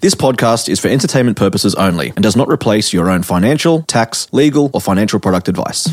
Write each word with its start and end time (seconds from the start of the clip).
This 0.00 0.14
podcast 0.14 0.68
is 0.68 0.78
for 0.78 0.86
entertainment 0.86 1.36
purposes 1.36 1.74
only 1.74 2.10
and 2.10 2.22
does 2.22 2.36
not 2.36 2.48
replace 2.48 2.92
your 2.92 3.10
own 3.10 3.24
financial, 3.24 3.82
tax, 3.82 4.32
legal, 4.32 4.70
or 4.72 4.80
financial 4.80 5.18
product 5.18 5.48
advice. 5.48 5.88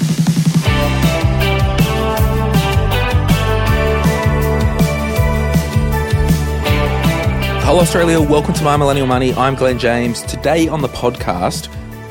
Hello, 7.64 7.80
Australia. 7.80 8.22
Welcome 8.22 8.54
to 8.54 8.64
My 8.64 8.78
Millennial 8.78 9.08
Money. 9.08 9.34
I'm 9.34 9.55
Glen 9.55 9.80
James. 9.80 10.22
Today 10.22 10.67
on 10.67 10.84
the 10.84 10.90
podcast, 10.90 11.67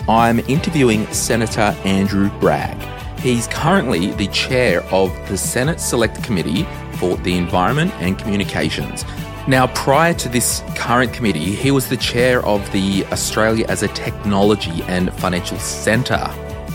I'm 0.08 0.40
interviewing 0.40 1.06
Senator 1.12 1.76
Andrew 1.84 2.28
Bragg. 2.40 2.76
He's 3.20 3.46
currently 3.46 4.10
the 4.10 4.26
chair 4.26 4.82
of 4.86 5.12
the 5.28 5.38
Senate 5.38 5.78
Select 5.78 6.24
Committee 6.24 6.66
for 6.96 7.16
the 7.18 7.36
Environment 7.36 7.92
and 8.00 8.18
Communications. 8.18 9.04
Now, 9.46 9.66
prior 9.66 10.14
to 10.14 10.28
this 10.30 10.62
current 10.74 11.12
committee, 11.12 11.54
he 11.54 11.70
was 11.70 11.90
the 11.90 11.98
chair 11.98 12.42
of 12.46 12.72
the 12.72 13.04
Australia 13.12 13.66
as 13.68 13.82
a 13.82 13.88
Technology 13.88 14.82
and 14.84 15.12
Financial 15.12 15.58
Centre 15.58 16.30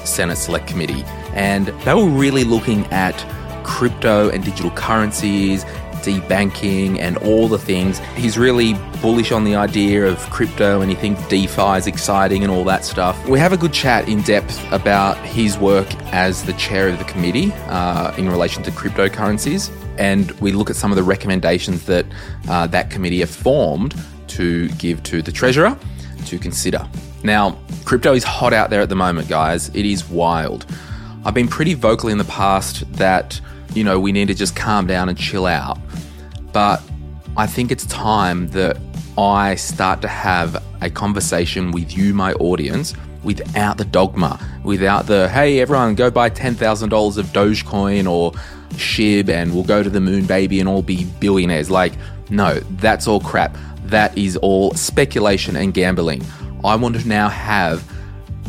Senate 0.06 0.38
Select 0.38 0.68
Committee, 0.68 1.04
and 1.34 1.68
they 1.84 1.96
were 1.96 2.06
really 2.06 2.44
looking 2.44 2.86
at 2.88 3.16
crypto 3.64 4.30
and 4.30 4.44
digital 4.44 4.70
currencies, 4.72 5.66
debanking, 6.00 7.00
and 7.00 7.18
all 7.18 7.48
the 7.48 7.58
things. 7.58 8.00
He's 8.16 8.38
really 8.38 8.74
bullish 9.02 9.32
on 9.32 9.44
the 9.44 9.56
idea 9.56 10.06
of 10.06 10.18
crypto 10.30 10.82
and 10.82 10.90
he 10.90 10.96
thinks 10.96 11.26
DeFi 11.28 11.78
is 11.78 11.88
exciting 11.88 12.44
and 12.44 12.52
all 12.52 12.64
that 12.66 12.84
stuff. 12.84 13.28
We 13.28 13.40
have 13.40 13.54
a 13.54 13.58
good 13.58 13.74
chat 13.74 14.10
in 14.10 14.22
depth 14.24 14.60
about 14.72 15.18
his 15.26 15.58
work 15.58 15.88
as 16.12 16.44
the 16.44 16.54
chair 16.54 16.90
of 16.90 16.98
the 16.98 17.06
committee 17.06 17.52
uh, 17.68 18.14
in 18.18 18.30
relation 18.30 18.64
to 18.64 18.72
cryptocurrencies, 18.72 19.72
and 19.98 20.32
we 20.42 20.52
look 20.52 20.70
at 20.70 20.76
some 20.76 20.92
of 20.92 20.98
the 20.98 21.04
recommendations 21.04 21.86
that 21.86 22.06
uh, 22.50 22.68
that 22.68 22.90
committee 22.90 23.20
have 23.20 23.30
formed 23.30 23.96
to 24.28 24.70
give 24.70 25.02
to 25.04 25.22
the 25.22 25.32
treasurer 25.32 25.78
to 26.26 26.38
consider. 26.38 26.88
Now, 27.24 27.58
crypto 27.86 28.14
is 28.14 28.24
hot 28.24 28.54
out 28.54 28.70
there 28.70 28.82
at 28.82 28.90
the 28.90 28.96
moment, 28.96 29.28
guys. 29.28 29.70
It 29.70 29.86
is 29.86 30.08
wild. 30.10 30.66
I've 31.26 31.34
been 31.34 31.48
pretty 31.48 31.74
vocal 31.74 32.10
in 32.10 32.18
the 32.18 32.24
past 32.26 32.92
that, 32.94 33.40
you 33.74 33.84
know, 33.84 34.00
we 34.00 34.12
need 34.12 34.30
to 34.30 34.34
just 34.34 34.56
calm 34.56 34.88
down 34.88 35.10
and 35.10 35.18
chill 35.18 35.46
out. 35.46 35.78
But 36.52 36.82
I 37.38 37.48
think 37.48 37.72
it's 37.72 37.86
time 37.86 38.48
that 38.50 38.78
I 39.18 39.56
start 39.56 40.02
to 40.02 40.08
have 40.08 40.64
a 40.82 40.90
conversation 40.90 41.72
with 41.72 41.98
you, 41.98 42.14
my 42.14 42.34
audience, 42.34 42.94
without 43.24 43.78
the 43.78 43.86
dogma, 43.86 44.40
without 44.64 45.08
the, 45.08 45.30
hey, 45.30 45.60
everyone, 45.60 45.96
go 45.96 46.10
buy 46.10 46.30
$10,000 46.30 47.18
of 47.18 47.26
Dogecoin 47.28 48.10
or 48.10 48.32
SHIB 48.72 49.30
and 49.30 49.54
we'll 49.54 49.64
go 49.64 49.84
to 49.84 49.90
the 49.90 50.00
moon, 50.00 50.26
baby, 50.26 50.60
and 50.60 50.70
all 50.70 50.82
be 50.82 51.06
billionaires. 51.20 51.70
Like, 51.70 51.94
no, 52.30 52.60
that's 52.78 53.08
all 53.08 53.20
crap. 53.20 53.58
That 53.86 54.18
is 54.18 54.38
all 54.38 54.74
speculation 54.74 55.56
and 55.56 55.74
gambling. 55.74 56.24
I 56.64 56.76
want 56.76 56.96
to 56.96 57.08
now 57.08 57.30
have 57.30 57.84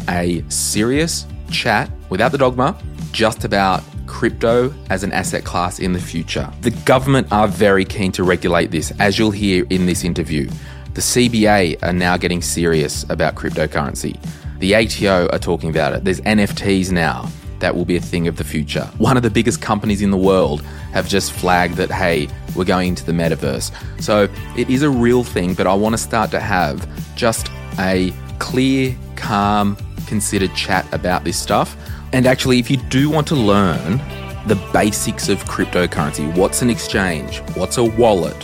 a 0.09 0.45
serious 0.49 1.27
chat 1.51 1.91
without 2.11 2.33
the 2.33 2.39
dogma 2.39 2.77
just 3.13 3.45
about 3.45 3.83
crypto 4.11 4.75
as 4.91 5.05
an 5.05 5.13
asset 5.13 5.45
class 5.45 5.79
in 5.79 5.93
the 5.93 6.01
future. 6.01 6.53
The 6.63 6.73
government 6.85 7.29
are 7.31 7.47
very 7.47 7.85
keen 7.85 8.11
to 8.13 8.25
regulate 8.25 8.73
this, 8.73 8.93
as 8.99 9.19
you'll 9.19 9.31
hear 9.31 9.65
in 9.71 9.87
this 9.87 10.03
interview. 10.05 10.51
The 10.95 11.01
CBA 11.01 11.81
are 11.85 11.93
now 11.93 12.17
getting 12.17 12.43
serious 12.43 13.09
about 13.09 13.37
cryptocurrency. 13.37 14.21
The 14.59 14.75
ATO 14.75 15.29
are 15.29 15.39
talking 15.39 15.71
about 15.71 15.95
it. 15.95 16.05
There's 16.05 16.21
NFTs 16.23 16.91
now 16.91 17.31
that 17.61 17.77
will 17.77 17.85
be 17.85 17.97
a 17.97 18.01
thing 18.01 18.27
of 18.27 18.37
the 18.37 18.43
future. 18.43 18.85
One 18.99 19.17
of 19.17 19.23
the 19.23 19.31
biggest 19.31 19.63
companies 19.63 20.03
in 20.03 20.11
the 20.11 20.19
world 20.19 20.63
have 20.93 21.09
just 21.09 21.31
flagged 21.33 21.77
that, 21.77 21.91
hey, 21.91 22.29
we're 22.57 22.65
going 22.65 22.89
into 22.89 23.07
the 23.07 23.13
metaverse. 23.13 23.71
So 24.03 24.29
it 24.57 24.69
is 24.69 24.83
a 24.83 24.91
real 24.91 25.23
thing, 25.23 25.55
but 25.55 25.69
I 25.69 25.75
want 25.75 25.93
to 25.93 25.99
start 25.99 26.33
to 26.33 26.41
have 26.41 26.87
just 27.15 27.49
a 27.79 28.13
clear, 28.41 28.97
calm, 29.15 29.77
considered 30.09 30.53
chat 30.57 30.85
about 30.93 31.23
this 31.23 31.39
stuff. 31.39 31.77
And 32.13 32.27
actually, 32.27 32.59
if 32.59 32.71
you 32.71 32.77
do 32.77 33.09
want 33.09 33.27
to 33.29 33.37
learn 33.37 33.99
the 34.47 34.57
basics 34.73 35.29
of 35.29 35.39
cryptocurrency, 35.45 36.35
what's 36.37 36.63
an 36.63 36.71
exchange, 36.71 37.39
what's 37.55 37.79
a 37.79 37.85
wallet, 37.85 38.43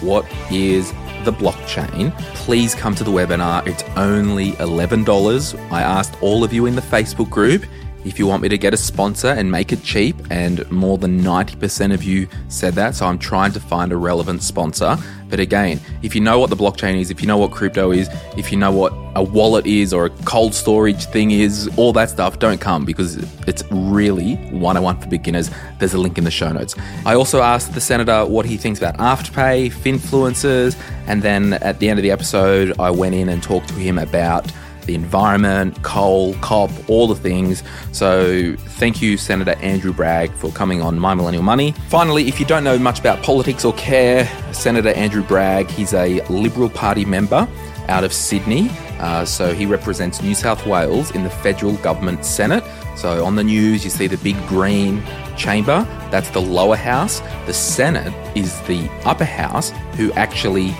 what 0.00 0.26
is 0.50 0.92
the 1.24 1.32
blockchain, 1.32 2.16
please 2.34 2.74
come 2.74 2.94
to 2.94 3.04
the 3.04 3.10
webinar. 3.10 3.66
It's 3.66 3.82
only 3.96 4.52
$11. 4.52 5.72
I 5.72 5.82
asked 5.82 6.20
all 6.20 6.42
of 6.42 6.52
you 6.52 6.66
in 6.66 6.74
the 6.74 6.82
Facebook 6.82 7.30
group 7.30 7.64
if 8.06 8.18
you 8.18 8.26
want 8.26 8.42
me 8.42 8.48
to 8.48 8.56
get 8.56 8.72
a 8.72 8.76
sponsor 8.76 9.28
and 9.28 9.50
make 9.50 9.72
it 9.72 9.82
cheap, 9.82 10.16
and 10.30 10.70
more 10.70 10.96
than 10.96 11.20
90% 11.20 11.92
of 11.92 12.04
you 12.04 12.28
said 12.48 12.74
that. 12.74 12.94
So 12.94 13.06
I'm 13.06 13.18
trying 13.18 13.52
to 13.52 13.60
find 13.60 13.90
a 13.90 13.96
relevant 13.96 14.42
sponsor. 14.42 14.96
But 15.28 15.40
again, 15.40 15.80
if 16.02 16.14
you 16.14 16.20
know 16.20 16.38
what 16.38 16.50
the 16.50 16.56
blockchain 16.56 17.00
is, 17.00 17.10
if 17.10 17.20
you 17.20 17.26
know 17.26 17.36
what 17.36 17.50
crypto 17.50 17.90
is, 17.90 18.08
if 18.36 18.52
you 18.52 18.58
know 18.58 18.70
what 18.70 18.92
a 19.16 19.22
wallet 19.24 19.66
is 19.66 19.92
or 19.92 20.06
a 20.06 20.10
cold 20.24 20.54
storage 20.54 21.04
thing 21.06 21.32
is, 21.32 21.68
all 21.76 21.92
that 21.94 22.10
stuff, 22.10 22.38
don't 22.38 22.60
come 22.60 22.84
because 22.84 23.16
it's 23.48 23.64
really 23.72 24.36
101 24.36 25.00
for 25.00 25.08
beginners. 25.08 25.50
There's 25.80 25.94
a 25.94 25.98
link 25.98 26.16
in 26.16 26.22
the 26.22 26.30
show 26.30 26.52
notes. 26.52 26.76
I 27.04 27.14
also 27.14 27.40
asked 27.42 27.74
the 27.74 27.80
senator 27.80 28.24
what 28.24 28.46
he 28.46 28.56
thinks 28.56 28.78
about 28.78 28.98
Afterpay, 28.98 29.72
Finfluencers, 29.72 30.76
and 31.08 31.22
then 31.22 31.54
at 31.54 31.80
the 31.80 31.88
end 31.88 31.98
of 31.98 32.04
the 32.04 32.12
episode, 32.12 32.78
I 32.78 32.90
went 32.90 33.16
in 33.16 33.28
and 33.28 33.42
talked 33.42 33.68
to 33.68 33.74
him 33.74 33.98
about 33.98 34.52
the 34.86 34.94
environment, 34.94 35.82
coal, 35.82 36.34
COP, 36.36 36.70
all 36.88 37.06
the 37.06 37.14
things. 37.14 37.62
So 37.92 38.54
thank 38.56 39.02
you, 39.02 39.16
Senator 39.16 39.56
Andrew 39.60 39.92
Bragg, 39.92 40.32
for 40.32 40.50
coming 40.52 40.82
on 40.82 40.98
My 40.98 41.14
Millennial 41.14 41.42
Money. 41.42 41.72
Finally, 41.88 42.28
if 42.28 42.40
you 42.40 42.46
don't 42.46 42.64
know 42.64 42.78
much 42.78 42.98
about 43.00 43.22
politics 43.22 43.64
or 43.64 43.72
care, 43.74 44.26
Senator 44.52 44.90
Andrew 44.90 45.22
Bragg, 45.22 45.68
he's 45.68 45.92
a 45.92 46.22
Liberal 46.28 46.70
Party 46.70 47.04
member 47.04 47.48
out 47.88 48.04
of 48.04 48.12
Sydney. 48.12 48.70
Uh, 48.98 49.24
so 49.24 49.52
he 49.52 49.66
represents 49.66 50.22
New 50.22 50.34
South 50.34 50.66
Wales 50.66 51.10
in 51.10 51.22
the 51.22 51.30
federal 51.30 51.76
government 51.76 52.24
Senate. 52.24 52.64
So 52.96 53.24
on 53.24 53.36
the 53.36 53.44
news, 53.44 53.84
you 53.84 53.90
see 53.90 54.06
the 54.06 54.16
big 54.18 54.36
green 54.48 55.02
chamber. 55.36 55.86
That's 56.10 56.30
the 56.30 56.40
lower 56.40 56.76
house. 56.76 57.20
The 57.44 57.52
Senate 57.52 58.14
is 58.36 58.58
the 58.62 58.88
upper 59.04 59.24
house 59.24 59.70
who 59.96 60.12
actually 60.12 60.74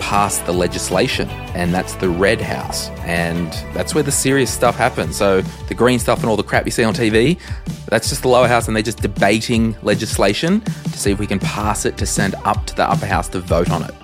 pass 0.00 0.38
the 0.38 0.52
legislation, 0.52 1.28
and 1.54 1.72
that's 1.72 1.94
the 1.94 2.08
red 2.08 2.40
house. 2.40 2.88
And 3.04 3.50
that's 3.74 3.94
where 3.94 4.02
the 4.02 4.12
serious 4.12 4.52
stuff 4.52 4.76
happens. 4.76 5.16
So, 5.16 5.42
the 5.68 5.74
green 5.74 5.98
stuff 5.98 6.20
and 6.20 6.28
all 6.28 6.36
the 6.36 6.42
crap 6.42 6.64
you 6.64 6.70
see 6.70 6.84
on 6.84 6.94
TV, 6.94 7.38
that's 7.86 8.08
just 8.08 8.22
the 8.22 8.28
lower 8.28 8.48
house, 8.48 8.66
and 8.66 8.76
they're 8.76 8.82
just 8.82 9.02
debating 9.02 9.76
legislation 9.82 10.60
to 10.60 10.98
see 10.98 11.10
if 11.10 11.18
we 11.18 11.26
can 11.26 11.38
pass 11.38 11.84
it 11.84 11.96
to 11.98 12.06
send 12.06 12.34
up 12.44 12.66
to 12.66 12.76
the 12.76 12.88
upper 12.88 13.06
house 13.06 13.28
to 13.28 13.40
vote 13.40 13.70
on 13.70 13.82
it. 13.82 13.94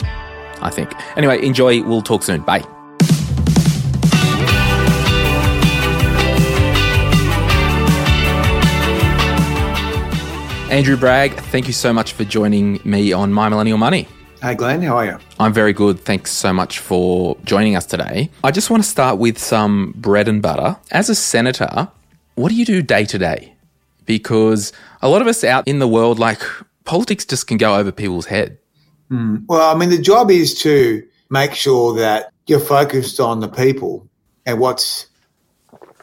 I 0.63 0.71
think. 0.71 0.93
Anyway, 1.17 1.45
enjoy. 1.45 1.83
We'll 1.83 2.03
talk 2.03 2.23
soon. 2.23 2.41
Bye. 2.43 2.65
Andrew 10.71 10.97
Bragg, 10.97 11.35
thank 11.35 11.69
you 11.69 11.73
so 11.73 11.93
much 11.93 12.15
for 12.15 12.25
joining 12.25 12.81
me 12.85 13.13
on 13.13 13.33
My 13.33 13.49
Millennial 13.49 13.79
Money. 13.79 14.09
Hey, 14.45 14.55
Glen, 14.55 14.83
how 14.83 14.99
are 14.99 15.07
you? 15.07 15.19
I'm 15.41 15.55
very 15.55 15.73
good. 15.73 16.01
Thanks 16.01 16.31
so 16.31 16.53
much 16.53 16.79
for 16.79 17.35
joining 17.45 17.77
us 17.77 17.87
today. 17.87 18.29
I 18.45 18.51
just 18.51 18.69
want 18.69 18.83
to 18.83 18.89
start 18.89 19.17
with 19.17 19.39
some 19.39 19.95
bread 19.97 20.29
and 20.29 20.43
butter. 20.43 20.77
As 20.91 21.09
a 21.09 21.15
senator, 21.15 21.89
what 22.35 22.51
do 22.51 22.55
you 22.55 22.67
do 22.67 22.83
day 22.83 23.07
to 23.07 23.17
day? 23.17 23.55
Because 24.05 24.71
a 25.01 25.09
lot 25.09 25.23
of 25.23 25.29
us 25.29 25.45
out 25.45 25.67
in 25.67 25.79
the 25.79 25.89
world, 25.89 26.19
like 26.19 26.43
politics 26.85 27.25
just 27.25 27.47
can 27.47 27.57
go 27.57 27.75
over 27.75 27.91
people's 27.91 28.27
head. 28.27 28.59
Mm. 29.11 29.47
Well, 29.49 29.75
I 29.75 29.79
mean, 29.79 29.89
the 29.89 29.97
job 29.97 30.31
is 30.31 30.53
to 30.61 31.03
make 31.31 31.55
sure 31.55 31.95
that 31.95 32.31
you're 32.47 32.61
focused 32.61 33.21
on 33.21 33.41
the 33.41 33.49
people 33.49 34.07
and 34.45 34.61
what's 34.61 35.07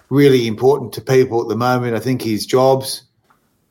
really 0.10 0.48
important 0.48 0.94
to 0.94 1.02
people 1.02 1.44
at 1.44 1.48
the 1.48 1.56
moment, 1.56 1.96
I 1.96 2.00
think, 2.00 2.26
is 2.26 2.48
jobs, 2.48 3.04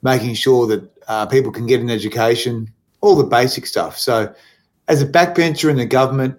making 0.02 0.34
sure 0.34 0.68
that 0.68 0.88
uh, 1.08 1.26
people 1.26 1.50
can 1.50 1.66
get 1.66 1.80
an 1.80 1.90
education, 1.90 2.72
all 3.00 3.16
the 3.16 3.24
basic 3.24 3.66
stuff. 3.66 3.98
So, 3.98 4.32
as 4.90 5.00
a 5.00 5.06
backbencher 5.06 5.70
in 5.70 5.76
the 5.76 5.86
government, 5.86 6.36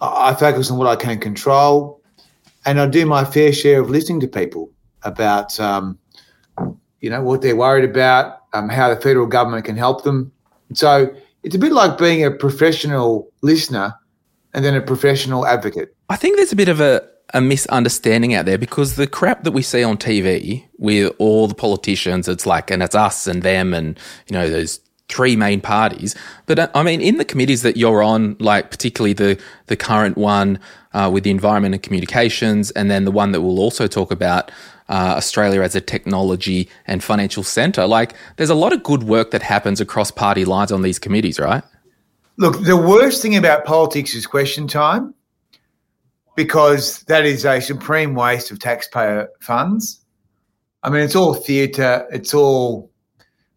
I 0.00 0.34
focus 0.34 0.70
on 0.70 0.76
what 0.76 0.86
I 0.86 0.94
can 0.94 1.18
control, 1.18 2.00
and 2.66 2.78
I 2.78 2.86
do 2.86 3.06
my 3.06 3.24
fair 3.24 3.50
share 3.50 3.80
of 3.80 3.88
listening 3.88 4.20
to 4.20 4.28
people 4.28 4.70
about, 5.02 5.58
um, 5.58 5.98
you 7.00 7.08
know, 7.08 7.22
what 7.22 7.40
they're 7.40 7.56
worried 7.56 7.88
about, 7.88 8.42
um, 8.52 8.68
how 8.68 8.94
the 8.94 9.00
federal 9.00 9.26
government 9.26 9.64
can 9.64 9.76
help 9.76 10.04
them. 10.04 10.30
So 10.74 11.12
it's 11.42 11.54
a 11.54 11.58
bit 11.58 11.72
like 11.72 11.96
being 11.96 12.22
a 12.24 12.30
professional 12.30 13.32
listener 13.40 13.94
and 14.52 14.62
then 14.64 14.74
a 14.74 14.82
professional 14.82 15.46
advocate. 15.46 15.96
I 16.10 16.16
think 16.16 16.36
there's 16.36 16.52
a 16.52 16.56
bit 16.56 16.68
of 16.68 16.80
a, 16.80 17.02
a 17.32 17.40
misunderstanding 17.40 18.34
out 18.34 18.44
there 18.44 18.58
because 18.58 18.96
the 18.96 19.06
crap 19.06 19.44
that 19.44 19.52
we 19.52 19.62
see 19.62 19.82
on 19.82 19.96
TV 19.96 20.66
with 20.76 21.14
all 21.18 21.48
the 21.48 21.54
politicians, 21.54 22.28
it's 22.28 22.44
like, 22.44 22.70
and 22.70 22.82
it's 22.82 22.94
us 22.94 23.26
and 23.26 23.42
them, 23.42 23.72
and 23.72 23.98
you 24.26 24.34
know, 24.34 24.48
there's 24.50 24.80
three 25.08 25.36
main 25.36 25.60
parties. 25.60 26.14
But 26.46 26.58
uh, 26.58 26.68
I 26.74 26.82
mean, 26.82 27.00
in 27.00 27.16
the 27.16 27.24
committees 27.24 27.62
that 27.62 27.76
you're 27.76 28.02
on, 28.02 28.36
like 28.38 28.70
particularly 28.70 29.12
the 29.12 29.40
the 29.66 29.76
current 29.76 30.16
one 30.16 30.58
uh, 30.92 31.10
with 31.12 31.24
the 31.24 31.30
environment 31.30 31.74
and 31.74 31.82
communications, 31.82 32.70
and 32.72 32.90
then 32.90 33.04
the 33.04 33.10
one 33.10 33.32
that 33.32 33.40
we'll 33.40 33.60
also 33.60 33.86
talk 33.86 34.10
about. 34.10 34.50
Uh, 34.90 35.12
Australia 35.18 35.60
as 35.60 35.74
a 35.74 35.82
technology 35.82 36.66
and 36.86 37.04
financial 37.04 37.42
centre. 37.42 37.86
Like, 37.86 38.14
there's 38.36 38.48
a 38.48 38.54
lot 38.54 38.72
of 38.72 38.82
good 38.82 39.02
work 39.02 39.32
that 39.32 39.42
happens 39.42 39.82
across 39.82 40.10
party 40.10 40.46
lines 40.46 40.72
on 40.72 40.80
these 40.80 40.98
committees, 40.98 41.38
right? 41.38 41.62
Look, 42.38 42.64
the 42.64 42.74
worst 42.74 43.20
thing 43.20 43.36
about 43.36 43.66
politics 43.66 44.14
is 44.14 44.26
question 44.26 44.66
time 44.66 45.12
because 46.36 47.02
that 47.02 47.26
is 47.26 47.44
a 47.44 47.60
supreme 47.60 48.14
waste 48.14 48.50
of 48.50 48.60
taxpayer 48.60 49.28
funds. 49.40 50.00
I 50.84 50.88
mean, 50.88 51.02
it's 51.02 51.16
all 51.16 51.34
theatre, 51.34 52.06
it's 52.12 52.32
all 52.32 52.90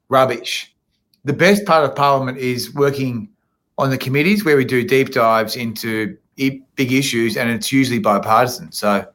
rubbish. 0.09 0.75
The 1.23 1.33
best 1.33 1.65
part 1.65 1.83
of 1.85 1.95
Parliament 1.95 2.37
is 2.37 2.73
working 2.73 3.29
on 3.77 3.89
the 3.89 3.97
committees 3.97 4.43
where 4.43 4.57
we 4.57 4.65
do 4.65 4.83
deep 4.83 5.11
dives 5.11 5.55
into 5.55 6.17
big 6.35 6.91
issues, 6.91 7.37
and 7.37 7.49
it's 7.49 7.71
usually 7.71 7.99
bipartisan. 7.99 8.71
So, 8.71 9.05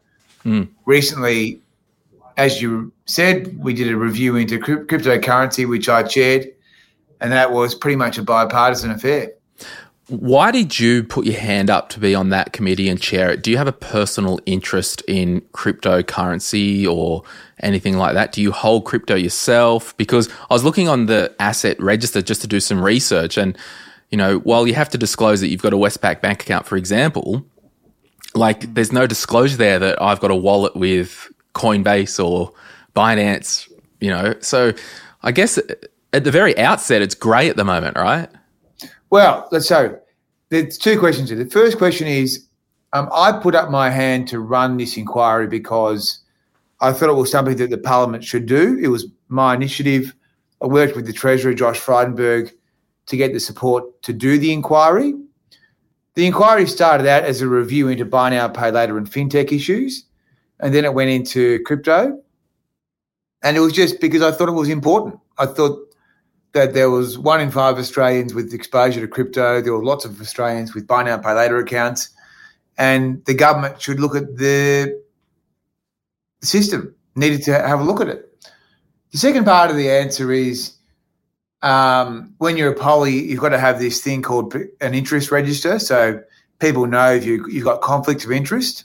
mm. 0.44 0.68
recently, 0.84 1.60
as 2.36 2.62
you 2.62 2.92
said, 3.06 3.56
we 3.58 3.74
did 3.74 3.90
a 3.90 3.96
review 3.96 4.36
into 4.36 4.58
cryptocurrency, 4.58 5.68
which 5.68 5.88
I 5.88 6.02
chaired, 6.02 6.46
and 7.20 7.32
that 7.32 7.52
was 7.52 7.74
pretty 7.74 7.96
much 7.96 8.18
a 8.18 8.22
bipartisan 8.22 8.90
affair. 8.90 9.32
Why 10.08 10.52
did 10.52 10.78
you 10.78 11.02
put 11.02 11.26
your 11.26 11.38
hand 11.38 11.68
up 11.68 11.88
to 11.90 12.00
be 12.00 12.14
on 12.14 12.28
that 12.28 12.52
committee 12.52 12.88
and 12.88 13.00
chair 13.00 13.30
it? 13.30 13.42
Do 13.42 13.50
you 13.50 13.56
have 13.56 13.66
a 13.66 13.72
personal 13.72 14.38
interest 14.46 15.02
in 15.08 15.40
cryptocurrency 15.52 16.86
or 16.86 17.24
anything 17.60 17.96
like 17.96 18.14
that? 18.14 18.30
Do 18.30 18.40
you 18.40 18.52
hold 18.52 18.84
crypto 18.84 19.16
yourself? 19.16 19.96
Because 19.96 20.28
I 20.48 20.54
was 20.54 20.62
looking 20.62 20.88
on 20.88 21.06
the 21.06 21.34
asset 21.40 21.80
register 21.80 22.22
just 22.22 22.40
to 22.42 22.46
do 22.46 22.60
some 22.60 22.82
research 22.82 23.36
and 23.36 23.58
you 24.10 24.18
know, 24.18 24.38
while 24.38 24.66
you 24.66 24.74
have 24.74 24.88
to 24.90 24.98
disclose 24.98 25.40
that 25.40 25.48
you've 25.48 25.62
got 25.62 25.72
a 25.72 25.76
Westpac 25.76 26.20
bank 26.20 26.42
account, 26.42 26.66
for 26.66 26.76
example, 26.76 27.44
like 28.34 28.72
there's 28.74 28.92
no 28.92 29.06
disclosure 29.06 29.56
there 29.56 29.78
that 29.78 30.00
I've 30.00 30.20
got 30.20 30.30
a 30.30 30.36
wallet 30.36 30.76
with 30.76 31.28
Coinbase 31.54 32.24
or 32.24 32.52
Binance, 32.94 33.70
you 34.00 34.10
know. 34.10 34.34
So 34.40 34.72
I 35.22 35.32
guess 35.32 35.58
at 36.12 36.24
the 36.24 36.30
very 36.30 36.56
outset, 36.58 37.02
it's 37.02 37.14
grey 37.14 37.48
at 37.48 37.56
the 37.56 37.64
moment, 37.64 37.96
right? 37.96 38.28
Well, 39.16 39.48
let's 39.50 39.66
so 39.66 39.98
there's 40.50 40.76
two 40.76 40.98
questions 40.98 41.30
here. 41.30 41.42
The 41.42 41.48
first 41.48 41.78
question 41.78 42.06
is 42.06 42.48
um, 42.92 43.08
I 43.14 43.32
put 43.32 43.54
up 43.54 43.70
my 43.70 43.88
hand 43.88 44.28
to 44.28 44.40
run 44.40 44.76
this 44.76 44.98
inquiry 44.98 45.46
because 45.46 46.18
I 46.82 46.92
thought 46.92 47.08
it 47.08 47.14
was 47.14 47.30
something 47.30 47.56
that 47.56 47.70
the 47.70 47.78
Parliament 47.78 48.24
should 48.24 48.44
do. 48.44 48.78
It 48.78 48.88
was 48.88 49.06
my 49.28 49.54
initiative. 49.54 50.14
I 50.62 50.66
worked 50.66 50.96
with 50.96 51.06
the 51.06 51.14
Treasurer, 51.14 51.54
Josh 51.54 51.80
Frydenberg, 51.80 52.52
to 53.06 53.16
get 53.16 53.32
the 53.32 53.40
support 53.40 54.02
to 54.02 54.12
do 54.12 54.36
the 54.36 54.52
inquiry. 54.52 55.14
The 56.12 56.26
inquiry 56.26 56.66
started 56.66 57.06
out 57.06 57.24
as 57.24 57.40
a 57.40 57.48
review 57.48 57.88
into 57.88 58.04
buy 58.04 58.28
now, 58.28 58.48
pay 58.48 58.70
later 58.70 58.98
and 58.98 59.10
fintech 59.10 59.50
issues, 59.50 60.04
and 60.60 60.74
then 60.74 60.84
it 60.84 60.92
went 60.92 61.08
into 61.08 61.62
crypto. 61.62 62.22
And 63.42 63.56
it 63.56 63.60
was 63.60 63.72
just 63.72 63.98
because 63.98 64.20
I 64.20 64.30
thought 64.30 64.50
it 64.50 64.52
was 64.52 64.68
important. 64.68 65.18
I 65.38 65.46
thought 65.46 65.85
that 66.56 66.72
there 66.72 66.88
was 66.88 67.18
one 67.18 67.42
in 67.42 67.50
five 67.50 67.76
Australians 67.76 68.32
with 68.32 68.54
exposure 68.54 69.02
to 69.02 69.06
crypto. 69.06 69.60
There 69.60 69.74
were 69.74 69.84
lots 69.84 70.06
of 70.06 70.18
Australians 70.22 70.74
with 70.74 70.86
buy 70.86 71.02
now, 71.02 71.18
pay 71.18 71.34
later 71.34 71.58
accounts. 71.58 72.08
And 72.78 73.22
the 73.26 73.34
government 73.34 73.80
should 73.80 74.00
look 74.00 74.16
at 74.16 74.38
the 74.38 74.98
system, 76.40 76.94
needed 77.14 77.42
to 77.42 77.52
have 77.52 77.80
a 77.80 77.84
look 77.84 78.00
at 78.00 78.08
it. 78.08 78.22
The 79.12 79.18
second 79.18 79.44
part 79.44 79.70
of 79.70 79.76
the 79.76 79.90
answer 79.90 80.32
is 80.32 80.76
um, 81.60 82.34
when 82.38 82.56
you're 82.56 82.72
a 82.72 82.74
poly, 82.74 83.22
you've 83.22 83.40
got 83.40 83.50
to 83.50 83.58
have 83.58 83.78
this 83.78 84.00
thing 84.02 84.22
called 84.22 84.54
an 84.80 84.94
interest 84.94 85.30
register. 85.30 85.78
So 85.78 86.22
people 86.58 86.86
know 86.86 87.12
if 87.12 87.26
you, 87.26 87.46
you've 87.48 87.64
got 87.64 87.82
conflict 87.82 88.24
of 88.24 88.32
interest. 88.32 88.84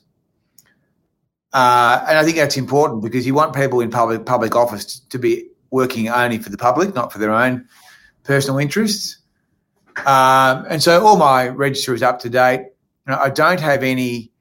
Uh, 1.54 2.04
and 2.08 2.18
I 2.18 2.24
think 2.26 2.36
that's 2.36 2.58
important 2.58 3.02
because 3.02 3.26
you 3.26 3.34
want 3.34 3.56
people 3.56 3.80
in 3.80 3.92
public 3.92 4.26
public 4.26 4.56
office 4.56 5.00
to 5.10 5.18
be 5.18 5.51
working 5.72 6.10
only 6.10 6.38
for 6.38 6.50
the 6.50 6.58
public, 6.58 6.94
not 6.94 7.12
for 7.12 7.20
their 7.20 7.32
own 7.32 7.68
personal 8.24 8.60
interests. 8.60 9.18
Um, 10.06 10.66
and 10.70 10.82
so 10.82 11.06
all 11.06 11.18
my 11.18 11.48
register 11.48 11.94
is 11.94 12.04
up 12.04 12.20
to 12.20 12.30
date. 12.30 12.68
You 13.08 13.14
know, 13.14 13.20
I 13.20 13.30
don't 13.30 13.60
have 13.60 13.84
any 13.84 14.32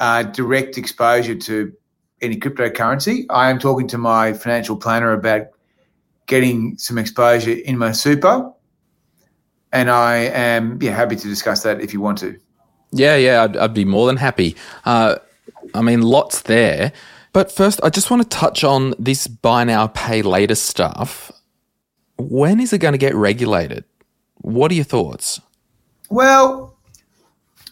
uh, 0.00 0.24
direct 0.24 0.78
exposure 0.78 1.34
to 1.34 1.72
any 2.20 2.36
cryptocurrency. 2.36 3.26
I 3.30 3.50
am 3.50 3.58
talking 3.58 3.86
to 3.88 3.98
my 3.98 4.32
financial 4.32 4.76
planner 4.76 5.12
about 5.12 5.48
getting 6.26 6.78
some 6.78 6.98
exposure 6.98 7.52
in 7.52 7.78
my 7.78 7.92
super. 7.92 8.50
And 9.72 9.90
I 9.90 10.16
am 10.16 10.78
yeah 10.82 10.92
happy 10.92 11.16
to 11.16 11.28
discuss 11.28 11.62
that 11.62 11.80
if 11.80 11.92
you 11.92 12.00
want 12.00 12.18
to. 12.18 12.38
Yeah, 12.92 13.16
yeah, 13.16 13.44
I'd, 13.44 13.56
I'd 13.56 13.74
be 13.74 13.86
more 13.86 14.06
than 14.06 14.18
happy. 14.18 14.54
Uh, 14.84 15.16
I 15.74 15.80
mean, 15.80 16.02
lots 16.02 16.42
there. 16.42 16.92
But 17.32 17.50
first, 17.50 17.80
I 17.82 17.88
just 17.88 18.10
want 18.10 18.22
to 18.22 18.28
touch 18.28 18.62
on 18.62 18.94
this 18.98 19.26
buy 19.26 19.64
now, 19.64 19.86
pay 19.86 20.22
later 20.22 20.54
stuff. 20.54 21.32
When 22.18 22.60
is 22.60 22.72
it 22.72 22.78
going 22.78 22.92
to 22.92 22.98
get 22.98 23.14
regulated? 23.14 23.84
What 24.42 24.70
are 24.70 24.74
your 24.74 24.84
thoughts? 24.84 25.40
Well, 26.10 26.76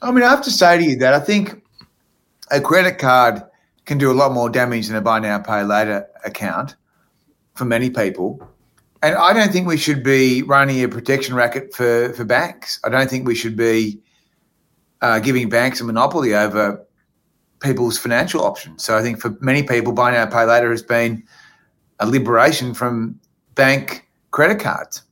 I 0.01 0.11
mean, 0.13 0.25
I 0.25 0.31
have 0.31 0.43
to 0.43 0.51
say 0.51 0.79
to 0.79 0.85
you 0.85 0.97
that 0.97 1.13
I 1.13 1.21
think 1.21 1.63
a 2.51 2.61
credit 2.61 2.99
card 2.99 3.43
can 3.85 3.99
do 3.99 4.11
a 4.11 4.15
lot 4.15 4.33
more 4.33 4.49
damage 4.49 4.87
than 4.87 4.97
a 4.97 5.01
buy 5.01 5.19
now, 5.19 5.39
pay 5.39 5.63
later 5.63 6.07
account 6.25 6.77
for 7.55 7.65
many 7.65 7.91
people. 7.91 8.47
And 9.03 9.15
I 9.15 9.33
don't 9.33 9.53
think 9.53 9.67
we 9.67 9.77
should 9.77 10.03
be 10.03 10.43
running 10.43 10.83
a 10.83 10.89
protection 10.89 11.35
racket 11.35 11.75
for, 11.75 12.13
for 12.15 12.25
banks. 12.25 12.81
I 12.85 12.89
don't 12.89 13.11
think 13.11 13.27
we 13.27 13.35
should 13.35 13.57
be 13.57 14.01
uh, 15.01 15.19
giving 15.19 15.49
banks 15.49 15.81
a 15.81 15.85
monopoly 15.85 16.35
over 16.35 16.87
people's 17.61 17.99
financial 17.99 18.43
options. 18.43 18.83
So 18.83 18.97
I 18.97 19.03
think 19.03 19.21
for 19.21 19.37
many 19.41 19.63
people, 19.63 19.93
buy 19.93 20.11
now, 20.13 20.27
pay 20.27 20.45
later 20.45 20.71
has 20.71 20.83
been 20.83 21.23
a 21.99 22.07
liberation 22.07 22.75
from 22.75 23.21
bank 23.55 24.09
credit 24.31 24.59
cards. 24.59 25.03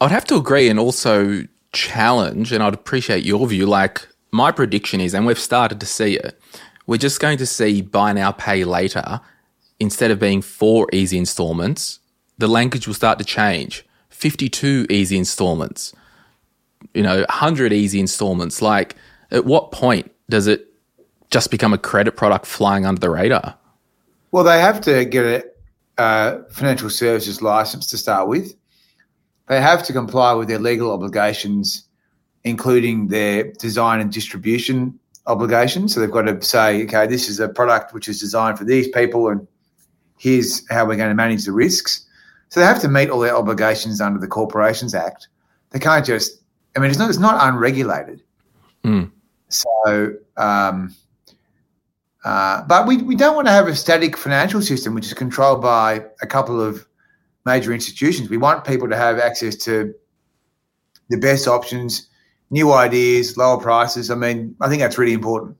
I'd 0.00 0.10
have 0.10 0.24
to 0.26 0.36
agree 0.36 0.68
and 0.68 0.78
also 0.78 1.44
challenge, 1.72 2.52
and 2.52 2.62
I'd 2.62 2.74
appreciate 2.74 3.24
your 3.24 3.46
view. 3.46 3.66
Like, 3.66 4.08
my 4.32 4.50
prediction 4.50 5.00
is, 5.00 5.14
and 5.14 5.26
we've 5.26 5.38
started 5.38 5.80
to 5.80 5.86
see 5.86 6.16
it, 6.16 6.40
we're 6.86 6.96
just 6.96 7.20
going 7.20 7.38
to 7.38 7.46
see 7.46 7.82
buy 7.82 8.12
now, 8.12 8.32
pay 8.32 8.64
later 8.64 9.20
instead 9.78 10.10
of 10.10 10.18
being 10.18 10.42
four 10.42 10.88
easy 10.92 11.18
installments. 11.18 12.00
The 12.38 12.48
language 12.48 12.86
will 12.86 12.94
start 12.94 13.18
to 13.18 13.24
change 13.24 13.86
52 14.08 14.86
easy 14.90 15.16
installments, 15.16 15.92
you 16.94 17.02
know, 17.02 17.18
100 17.20 17.72
easy 17.72 18.00
installments. 18.00 18.60
Like, 18.60 18.96
at 19.30 19.44
what 19.44 19.70
point 19.70 20.10
does 20.28 20.46
it 20.46 20.69
just 21.30 21.50
become 21.50 21.72
a 21.72 21.78
credit 21.78 22.16
product 22.16 22.46
flying 22.46 22.84
under 22.84 23.00
the 23.00 23.10
radar? 23.10 23.56
Well, 24.32 24.44
they 24.44 24.60
have 24.60 24.80
to 24.82 25.04
get 25.04 25.24
a 25.24 25.44
uh, 26.00 26.42
financial 26.50 26.88
services 26.88 27.42
license 27.42 27.88
to 27.90 27.98
start 27.98 28.28
with. 28.28 28.54
They 29.48 29.60
have 29.60 29.82
to 29.84 29.92
comply 29.92 30.32
with 30.32 30.48
their 30.48 30.58
legal 30.58 30.92
obligations, 30.92 31.84
including 32.44 33.08
their 33.08 33.52
design 33.52 34.00
and 34.00 34.12
distribution 34.12 34.98
obligations. 35.26 35.92
So 35.92 36.00
they've 36.00 36.10
got 36.10 36.22
to 36.22 36.40
say, 36.42 36.84
okay, 36.84 37.06
this 37.06 37.28
is 37.28 37.40
a 37.40 37.48
product 37.48 37.92
which 37.92 38.08
is 38.08 38.20
designed 38.20 38.58
for 38.58 38.64
these 38.64 38.88
people, 38.88 39.28
and 39.28 39.46
here's 40.18 40.66
how 40.70 40.86
we're 40.86 40.96
going 40.96 41.10
to 41.10 41.14
manage 41.14 41.44
the 41.44 41.52
risks. 41.52 42.06
So 42.48 42.60
they 42.60 42.66
have 42.66 42.80
to 42.80 42.88
meet 42.88 43.10
all 43.10 43.20
their 43.20 43.36
obligations 43.36 44.00
under 44.00 44.18
the 44.18 44.26
Corporations 44.28 44.94
Act. 44.94 45.28
They 45.70 45.78
can't 45.78 46.04
just, 46.04 46.40
I 46.76 46.80
mean, 46.80 46.90
it's 46.90 46.98
not, 46.98 47.10
it's 47.10 47.18
not 47.18 47.36
unregulated. 47.40 48.22
Mm. 48.84 49.10
So, 49.48 50.14
um, 50.36 50.94
uh, 52.24 52.62
but 52.62 52.86
we, 52.86 52.98
we 52.98 53.16
don't 53.16 53.34
want 53.34 53.46
to 53.46 53.52
have 53.52 53.66
a 53.66 53.74
static 53.74 54.16
financial 54.16 54.60
system 54.60 54.94
which 54.94 55.06
is 55.06 55.14
controlled 55.14 55.62
by 55.62 56.04
a 56.22 56.26
couple 56.26 56.60
of 56.60 56.86
major 57.46 57.72
institutions. 57.72 58.28
We 58.28 58.36
want 58.36 58.64
people 58.64 58.88
to 58.88 58.96
have 58.96 59.18
access 59.18 59.56
to 59.56 59.94
the 61.08 61.16
best 61.16 61.48
options, 61.48 62.08
new 62.50 62.72
ideas, 62.72 63.36
lower 63.36 63.58
prices. 63.58 64.10
I 64.10 64.14
mean, 64.14 64.54
I 64.60 64.68
think 64.68 64.80
that's 64.80 64.98
really 64.98 65.14
important. 65.14 65.56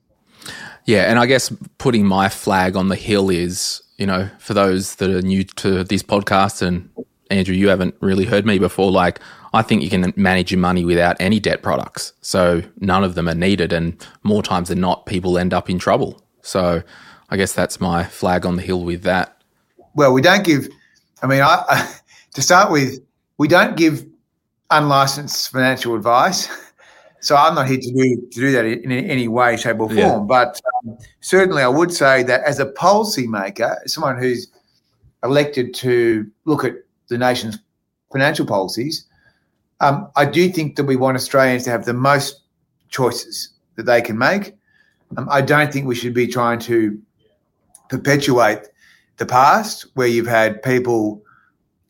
Yeah, 0.85 1.03
and 1.03 1.19
I 1.19 1.25
guess 1.25 1.53
putting 1.77 2.05
my 2.05 2.29
flag 2.29 2.75
on 2.75 2.89
the 2.89 2.95
hill 2.95 3.29
is, 3.29 3.81
you 3.97 4.05
know, 4.05 4.29
for 4.39 4.53
those 4.53 4.95
that 4.95 5.09
are 5.09 5.21
new 5.21 5.43
to 5.43 5.83
this 5.83 6.03
podcast, 6.03 6.61
and 6.61 6.89
Andrew, 7.29 7.55
you 7.55 7.69
haven't 7.69 7.95
really 8.01 8.25
heard 8.25 8.45
me 8.45 8.59
before, 8.59 8.91
like, 8.91 9.19
I 9.53 9.61
think 9.61 9.83
you 9.83 9.89
can 9.89 10.13
manage 10.15 10.51
your 10.51 10.59
money 10.59 10.85
without 10.85 11.17
any 11.19 11.39
debt 11.39 11.61
products. 11.61 12.13
So 12.21 12.63
none 12.79 13.03
of 13.03 13.15
them 13.15 13.27
are 13.27 13.35
needed. 13.35 13.73
And 13.73 14.05
more 14.23 14.41
times 14.41 14.69
than 14.69 14.79
not, 14.79 15.05
people 15.05 15.37
end 15.37 15.53
up 15.53 15.69
in 15.69 15.77
trouble. 15.77 16.21
So 16.41 16.83
I 17.29 17.37
guess 17.37 17.53
that's 17.53 17.79
my 17.79 18.03
flag 18.03 18.45
on 18.45 18.55
the 18.55 18.61
hill 18.61 18.83
with 18.83 19.03
that. 19.03 19.41
Well, 19.93 20.13
we 20.13 20.21
don't 20.21 20.43
give, 20.43 20.67
I 21.21 21.27
mean, 21.27 21.41
I, 21.41 21.95
to 22.33 22.41
start 22.41 22.71
with, 22.71 22.99
we 23.37 23.47
don't 23.47 23.75
give 23.75 24.05
unlicensed 24.69 25.51
financial 25.51 25.95
advice. 25.95 26.49
So 27.19 27.35
I'm 27.35 27.53
not 27.53 27.67
here 27.67 27.77
to 27.77 27.93
do 27.93 28.27
to 28.31 28.39
do 28.39 28.51
that 28.51 28.65
in 28.65 28.91
any 28.91 29.27
way, 29.27 29.55
shape, 29.55 29.79
or 29.79 29.89
form. 29.89 29.97
Yeah. 29.97 30.17
But 30.17 30.59
um, 30.83 30.97
certainly, 31.19 31.61
I 31.61 31.67
would 31.67 31.93
say 31.93 32.23
that 32.23 32.41
as 32.45 32.59
a 32.59 32.65
policymaker, 32.65 33.77
someone 33.87 34.17
who's 34.17 34.47
elected 35.23 35.75
to 35.75 36.25
look 36.45 36.65
at 36.65 36.73
the 37.09 37.19
nation's 37.19 37.59
financial 38.11 38.47
policies, 38.47 39.05
um, 39.81 40.09
I 40.15 40.25
do 40.25 40.49
think 40.49 40.77
that 40.77 40.85
we 40.85 40.95
want 40.95 41.15
Australians 41.15 41.63
to 41.65 41.69
have 41.69 41.85
the 41.85 41.93
most 41.93 42.41
choices 42.89 43.49
that 43.75 43.85
they 43.85 44.01
can 44.01 44.17
make. 44.17 44.55
Um, 45.17 45.27
I 45.29 45.41
don't 45.41 45.71
think 45.71 45.87
we 45.87 45.95
should 45.95 46.13
be 46.13 46.27
trying 46.27 46.59
to 46.59 46.99
perpetuate 47.89 48.67
the 49.17 49.25
past 49.25 49.85
where 49.93 50.07
you've 50.07 50.27
had 50.27 50.63
people 50.63 51.21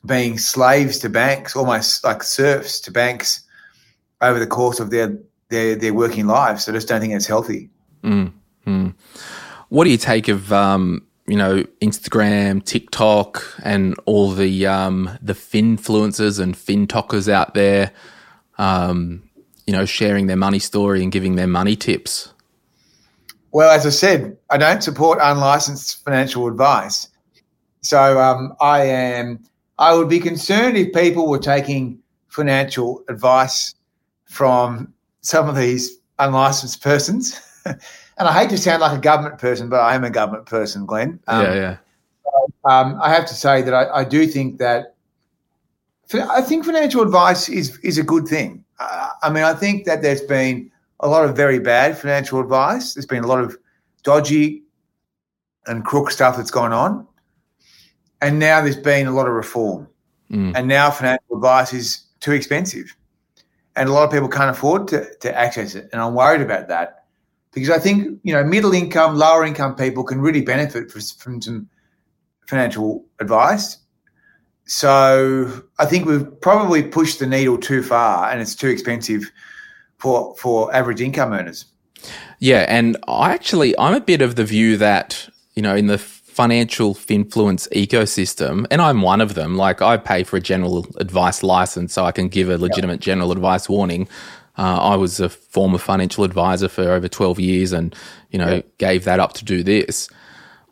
being 0.06 0.38
slaves 0.38 1.00
to 1.00 1.10
banks, 1.10 1.56
almost 1.56 2.04
like 2.04 2.24
serfs 2.24 2.80
to 2.82 2.92
banks 2.92 3.44
over 4.22 4.40
the 4.40 4.48
course 4.48 4.80
of 4.80 4.90
their 4.90 5.18
their, 5.50 5.76
their 5.76 5.94
working 5.94 6.28
lives. 6.28 6.66
So 6.66 6.72
I 6.72 6.76
just 6.76 6.88
don't 6.88 7.02
think 7.02 7.14
it's 7.14 7.28
healthy. 7.28 7.70
Mm, 8.04 8.32
mm. 8.66 8.94
What 9.70 9.84
do 9.84 9.90
you 9.90 9.98
take 9.98 10.28
of 10.28 10.52
um, 10.52 11.06
you 11.28 11.38
know 11.38 11.64
Instagram, 11.82 12.64
TikTok, 12.64 13.44
and 13.64 13.96
all 14.06 14.32
the 14.32 14.66
um, 14.66 15.18
the 15.22 15.34
finfluencers 15.34 16.40
and 16.40 16.56
fintalkers 16.56 17.32
out 17.32 17.54
there? 17.54 17.92
Um, 18.58 19.24
you 19.68 19.74
know, 19.74 19.86
sharing 19.86 20.28
their 20.28 20.38
money 20.38 20.60
story 20.60 21.04
and 21.04 21.12
giving 21.12 21.36
their 21.36 21.48
money 21.48 21.76
tips. 21.76 22.34
Well, 23.52 23.70
as 23.70 23.86
I 23.86 23.90
said, 23.90 24.38
I 24.50 24.58
don't 24.58 24.82
support 24.82 25.20
unlicensed 25.22 26.04
financial 26.04 26.48
advice. 26.48 27.08
So 27.82 28.20
um, 28.20 28.54
I 28.62 28.84
am. 28.84 29.44
I 29.78 29.94
would 29.96 30.10
be 30.10 30.20
concerned 30.20 30.78
if 30.78 30.94
people 30.94 31.28
were 31.28 31.40
taking 31.40 32.00
financial 32.28 33.04
advice 33.10 33.74
from 34.26 34.94
some 35.22 35.50
of 35.50 35.56
these 35.56 35.98
unlicensed 36.20 36.82
persons. 36.82 37.40
and 37.66 37.80
I 38.20 38.32
hate 38.40 38.50
to 38.52 38.58
sound 38.58 38.82
like 38.82 38.98
a 38.98 39.02
government 39.02 39.40
person, 39.40 39.70
but 39.70 39.80
I 39.80 39.96
am 39.96 40.04
a 40.04 40.10
government 40.10 40.46
person, 40.46 40.86
Glen. 40.86 41.20
Um, 41.28 41.46
yeah, 41.46 41.54
yeah. 41.54 41.78
Um, 42.64 43.00
I 43.02 43.10
have 43.10 43.26
to 43.26 43.34
say 43.34 43.62
that 43.64 43.74
I, 43.74 43.90
I, 43.90 44.04
do 44.04 44.26
think 44.26 44.60
that 44.60 44.96
I 46.14 46.42
think 46.42 46.64
financial 46.64 47.02
advice 47.02 47.50
is 47.50 47.78
is 47.80 47.98
a 47.98 48.04
good 48.04 48.28
thing. 48.28 48.64
Uh, 48.80 49.10
I 49.24 49.30
mean, 49.30 49.44
I 49.44 49.54
think 49.54 49.86
that 49.86 50.02
there's 50.02 50.22
been 50.22 50.71
a 51.02 51.08
lot 51.08 51.26
of 51.26 51.36
very 51.36 51.60
bad 51.60 51.98
financial 51.98 52.40
advice. 52.40 52.94
There's 52.94 53.06
been 53.06 53.24
a 53.24 53.28
lot 53.28 53.44
of 53.44 53.58
dodgy 54.04 54.64
and 55.68 55.86
crook 55.86 56.12
stuff 56.12 56.38
that's 56.38 56.52
gone 56.52 56.74
on, 56.74 57.08
and 58.22 58.40
now 58.40 58.62
there's 58.62 58.78
been 58.78 59.08
a 59.08 59.12
lot 59.12 59.28
of 59.28 59.34
reform. 59.34 59.88
Mm. 60.32 60.54
And 60.56 60.68
now 60.68 60.90
financial 60.90 61.36
advice 61.36 61.74
is 61.74 62.06
too 62.20 62.32
expensive 62.32 62.96
and 63.76 63.90
a 63.90 63.92
lot 63.92 64.04
of 64.04 64.12
people 64.12 64.28
can't 64.28 64.50
afford 64.50 64.88
to, 64.90 65.14
to 65.20 65.38
access 65.38 65.76
it. 65.76 65.90
And 65.92 66.02
I'm 66.02 66.14
worried 66.14 66.42
about 66.42 66.68
that 66.68 67.06
because 67.54 67.70
I 67.70 67.80
think 67.80 68.20
you 68.24 68.34
know 68.34 68.44
middle 68.44 68.74
income, 68.74 69.16
lower 69.16 69.46
income 69.46 69.76
people 69.76 70.04
can 70.04 70.22
really 70.22 70.42
benefit 70.42 70.92
from 70.92 71.42
some 71.42 71.70
financial 72.48 73.06
advice. 73.20 73.78
So 74.66 75.64
I 75.80 75.86
think 75.86 76.06
we've 76.06 76.28
probably 76.42 76.84
pushed 76.84 77.20
the 77.20 77.28
needle 77.28 77.58
too 77.58 77.84
far, 77.84 78.30
and 78.30 78.42
it's 78.42 78.56
too 78.56 78.70
expensive 78.70 79.32
for 80.02 80.36
for 80.36 80.74
average 80.76 81.00
income 81.00 81.32
earners. 81.32 81.66
Yeah, 82.40 82.66
and 82.68 82.98
I 83.08 83.34
actually 83.34 83.78
I'm 83.78 83.94
a 83.94 84.02
bit 84.02 84.22
of 84.22 84.36
the 84.36 84.44
view 84.44 84.76
that 84.78 85.30
you 85.54 85.62
know 85.62 85.76
in 85.76 85.88
the 85.88 85.98
financial 85.98 86.98
influence 87.08 87.68
ecosystem, 87.74 88.66
and 88.72 88.82
I'm 88.82 89.02
one 89.02 89.22
of 89.22 89.36
them. 89.36 89.56
Like 89.56 89.82
I 89.82 89.98
pay 89.98 90.24
for 90.24 90.38
a 90.38 90.42
general 90.42 90.88
advice 90.98 91.44
license, 91.44 91.94
so 91.94 92.04
I 92.04 92.12
can 92.12 92.28
give 92.28 92.50
a 92.50 92.58
legitimate 92.58 92.94
yep. 92.94 93.02
general 93.02 93.32
advice 93.32 93.70
warning. 93.70 94.08
Uh, 94.58 94.80
I 94.80 94.96
was 94.96 95.20
a 95.20 95.30
former 95.30 95.78
financial 95.78 96.24
advisor 96.24 96.68
for 96.68 96.92
over 96.92 97.08
12 97.08 97.40
years, 97.40 97.72
and 97.72 97.96
you 98.32 98.40
know 98.40 98.56
yep. 98.56 98.78
gave 98.80 99.04
that 99.04 99.20
up 99.20 99.34
to 99.34 99.46
do 99.46 99.62
this. 99.62 100.10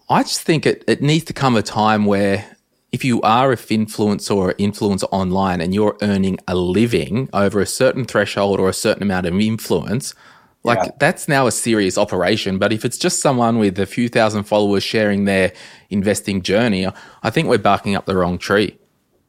I 0.09 0.23
just 0.23 0.41
think 0.41 0.65
it, 0.65 0.83
it 0.87 1.03
needs 1.03 1.25
to 1.25 1.33
come 1.33 1.55
a 1.55 1.61
time 1.61 2.05
where 2.05 2.57
if 2.91 3.03
you 3.03 3.21
are 3.21 3.51
a 3.51 3.55
finfluencer 3.55 4.35
or 4.35 4.53
influencer 4.53 5.07
online 5.11 5.61
and 5.61 5.73
you're 5.73 5.97
earning 6.01 6.37
a 6.47 6.55
living 6.55 7.29
over 7.33 7.59
a 7.59 7.65
certain 7.65 8.05
threshold 8.05 8.59
or 8.59 8.69
a 8.69 8.73
certain 8.73 9.03
amount 9.03 9.27
of 9.27 9.39
influence, 9.39 10.15
like 10.63 10.79
yeah. 10.83 10.91
that's 10.99 11.27
now 11.27 11.47
a 11.47 11.51
serious 11.51 11.97
operation. 11.97 12.57
But 12.57 12.73
if 12.73 12.83
it's 12.83 12.97
just 12.97 13.21
someone 13.21 13.59
with 13.59 13.79
a 13.79 13.85
few 13.85 14.09
thousand 14.09 14.43
followers 14.43 14.83
sharing 14.83 15.25
their 15.25 15.53
investing 15.89 16.41
journey, 16.41 16.87
I 17.23 17.29
think 17.29 17.47
we're 17.47 17.59
barking 17.59 17.95
up 17.95 18.05
the 18.05 18.17
wrong 18.17 18.37
tree. 18.37 18.77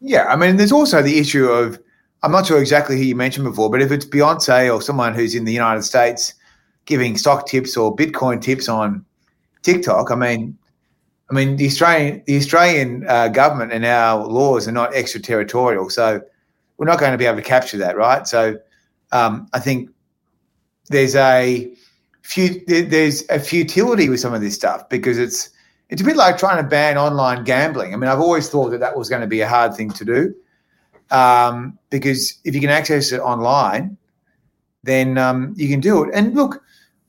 Yeah, 0.01 0.25
I 0.25 0.37
mean, 0.37 0.57
there's 0.57 0.73
also 0.73 1.03
the 1.03 1.19
issue 1.19 1.47
of 1.47 1.79
I'm 2.23 2.33
not 2.33 2.47
sure 2.47 2.61
exactly 2.61 2.97
who 2.97 3.05
you 3.05 3.15
mentioned 3.15 3.45
before, 3.45 3.71
but 3.71 3.81
if 3.81 3.91
it's 3.91 4.05
Beyonce 4.05 4.73
or 4.73 4.83
someone 4.83 5.15
who's 5.15 5.35
in 5.35 5.45
the 5.45 5.53
United 5.53 5.83
States 5.83 6.35
giving 6.87 7.17
stock 7.17 7.47
tips 7.47 7.77
or 7.77 7.95
Bitcoin 7.95 8.41
tips 8.43 8.69
on 8.69 9.05
TikTok, 9.63 10.11
I 10.11 10.15
mean, 10.15 10.59
I 11.31 11.35
mean 11.35 11.57
the 11.57 11.67
Australian 11.67 12.23
the 12.27 12.37
Australian 12.37 13.07
uh, 13.09 13.29
government 13.29 13.73
and 13.73 13.85
our 13.85 14.27
laws 14.27 14.67
are 14.67 14.73
not 14.73 14.95
extraterritorial, 14.95 15.91
so 15.91 16.21
we're 16.77 16.87
not 16.87 16.99
going 16.99 17.13
to 17.13 17.19
be 17.19 17.27
able 17.27 17.37
to 17.37 17.43
capture 17.43 17.79
that, 17.79 17.97
right? 17.97 18.27
So 18.27 18.59
um, 19.13 19.49
I 19.53 19.61
think 19.61 19.91
there's 20.89 21.15
a 21.15 21.73
few 22.23 22.61
there's 22.67 23.29
a 23.31 23.39
futility 23.39 24.09
with 24.09 24.21
some 24.21 24.35
of 24.35 24.41
this 24.41 24.55
stuff 24.55 24.89
because 24.89 25.19
it's 25.19 25.51
it's 25.89 26.03
a 26.03 26.05
bit 26.05 26.17
like 26.17 26.39
trying 26.39 26.63
to 26.63 26.69
ban 26.69 26.99
online 26.99 27.45
gambling. 27.45 27.95
I 27.95 27.97
mean, 27.97 28.09
I've 28.09 28.21
always 28.21 28.49
thought 28.49 28.71
that 28.71 28.81
that 28.81 28.97
was 28.97 29.09
going 29.09 29.23
to 29.23 29.27
be 29.27 29.41
a 29.41 29.49
hard 29.49 29.75
thing 29.75 29.91
to 29.91 30.05
do 30.05 30.35
um, 31.11 31.79
because 31.91 32.39
if 32.45 32.55
you 32.55 32.61
can 32.61 32.71
access 32.71 33.13
it 33.13 33.21
online, 33.21 33.97
then 34.83 35.19
um, 35.19 35.55
you 35.57 35.69
can 35.69 35.81
do 35.81 36.05
it. 36.05 36.11
And 36.15 36.35
look, 36.35 36.63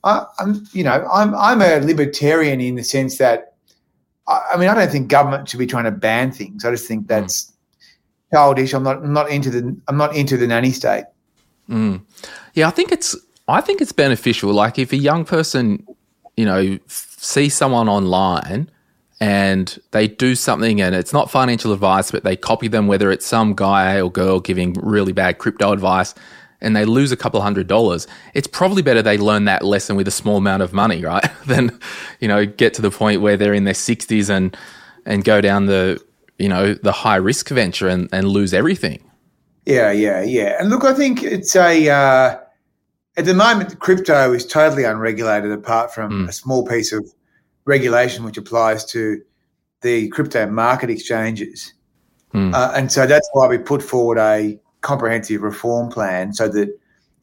I, 0.04 0.26
am 0.40 0.66
you 0.74 0.84
know 0.84 1.08
I'm 1.12 1.34
I'm 1.36 1.62
a 1.62 1.80
libertarian 1.80 2.60
in 2.62 2.76
the 2.76 2.84
sense 2.84 3.18
that 3.18 3.51
I, 4.32 4.54
I, 4.54 4.58
mean 4.58 4.70
I 4.70 4.74
don't 4.74 4.92
think 4.92 5.10
government 5.10 5.50
should 5.50 5.60
be 5.60 5.68
trying 5.68 5.86
to 5.86 5.92
ban 5.92 6.32
things. 6.32 6.66
I 6.66 6.72
just 6.72 6.88
think 6.88 7.08
that's 7.08 7.44
mm. 7.44 7.52
childish. 8.34 8.74
I'm 8.74 8.84
not 8.84 8.98
I'm 8.98 9.14
not 9.14 9.30
into 9.30 9.50
the 9.50 9.76
I'm 9.88 9.98
not 9.98 10.16
into 10.16 10.38
the 10.38 10.48
nanny 10.48 10.72
state. 10.72 11.06
Mm. 11.70 12.02
Yeah, 12.54 12.68
I 12.68 12.72
think 12.72 12.92
it's 12.92 13.16
I 13.48 13.62
think 13.62 13.82
it's 13.82 13.92
beneficial. 13.92 14.52
Like 14.54 14.80
if 14.80 14.94
a 14.94 14.98
young 14.98 15.26
person, 15.26 15.86
you 16.38 16.46
know, 16.46 16.80
see 16.88 17.50
someone 17.50 17.90
online 17.90 18.70
and 19.20 19.78
they 19.92 20.08
do 20.08 20.36
something 20.36 20.82
and 20.82 20.96
it's 20.96 21.14
not 21.14 21.30
financial 21.30 21.74
advice, 21.74 22.12
but 22.12 22.24
they 22.24 22.36
copy 22.36 22.68
them, 22.68 22.88
whether 22.88 23.12
it's 23.12 23.26
some 23.26 23.54
guy 23.54 24.02
or 24.02 24.12
girl 24.12 24.40
giving 24.40 24.74
really 24.74 25.12
bad 25.14 25.38
crypto 25.38 25.72
advice 25.72 26.16
and 26.62 26.76
they 26.76 26.86
lose 26.86 27.12
a 27.12 27.18
couple 27.18 27.42
hundred 27.42 27.68
dollars, 27.68 28.08
it's 28.34 28.48
probably 28.48 28.82
better 28.82 29.02
they 29.02 29.18
learn 29.18 29.46
that 29.46 29.64
lesson 29.64 29.96
with 29.96 30.08
a 30.08 30.12
small 30.12 30.38
amount 30.38 30.64
of 30.64 30.74
money, 30.74 31.04
right? 31.04 31.26
than, 31.46 31.80
you 32.20 32.28
know, 32.28 32.46
get 32.46 32.74
to 32.76 32.82
the 32.82 32.92
point 32.92 33.22
where 33.22 33.38
they're 33.38 33.54
in 33.54 33.64
their 33.64 33.74
60s 33.74 34.30
and 34.30 34.56
and 35.06 35.24
go 35.24 35.42
down 35.42 35.66
the, 35.66 36.00
you 36.38 36.48
know, 36.48 36.76
the 36.76 36.92
high 36.92 37.16
risk 37.16 37.50
venture 37.50 37.88
and, 37.88 38.08
and 38.12 38.28
lose 38.28 38.54
everything. 38.54 39.04
Yeah, 39.66 39.92
yeah, 39.92 40.22
yeah. 40.22 40.58
And 40.60 40.70
look, 40.70 40.84
I 40.84 40.94
think 40.94 41.24
it's 41.24 41.56
a 41.56 41.90
uh, 41.90 42.38
at 43.18 43.26
the 43.26 43.34
moment, 43.34 43.80
crypto 43.80 44.34
is 44.34 44.46
totally 44.46 44.84
unregulated 44.84 45.52
apart 45.52 45.94
from 45.94 46.26
mm. 46.26 46.30
a 46.30 46.32
small 46.32 46.66
piece 46.66 46.94
of 46.94 47.12
regulation 47.66 48.24
which 48.24 48.38
applies 48.38 48.86
to 48.86 49.22
the 49.82 50.08
crypto 50.10 50.48
market 50.48 50.90
exchanges. 50.90 51.74
Mm. 52.34 52.54
Uh, 52.54 52.72
and 52.76 52.92
so 52.92 53.06
that's 53.06 53.30
why 53.34 53.48
we 53.48 53.58
put 53.58 53.84
forward 53.84 54.18
a 54.18 54.60
comprehensive 54.82 55.42
reform 55.42 55.90
plan 55.90 56.34
so 56.34 56.48
that 56.48 56.70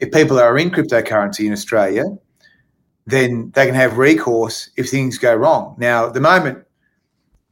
if 0.01 0.13
people 0.13 0.39
are 0.39 0.57
in 0.57 0.71
cryptocurrency 0.71 1.47
in 1.47 1.53
Australia, 1.53 2.05
then 3.07 3.51
they 3.55 3.67
can 3.67 3.75
have 3.75 3.99
recourse 3.99 4.71
if 4.77 4.89
things 4.89 5.19
go 5.19 5.35
wrong. 5.35 5.75
Now, 5.79 6.07
at 6.07 6.15
the 6.15 6.21
moment, 6.21 6.65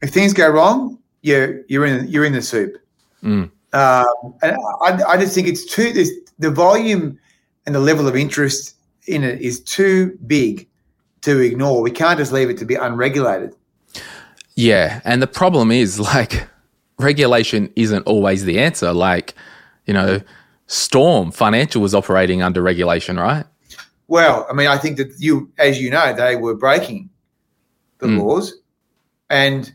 if 0.03 0.11
things 0.11 0.33
go 0.33 0.49
wrong, 0.49 0.99
you're 1.23 1.63
you're 1.67 1.87
in 1.87 2.07
you're 2.09 2.25
in 2.25 2.33
the 2.33 2.43
soup. 2.43 2.77
Mm. 3.23 3.51
Um, 3.73 4.35
and 4.43 4.57
I, 4.83 5.03
I, 5.09 5.17
just 5.19 5.35
think 5.35 5.49
it's 5.49 5.67
too 5.67 5.93
the 6.39 6.51
volume 6.51 7.19
and 7.67 7.75
the 7.75 7.81
level 7.81 8.07
of 8.07 8.17
interest 8.17 8.77
in 9.07 9.25
it 9.25 9.41
is 9.41 9.61
too 9.61 10.17
big 10.27 10.69
to 11.23 11.41
ignore. 11.41 11.83
We 11.83 11.91
can't 11.91 12.19
just 12.19 12.33
leave 12.33 12.49
it 12.49 12.59
to 12.59 12.65
be 12.65 12.77
unregulated. 12.77 13.55
Yeah, 14.55 15.01
and 15.05 15.21
the 15.21 15.27
problem 15.27 15.71
is 15.71 15.99
like 16.15 16.47
regulation 16.99 17.71
isn't 17.77 18.03
always 18.07 18.45
the 18.45 18.59
answer. 18.59 18.93
Like, 18.93 19.35
you 19.87 19.95
know, 19.95 20.21
Storm 20.67 21.31
Financial 21.31 21.81
was 21.81 21.95
operating 21.95 22.43
under 22.43 22.63
regulation, 22.63 23.19
right? 23.19 23.47
Well, 24.09 24.47
I 24.49 24.53
mean, 24.53 24.69
I 24.69 24.79
think 24.79 24.99
that 24.99 25.13
you, 25.19 25.51
as 25.59 25.81
you 25.81 25.91
know, 25.91 26.13
they 26.13 26.37
were 26.37 26.55
breaking 26.55 27.11
the 27.99 28.07
mm. 28.07 28.23
laws, 28.23 28.55
and 29.31 29.73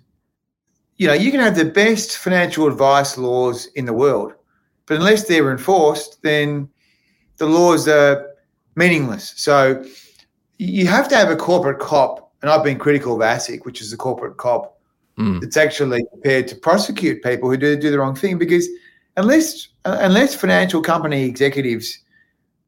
you 0.97 1.07
know, 1.07 1.13
you 1.13 1.31
can 1.31 1.39
have 1.39 1.55
the 1.55 1.65
best 1.65 2.17
financial 2.17 2.67
advice 2.67 3.17
laws 3.17 3.65
in 3.75 3.85
the 3.85 3.93
world, 3.93 4.33
but 4.85 4.97
unless 4.97 5.27
they're 5.27 5.51
enforced, 5.51 6.21
then 6.21 6.69
the 7.37 7.47
laws 7.47 7.87
are 7.87 8.27
meaningless. 8.75 9.33
So 9.35 9.83
you 10.57 10.87
have 10.87 11.07
to 11.09 11.15
have 11.15 11.29
a 11.29 11.35
corporate 11.35 11.79
cop, 11.79 12.31
and 12.41 12.51
I've 12.51 12.63
been 12.63 12.77
critical 12.77 13.15
of 13.15 13.21
ASIC, 13.21 13.65
which 13.65 13.81
is 13.81 13.91
a 13.91 13.97
corporate 13.97 14.37
cop 14.37 14.79
mm. 15.17 15.41
that's 15.41 15.57
actually 15.57 16.05
prepared 16.05 16.47
to 16.49 16.55
prosecute 16.55 17.23
people 17.23 17.49
who 17.49 17.57
do, 17.57 17.75
do 17.75 17.91
the 17.91 17.99
wrong 17.99 18.15
thing. 18.15 18.37
Because 18.37 18.67
unless 19.17 19.67
uh, 19.85 19.97
unless 20.01 20.35
financial 20.35 20.81
company 20.81 21.23
executives 21.23 21.97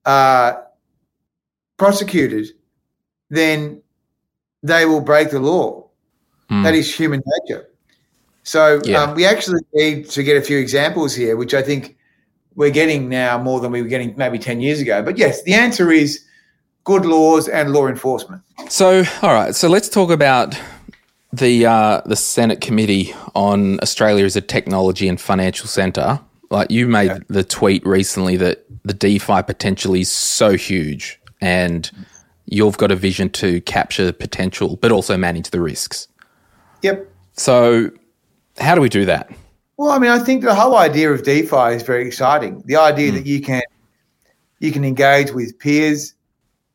are 0.06 0.66
prosecuted, 1.78 2.48
then 3.30 3.82
they 4.64 4.86
will 4.86 5.02
break 5.02 5.30
the 5.32 5.40
law. 5.40 5.88
Mm. 6.50 6.64
That 6.64 6.76
is 6.76 6.94
human 6.94 7.22
nature. 7.26 7.70
So 8.44 8.82
Yeah. 8.84 9.04
um, 9.04 9.16
we 9.16 9.26
actually 9.26 9.62
need 9.74 10.10
to 10.10 10.24
get 10.24 10.38
a 10.38 10.42
few 10.42 10.58
examples 10.58 11.16
here, 11.16 11.38
which 11.38 11.54
I 11.54 11.62
think 11.62 11.98
we're 12.56 12.72
getting 12.72 13.10
now 13.10 13.38
more 13.38 13.60
than 13.60 13.72
we 13.72 13.82
were 13.82 13.88
getting 13.88 14.14
maybe 14.18 14.38
10 14.38 14.62
years 14.62 14.80
ago. 14.80 15.02
But 15.02 15.18
yes, 15.18 15.42
the 15.44 15.54
answer 15.54 15.92
is 15.92 16.22
good 16.84 17.06
laws 17.06 17.48
and 17.48 17.72
law 17.74 17.88
enforcement. 17.88 18.42
So, 18.70 19.04
all 19.22 19.34
right. 19.34 19.56
So 19.56 19.68
let's 19.70 19.90
talk 19.90 20.10
about 20.12 20.56
the 21.32 21.66
uh, 21.66 22.02
the 22.06 22.16
Senate 22.16 22.62
Committee 22.62 23.14
on 23.34 23.80
Australia 23.82 24.26
as 24.26 24.36
a 24.36 24.42
technology 24.42 25.08
and 25.08 25.20
financial 25.20 25.68
centre. 25.68 26.20
Like 26.54 26.70
you 26.70 26.88
made 26.88 27.12
the 27.30 27.44
tweet 27.44 27.84
recently 27.84 28.38
that 28.38 28.64
the 28.84 28.94
DeFi 28.94 29.42
potential 29.42 29.96
is 29.96 30.12
so 30.12 30.56
huge, 30.56 31.20
and 31.42 31.90
you've 32.46 32.78
got 32.78 32.92
a 32.92 32.96
vision 32.96 33.32
to 33.32 33.60
capture 33.62 34.06
the 34.06 34.14
potential, 34.14 34.76
but 34.76 34.92
also 34.92 35.18
manage 35.18 35.50
the 35.50 35.60
risks. 35.60 36.08
Yep. 36.84 37.10
So, 37.34 37.90
how 38.60 38.76
do 38.76 38.82
we 38.82 38.90
do 38.90 39.04
that? 39.06 39.32
Well, 39.78 39.90
I 39.90 39.98
mean, 39.98 40.12
I 40.12 40.20
think 40.20 40.44
the 40.44 40.54
whole 40.54 40.78
idea 40.78 41.12
of 41.12 41.24
DeFi 41.24 41.74
is 41.74 41.82
very 41.82 42.06
exciting. 42.06 42.62
The 42.66 42.76
idea 42.76 43.10
hmm. 43.10 43.16
that 43.16 43.26
you 43.26 43.42
can 43.42 43.64
you 44.60 44.72
can 44.72 44.86
engage 44.86 45.32
with 45.32 45.58
peers, 45.58 46.14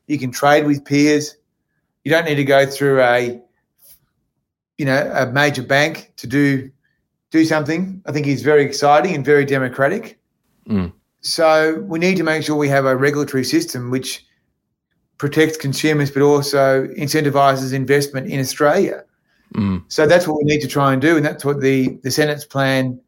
you 0.08 0.18
can 0.18 0.32
trade 0.32 0.66
with 0.66 0.85
peers. 0.85 1.37
You 2.02 2.11
don't 2.11 2.25
need 2.25 2.35
to 2.35 2.44
go 2.44 2.66
through 2.66 3.00
a 3.00 3.40
you 4.76 4.85
know 4.85 5.12
a 5.14 5.26
major 5.26 5.62
bank 5.62 6.14
to 6.16 6.26
do 6.26 6.73
do 7.30 7.44
something. 7.44 8.02
I 8.06 8.12
think 8.12 8.26
is 8.26 8.42
very 8.42 8.64
exciting 8.64 9.14
and 9.14 9.25
very 9.25 9.44
democratic. 9.44 10.18
Mm. 10.68 10.92
So 11.20 11.85
we 11.87 11.99
need 11.99 12.16
to 12.16 12.23
make 12.23 12.42
sure 12.42 12.56
we 12.56 12.68
have 12.68 12.87
a 12.87 12.97
regulatory 12.97 13.44
system 13.44 13.90
which 13.90 14.25
protects 15.18 15.56
consumers, 15.56 16.11
but 16.11 16.23
also 16.23 16.87
incentivizes 16.88 17.73
investment 17.73 18.28
in 18.28 18.40
Australia. 18.40 19.04
Mm. 19.54 19.82
So 19.88 20.06
that's 20.06 20.26
what 20.26 20.38
we 20.38 20.44
need 20.44 20.61
to 20.61 20.68
try 20.68 20.92
and 20.92 21.02
do, 21.02 21.16
and 21.16 21.25
that's 21.25 21.44
what 21.44 21.61
the 21.61 21.99
the 22.02 22.11
Senate's 22.11 22.44
plan 22.44 23.00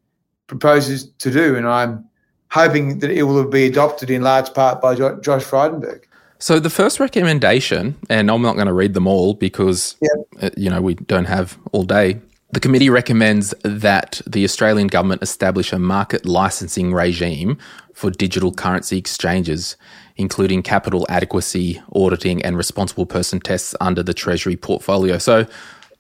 proposes 0.47 1.11
to 1.19 1.31
do. 1.31 1.57
And 1.57 1.67
I'm 1.67 2.05
hoping 2.51 2.99
that 2.99 3.11
it 3.11 3.23
will 3.25 3.47
be 3.49 3.67
adopted 3.67 4.11
in 4.11 4.23
large 4.23 4.53
part 4.55 4.81
by 4.81 4.95
jo- 4.95 5.21
Josh 5.21 5.45
Frydenberg. 5.45 6.03
So 6.39 6.59
the 6.59 6.71
first 6.71 6.99
recommendation, 6.99 7.97
and 8.09 8.31
I'm 8.31 8.43
not 8.43 8.55
going 8.55 8.67
to 8.67 8.73
read 8.73 8.95
them 8.95 9.07
all 9.07 9.35
because 9.35 9.97
uh, 10.41 10.51
you 10.57 10.71
know 10.71 10.81
we 10.81 10.95
don't 10.95 11.27
have 11.27 11.59
all 11.73 11.85
day. 11.85 12.19
The 12.53 12.61
committee 12.61 12.91
recommends 12.91 13.55
that 13.63 14.21
the 14.27 14.43
Australian 14.43 14.89
government 14.89 15.23
establish 15.23 15.73
a 15.73 15.79
market 15.79 16.27
licensing 16.27 16.93
regime 16.93 17.59
for 17.95 18.11
digital 18.11 18.53
currency 18.53 18.99
exchanges, 18.99 19.77
including 20.17 20.63
capital 20.63 21.07
adequacy, 21.09 21.81
auditing, 21.95 22.43
and 22.43 22.57
responsible 22.57 23.07
person 23.07 23.39
tests 23.39 23.75
under 23.81 24.03
the 24.03 24.15
Treasury 24.15 24.57
portfolio. 24.57 25.19
So, 25.19 25.47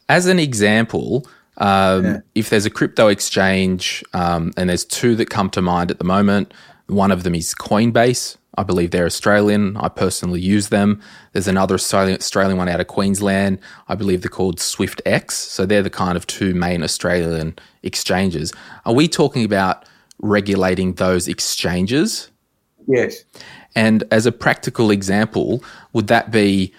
as 0.08 0.26
an 0.26 0.40
example, 0.40 1.28
um, 1.58 2.22
if 2.34 2.50
there's 2.50 2.66
a 2.66 2.70
crypto 2.70 3.06
exchange, 3.06 4.02
um, 4.12 4.52
and 4.56 4.68
there's 4.68 4.84
two 4.84 5.14
that 5.16 5.30
come 5.30 5.50
to 5.50 5.62
mind 5.62 5.92
at 5.92 5.98
the 5.98 6.04
moment, 6.04 6.52
one 6.88 7.12
of 7.12 7.22
them 7.22 7.36
is 7.36 7.54
Coinbase. 7.54 8.36
I 8.58 8.62
believe 8.62 8.90
they're 8.90 9.06
Australian. 9.06 9.76
I 9.76 9.88
personally 9.88 10.40
use 10.40 10.68
them. 10.68 11.00
There's 11.32 11.48
another 11.48 11.76
Australian, 11.76 12.56
one 12.56 12.68
out 12.68 12.80
of 12.80 12.88
Queensland. 12.88 13.60
I 13.88 13.94
believe 13.94 14.22
they're 14.22 14.28
called 14.28 14.58
Swyftx. 14.58 15.30
So 15.30 15.66
they're 15.66 15.82
the 15.82 15.90
kind 15.90 16.16
of 16.16 16.26
two 16.26 16.52
main 16.54 16.82
Australian 16.82 17.56
exchanges. 17.82 18.52
Are 18.84 18.92
we 18.92 19.06
talking 19.08 19.44
about 19.44 19.84
regulating 20.18 20.94
those 20.94 21.28
exchanges? 21.28 22.30
Yes. 22.88 23.24
And 23.76 24.02
as 24.10 24.26
a 24.26 24.32
practical 24.32 24.90
example, 24.90 25.62
would 25.92 26.08
that 26.08 26.32
be, 26.32 26.74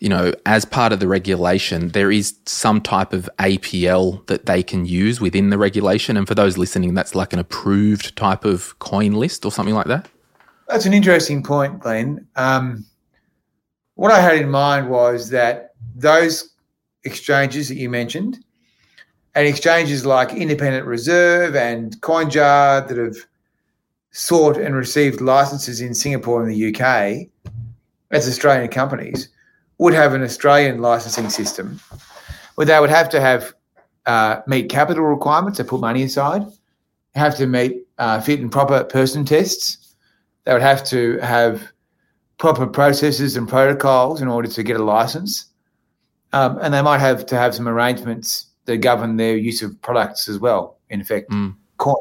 you 0.00 0.10
know, 0.10 0.34
as 0.44 0.66
part 0.66 0.92
of 0.92 1.00
the 1.00 1.08
regulation, 1.08 1.88
there 1.88 2.12
is 2.12 2.34
some 2.44 2.82
type 2.82 3.14
of 3.14 3.30
APL 3.38 4.26
that 4.26 4.44
they 4.44 4.62
can 4.62 4.84
use 4.84 5.22
within 5.22 5.48
the 5.48 5.56
regulation? 5.56 6.18
And 6.18 6.28
for 6.28 6.34
those 6.34 6.58
listening, 6.58 6.92
that's 6.92 7.14
like 7.14 7.32
an 7.32 7.38
approved 7.38 8.14
type 8.14 8.44
of 8.44 8.78
coin 8.78 9.12
list 9.12 9.46
or 9.46 9.50
something 9.50 9.74
like 9.74 9.86
that? 9.86 10.08
That's 10.68 10.86
an 10.86 10.94
interesting 10.94 11.42
point, 11.42 11.80
Glen. 11.80 12.26
Um, 12.36 12.84
what 13.94 14.10
I 14.10 14.20
had 14.20 14.36
in 14.36 14.48
mind 14.48 14.88
was 14.88 15.30
that 15.30 15.74
those 15.94 16.54
exchanges 17.04 17.68
that 17.68 17.76
you 17.76 17.90
mentioned, 17.90 18.44
and 19.34 19.46
exchanges 19.46 20.06
like 20.06 20.32
Independent 20.32 20.86
Reserve 20.86 21.56
and 21.56 22.00
CoinJar 22.00 22.86
that 22.86 22.96
have 22.96 23.16
sought 24.12 24.56
and 24.56 24.74
received 24.76 25.20
licenses 25.20 25.80
in 25.80 25.92
Singapore 25.92 26.42
and 26.42 26.52
the 26.52 26.74
UK 26.74 27.28
as 28.10 28.28
Australian 28.28 28.70
companies, 28.70 29.28
would 29.78 29.92
have 29.92 30.14
an 30.14 30.22
Australian 30.22 30.80
licensing 30.80 31.28
system 31.28 31.80
where 32.54 32.66
they 32.66 32.78
would 32.78 32.90
have 32.90 33.08
to 33.08 33.20
have 33.20 33.52
uh, 34.06 34.40
meet 34.46 34.68
capital 34.68 35.04
requirements 35.04 35.56
to 35.56 35.64
put 35.64 35.80
money 35.80 36.04
aside, 36.04 36.46
have 37.16 37.36
to 37.36 37.46
meet 37.46 37.86
uh, 37.98 38.20
fit 38.20 38.38
and 38.38 38.52
proper 38.52 38.84
person 38.84 39.24
tests 39.24 39.83
they 40.44 40.52
would 40.52 40.62
have 40.62 40.84
to 40.84 41.18
have 41.18 41.72
proper 42.38 42.66
processes 42.66 43.36
and 43.36 43.48
protocols 43.48 44.20
in 44.20 44.28
order 44.28 44.48
to 44.48 44.62
get 44.62 44.76
a 44.78 44.82
license. 44.82 45.46
Um, 46.32 46.58
and 46.60 46.74
they 46.74 46.82
might 46.82 46.98
have 46.98 47.26
to 47.26 47.36
have 47.36 47.54
some 47.54 47.68
arrangements 47.68 48.46
that 48.64 48.78
govern 48.78 49.16
their 49.16 49.36
use 49.36 49.62
of 49.62 49.80
products 49.82 50.28
as 50.28 50.38
well, 50.38 50.78
in 50.90 51.00
effect, 51.00 51.30
Mm. 51.30 51.54
coins. 51.78 51.96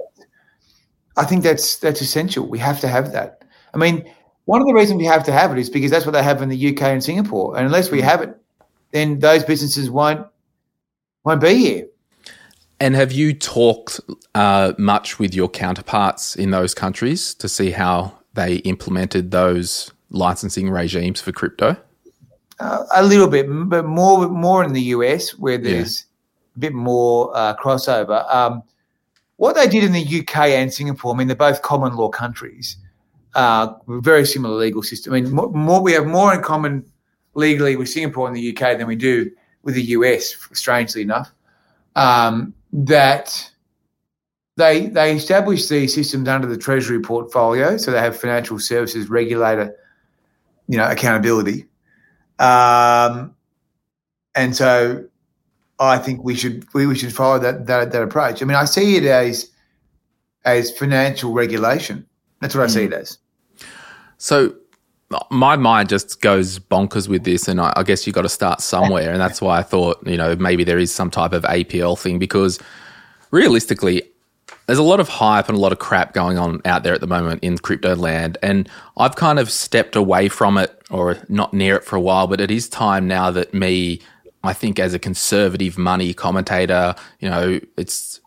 I 1.15 1.25
think 1.25 1.43
that's 1.43 1.77
that's 1.77 2.01
essential. 2.01 2.47
We 2.47 2.57
have 2.59 2.79
to 2.79 2.87
have 2.87 3.11
that. 3.11 3.43
I 3.73 3.77
mean, 3.77 4.03
one 4.45 4.59
of 4.61 4.67
the 4.67 4.73
reasons 4.73 4.97
we 4.97 5.05
have 5.05 5.23
to 5.25 5.31
have 5.31 5.51
it 5.51 5.59
is 5.59 5.69
because 5.69 5.91
that's 5.91 6.05
what 6.05 6.13
they 6.13 6.23
have 6.23 6.41
in 6.41 6.49
the 6.49 6.57
UK 6.57 6.81
and 6.91 7.03
Singapore. 7.03 7.55
And 7.55 7.65
unless 7.65 7.91
we 7.91 8.01
have 8.01 8.21
it, 8.21 8.35
then 8.91 9.19
those 9.19 9.43
businesses 9.43 9.89
won't 9.91 10.25
won't 11.23 11.39
be 11.41 11.55
here. 11.55 11.85
And 12.79 12.95
have 12.95 13.11
you 13.11 13.33
talked 13.33 14.01
uh, 14.35 14.73
much 14.77 15.19
with 15.19 15.33
your 15.33 15.47
counterparts 15.47 16.35
in 16.35 16.49
those 16.51 16.73
countries 16.73 17.33
to 17.35 17.47
see 17.47 17.71
how 17.71 18.17
they 18.33 18.55
implemented 18.57 19.31
those 19.31 19.91
licensing 20.09 20.69
regimes 20.69 21.21
for 21.21 21.31
crypto? 21.31 21.75
Uh, 22.59 22.85
a 22.93 23.03
little 23.03 23.27
bit, 23.27 23.47
but 23.69 23.85
more 23.85 24.27
more 24.29 24.63
in 24.63 24.73
the 24.73 24.81
US 24.81 25.37
where 25.37 25.57
there's 25.57 26.05
a 26.55 26.59
bit 26.59 26.73
more 26.73 27.35
uh, 27.35 27.55
crossover. 27.55 28.31
Um, 28.33 28.63
what 29.37 29.55
they 29.55 29.67
did 29.67 29.83
in 29.83 29.91
the 29.91 30.19
UK 30.19 30.37
and 30.49 30.71
Singapore, 30.71 31.13
I 31.13 31.17
mean, 31.17 31.27
they're 31.27 31.35
both 31.35 31.61
common 31.63 31.95
law 31.95 32.09
countries, 32.09 32.77
uh, 33.33 33.73
very 33.87 34.25
similar 34.25 34.55
legal 34.55 34.83
system. 34.83 35.13
I 35.13 35.21
mean, 35.21 35.33
more, 35.33 35.49
more 35.49 35.81
we 35.81 35.93
have 35.93 36.05
more 36.05 36.33
in 36.33 36.41
common 36.41 36.85
legally 37.33 37.75
with 37.75 37.89
Singapore 37.89 38.27
and 38.27 38.35
the 38.35 38.55
UK 38.55 38.77
than 38.77 38.87
we 38.87 38.95
do 38.95 39.31
with 39.63 39.75
the 39.75 39.83
US. 39.83 40.35
Strangely 40.53 41.01
enough, 41.01 41.33
um, 41.95 42.53
that 42.71 43.51
they 44.55 44.87
they 44.87 45.15
established 45.15 45.69
these 45.69 45.93
systems 45.93 46.27
under 46.27 46.47
the 46.47 46.57
Treasury 46.57 46.99
portfolio, 46.99 47.77
so 47.77 47.91
they 47.91 47.99
have 47.99 48.19
financial 48.19 48.59
services 48.59 49.09
regulator, 49.09 49.75
you 50.67 50.77
know, 50.77 50.89
accountability. 50.89 51.65
Um, 52.39 53.35
and 54.35 54.55
so 54.55 55.05
I 55.79 55.97
think 55.97 56.23
we 56.23 56.35
should 56.35 56.71
we, 56.73 56.85
we 56.85 56.95
should 56.95 57.13
follow 57.13 57.39
that, 57.39 57.65
that 57.67 57.91
that 57.91 58.03
approach. 58.03 58.41
I 58.41 58.45
mean, 58.45 58.55
I 58.55 58.65
see 58.65 58.95
it 58.97 59.05
as 59.05 59.49
as 60.45 60.71
financial 60.71 61.33
regulation. 61.33 62.05
That's 62.39 62.53
what 62.53 62.63
I 62.63 62.67
see 62.67 62.83
it 62.83 62.93
as. 62.93 63.17
So 64.17 64.55
my 65.29 65.55
mind 65.55 65.89
just 65.89 66.21
goes 66.21 66.59
bonkers 66.59 67.07
with 67.07 67.23
this, 67.23 67.47
and 67.47 67.59
I, 67.59 67.73
I 67.75 67.83
guess 67.83 68.05
you've 68.05 68.15
got 68.15 68.23
to 68.23 68.29
start 68.29 68.61
somewhere, 68.61 69.11
and 69.11 69.19
that's 69.19 69.41
why 69.41 69.57
I 69.57 69.63
thought 69.63 70.05
you 70.05 70.17
know 70.17 70.35
maybe 70.35 70.63
there 70.63 70.79
is 70.79 70.93
some 70.93 71.09
type 71.09 71.33
of 71.33 71.43
APL 71.43 71.97
thing 71.97 72.19
because 72.19 72.59
realistically, 73.31 74.03
there's 74.65 74.79
a 74.79 74.83
lot 74.83 74.99
of 74.99 75.09
hype 75.09 75.49
and 75.49 75.57
a 75.57 75.61
lot 75.61 75.71
of 75.71 75.79
crap 75.79 76.13
going 76.13 76.37
on 76.37 76.61
out 76.65 76.83
there 76.83 76.93
at 76.93 77.01
the 77.01 77.07
moment 77.07 77.43
in 77.43 77.57
crypto 77.57 77.95
land, 77.95 78.37
and 78.41 78.69
I've 78.97 79.15
kind 79.15 79.39
of 79.39 79.51
stepped 79.51 79.95
away 79.95 80.29
from 80.29 80.57
it 80.57 80.81
or 80.89 81.17
not 81.29 81.53
near 81.53 81.75
it 81.75 81.83
for 81.83 81.95
a 81.95 82.01
while, 82.01 82.27
but 82.27 82.39
it 82.39 82.51
is 82.51 82.69
time 82.69 83.07
now 83.07 83.31
that 83.31 83.53
me, 83.53 84.01
I 84.43 84.53
think 84.53 84.79
as 84.79 84.93
a 84.93 84.99
conservative 84.99 85.77
money 85.77 86.13
commentator, 86.13 86.95
you 87.19 87.29
know, 87.29 87.59
it's 87.77 88.19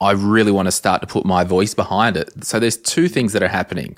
I 0.00 0.10
really 0.12 0.50
want 0.50 0.66
to 0.66 0.72
start 0.72 1.00
to 1.02 1.06
put 1.06 1.24
my 1.24 1.44
voice 1.44 1.74
behind 1.74 2.16
it. 2.16 2.44
So 2.44 2.58
there's 2.58 2.76
two 2.76 3.06
things 3.06 3.32
that 3.34 3.42
are 3.42 3.48
happening. 3.48 3.96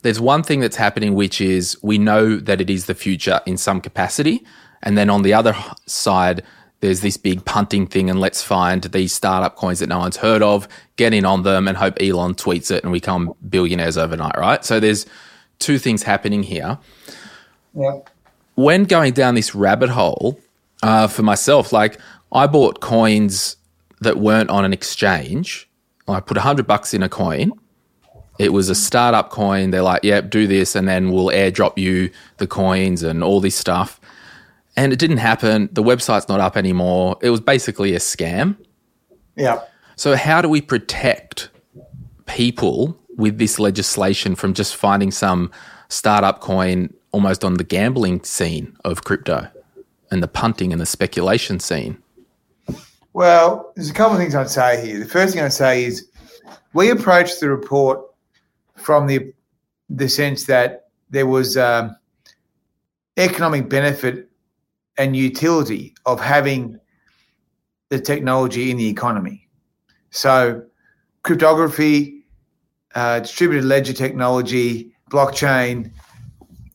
There's 0.00 0.18
one 0.18 0.42
thing 0.42 0.60
that's 0.60 0.76
happening, 0.76 1.14
which 1.14 1.40
is 1.42 1.76
we 1.82 1.98
know 1.98 2.36
that 2.36 2.60
it 2.60 2.70
is 2.70 2.86
the 2.86 2.94
future 2.94 3.40
in 3.44 3.58
some 3.58 3.80
capacity. 3.80 4.44
And 4.82 4.96
then 4.96 5.10
on 5.10 5.22
the 5.22 5.34
other 5.34 5.54
side, 5.86 6.42
there's 6.82 7.00
this 7.00 7.16
big 7.16 7.44
punting 7.44 7.86
thing, 7.86 8.10
and 8.10 8.20
let's 8.20 8.42
find 8.42 8.82
these 8.82 9.12
startup 9.12 9.54
coins 9.56 9.78
that 9.78 9.88
no 9.88 10.00
one's 10.00 10.16
heard 10.16 10.42
of, 10.42 10.66
get 10.96 11.14
in 11.14 11.24
on 11.24 11.44
them, 11.44 11.68
and 11.68 11.76
hope 11.78 11.96
Elon 12.00 12.34
tweets 12.34 12.70
it 12.70 12.82
and 12.82 12.92
we 12.92 12.98
become 12.98 13.34
billionaires 13.48 13.96
overnight, 13.96 14.36
right? 14.36 14.64
So 14.64 14.80
there's 14.80 15.06
two 15.60 15.78
things 15.78 16.02
happening 16.02 16.42
here. 16.42 16.78
Yeah. 17.72 18.00
When 18.56 18.84
going 18.84 19.14
down 19.14 19.36
this 19.36 19.54
rabbit 19.54 19.90
hole, 19.90 20.40
uh, 20.82 21.06
for 21.06 21.22
myself, 21.22 21.72
like 21.72 21.98
I 22.32 22.48
bought 22.48 22.80
coins 22.80 23.56
that 24.00 24.18
weren't 24.18 24.50
on 24.50 24.64
an 24.64 24.72
exchange. 24.72 25.68
I 26.08 26.18
put 26.18 26.36
a 26.36 26.40
hundred 26.40 26.66
bucks 26.66 26.92
in 26.92 27.02
a 27.04 27.08
coin, 27.08 27.52
It 28.38 28.52
was 28.52 28.68
a 28.68 28.74
startup 28.74 29.30
coin. 29.30 29.70
They're 29.70 29.82
like, 29.82 30.02
"Yep, 30.02 30.30
do 30.30 30.46
this, 30.48 30.74
and 30.74 30.88
then 30.88 31.12
we'll 31.12 31.28
airdrop 31.28 31.78
you 31.78 32.10
the 32.38 32.46
coins 32.46 33.04
and 33.04 33.22
all 33.22 33.40
this 33.40 33.54
stuff." 33.54 34.00
And 34.76 34.92
it 34.92 34.98
didn't 34.98 35.18
happen. 35.18 35.68
The 35.72 35.82
website's 35.82 36.28
not 36.28 36.40
up 36.40 36.56
anymore. 36.56 37.18
It 37.20 37.30
was 37.30 37.40
basically 37.40 37.94
a 37.94 37.98
scam. 37.98 38.56
Yeah. 39.36 39.60
So, 39.96 40.16
how 40.16 40.40
do 40.40 40.48
we 40.48 40.60
protect 40.60 41.50
people 42.26 42.98
with 43.16 43.38
this 43.38 43.58
legislation 43.58 44.34
from 44.34 44.54
just 44.54 44.74
finding 44.74 45.10
some 45.10 45.50
startup 45.88 46.40
coin 46.40 46.92
almost 47.12 47.44
on 47.44 47.54
the 47.54 47.64
gambling 47.64 48.22
scene 48.24 48.74
of 48.84 49.04
crypto 49.04 49.48
and 50.10 50.22
the 50.22 50.28
punting 50.28 50.72
and 50.72 50.80
the 50.80 50.86
speculation 50.86 51.60
scene? 51.60 52.02
Well, 53.12 53.72
there's 53.76 53.90
a 53.90 53.94
couple 53.94 54.14
of 54.14 54.20
things 54.20 54.34
I'd 54.34 54.48
say 54.48 54.86
here. 54.86 54.98
The 54.98 55.04
first 55.08 55.34
thing 55.34 55.44
I'd 55.44 55.52
say 55.52 55.84
is 55.84 56.08
we 56.72 56.90
approached 56.90 57.40
the 57.40 57.50
report 57.50 58.00
from 58.76 59.06
the 59.06 59.32
the 59.90 60.08
sense 60.08 60.44
that 60.44 60.88
there 61.10 61.26
was 61.26 61.58
um, 61.58 61.94
economic 63.18 63.68
benefit 63.68 64.30
and 64.98 65.16
utility 65.16 65.94
of 66.06 66.20
having 66.20 66.78
the 67.88 68.00
technology 68.00 68.70
in 68.70 68.76
the 68.76 68.88
economy. 68.88 69.48
So, 70.10 70.62
cryptography, 71.22 72.24
uh, 72.94 73.20
distributed 73.20 73.64
ledger 73.64 73.92
technology, 73.92 74.94
blockchain, 75.10 75.92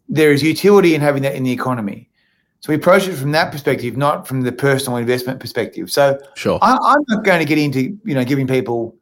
there 0.09 0.31
is 0.31 0.41
utility 0.41 0.95
in 0.95 1.01
having 1.01 1.23
that 1.23 1.35
in 1.35 1.43
the 1.43 1.51
economy. 1.51 2.09
So 2.59 2.71
we 2.71 2.75
approach 2.75 3.07
it 3.07 3.15
from 3.15 3.31
that 3.33 3.51
perspective, 3.51 3.97
not 3.97 4.27
from 4.27 4.41
the 4.41 4.51
personal 4.51 4.97
investment 4.97 5.39
perspective. 5.39 5.91
So 5.91 6.19
Sure. 6.35 6.59
I, 6.61 6.77
I'm 6.81 7.03
not 7.07 7.23
going 7.23 7.39
to 7.39 7.45
get 7.45 7.57
into 7.57 7.97
you 8.03 8.15
know 8.15 8.23
giving 8.23 8.47
people 8.47 8.95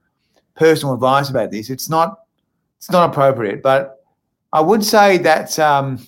personal 0.55 0.93
advice 0.93 1.29
about 1.29 1.51
this. 1.51 1.69
It's 1.69 1.89
not 1.89 2.19
it's 2.77 2.91
not 2.91 3.09
appropriate. 3.09 3.63
But 3.63 4.03
I 4.51 4.61
would 4.61 4.83
say 4.83 5.17
that 5.19 5.57
um, 5.59 6.05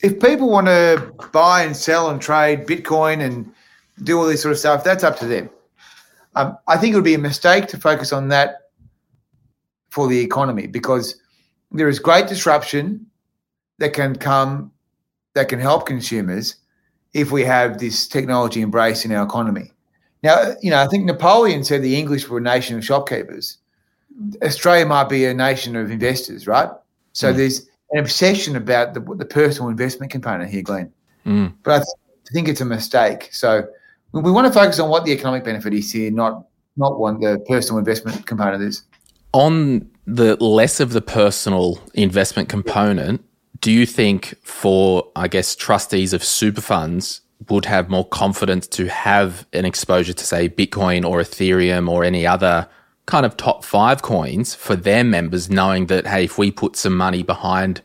if 0.00 0.20
people 0.20 0.48
want 0.48 0.66
to 0.68 1.12
buy 1.32 1.62
and 1.62 1.76
sell 1.76 2.10
and 2.10 2.20
trade 2.20 2.66
Bitcoin 2.66 3.20
and 3.20 3.52
do 4.04 4.18
all 4.18 4.26
this 4.26 4.42
sort 4.42 4.52
of 4.52 4.58
stuff, 4.58 4.84
that's 4.84 5.04
up 5.04 5.18
to 5.18 5.26
them. 5.26 5.50
Um, 6.34 6.56
I 6.68 6.76
think 6.76 6.92
it 6.92 6.96
would 6.96 7.04
be 7.04 7.14
a 7.14 7.18
mistake 7.18 7.66
to 7.68 7.78
focus 7.78 8.12
on 8.12 8.28
that 8.28 8.70
for 9.90 10.06
the 10.06 10.20
economy 10.20 10.66
because 10.66 11.20
there 11.72 11.88
is 11.88 11.98
great 11.98 12.28
disruption 12.28 13.06
that 13.78 13.92
can 13.92 14.14
come 14.16 14.70
that 15.34 15.48
can 15.48 15.60
help 15.60 15.86
consumers 15.86 16.56
if 17.14 17.30
we 17.30 17.44
have 17.44 17.78
this 17.78 18.06
technology 18.06 18.60
embrace 18.60 19.04
in 19.04 19.12
our 19.12 19.24
economy. 19.24 19.72
Now, 20.22 20.54
you 20.62 20.70
know, 20.70 20.82
I 20.82 20.86
think 20.88 21.04
Napoleon 21.04 21.64
said 21.64 21.82
the 21.82 21.96
English 21.96 22.28
were 22.28 22.38
a 22.38 22.42
nation 22.42 22.76
of 22.76 22.84
shopkeepers. 22.84 23.58
Australia 24.42 24.84
might 24.84 25.08
be 25.08 25.24
a 25.24 25.34
nation 25.34 25.76
of 25.76 25.90
investors, 25.90 26.46
right? 26.46 26.68
So 27.12 27.32
there's 27.32 27.67
an 27.90 28.00
obsession 28.00 28.56
about 28.56 28.94
the, 28.94 29.00
the 29.16 29.24
personal 29.24 29.70
investment 29.70 30.12
component 30.12 30.50
here, 30.50 30.62
Glen. 30.62 30.92
Mm. 31.24 31.54
But 31.62 31.72
I, 31.72 31.76
th- 31.78 31.86
I 32.28 32.32
think 32.32 32.48
it's 32.48 32.60
a 32.60 32.64
mistake. 32.64 33.28
So 33.32 33.66
we, 34.12 34.20
we 34.22 34.30
want 34.30 34.46
to 34.46 34.52
focus 34.52 34.78
on 34.78 34.88
what 34.90 35.04
the 35.04 35.12
economic 35.12 35.44
benefit 35.44 35.72
is 35.74 35.92
here, 35.92 36.10
not 36.10 36.44
not 36.76 36.98
what 37.00 37.20
the 37.20 37.44
personal 37.48 37.78
investment 37.78 38.26
component 38.26 38.62
is. 38.62 38.82
on 39.32 39.88
the 40.06 40.36
less 40.42 40.80
of 40.80 40.92
the 40.92 41.00
personal 41.02 41.80
investment 41.94 42.48
component, 42.48 43.24
do 43.60 43.70
you 43.70 43.84
think 43.84 44.34
for, 44.42 45.10
I 45.16 45.28
guess, 45.28 45.54
trustees 45.54 46.12
of 46.12 46.24
super 46.24 46.60
funds 46.60 47.20
would 47.48 47.64
have 47.66 47.88
more 47.88 48.06
confidence 48.06 48.66
to 48.68 48.88
have 48.88 49.46
an 49.52 49.64
exposure 49.64 50.12
to, 50.12 50.24
say, 50.24 50.48
Bitcoin 50.48 51.08
or 51.08 51.20
Ethereum 51.20 51.88
or 51.88 52.04
any 52.04 52.26
other 52.26 52.68
kind 53.08 53.24
of 53.24 53.38
top 53.38 53.64
five 53.64 54.02
coins 54.02 54.54
for 54.54 54.76
their 54.76 55.02
members, 55.02 55.48
knowing 55.48 55.86
that, 55.86 56.06
hey, 56.06 56.24
if 56.24 56.36
we 56.36 56.50
put 56.50 56.76
some 56.76 56.94
money 56.94 57.22
behind 57.22 57.80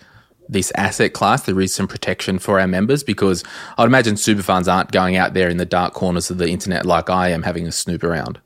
this 0.50 0.70
asset 0.76 1.14
class, 1.14 1.44
there 1.44 1.62
is 1.62 1.74
some 1.74 1.88
protection 1.88 2.38
for 2.38 2.60
our 2.60 2.68
members? 2.68 3.06
Because 3.06 3.42
I'd 3.78 3.86
imagine 3.86 4.18
super 4.18 4.44
funds 4.44 4.68
aren't 4.68 4.92
going 4.92 5.16
out 5.16 5.34
there 5.34 5.48
in 5.48 5.56
the 5.56 5.66
dark 5.66 5.94
corners 5.94 6.30
of 6.30 6.40
the 6.40 6.50
internet 6.50 6.86
like 6.86 7.10
I 7.10 7.30
am 7.30 7.42
having 7.42 7.66
a 7.66 7.72
snoop 7.72 8.04
around. 8.04 8.42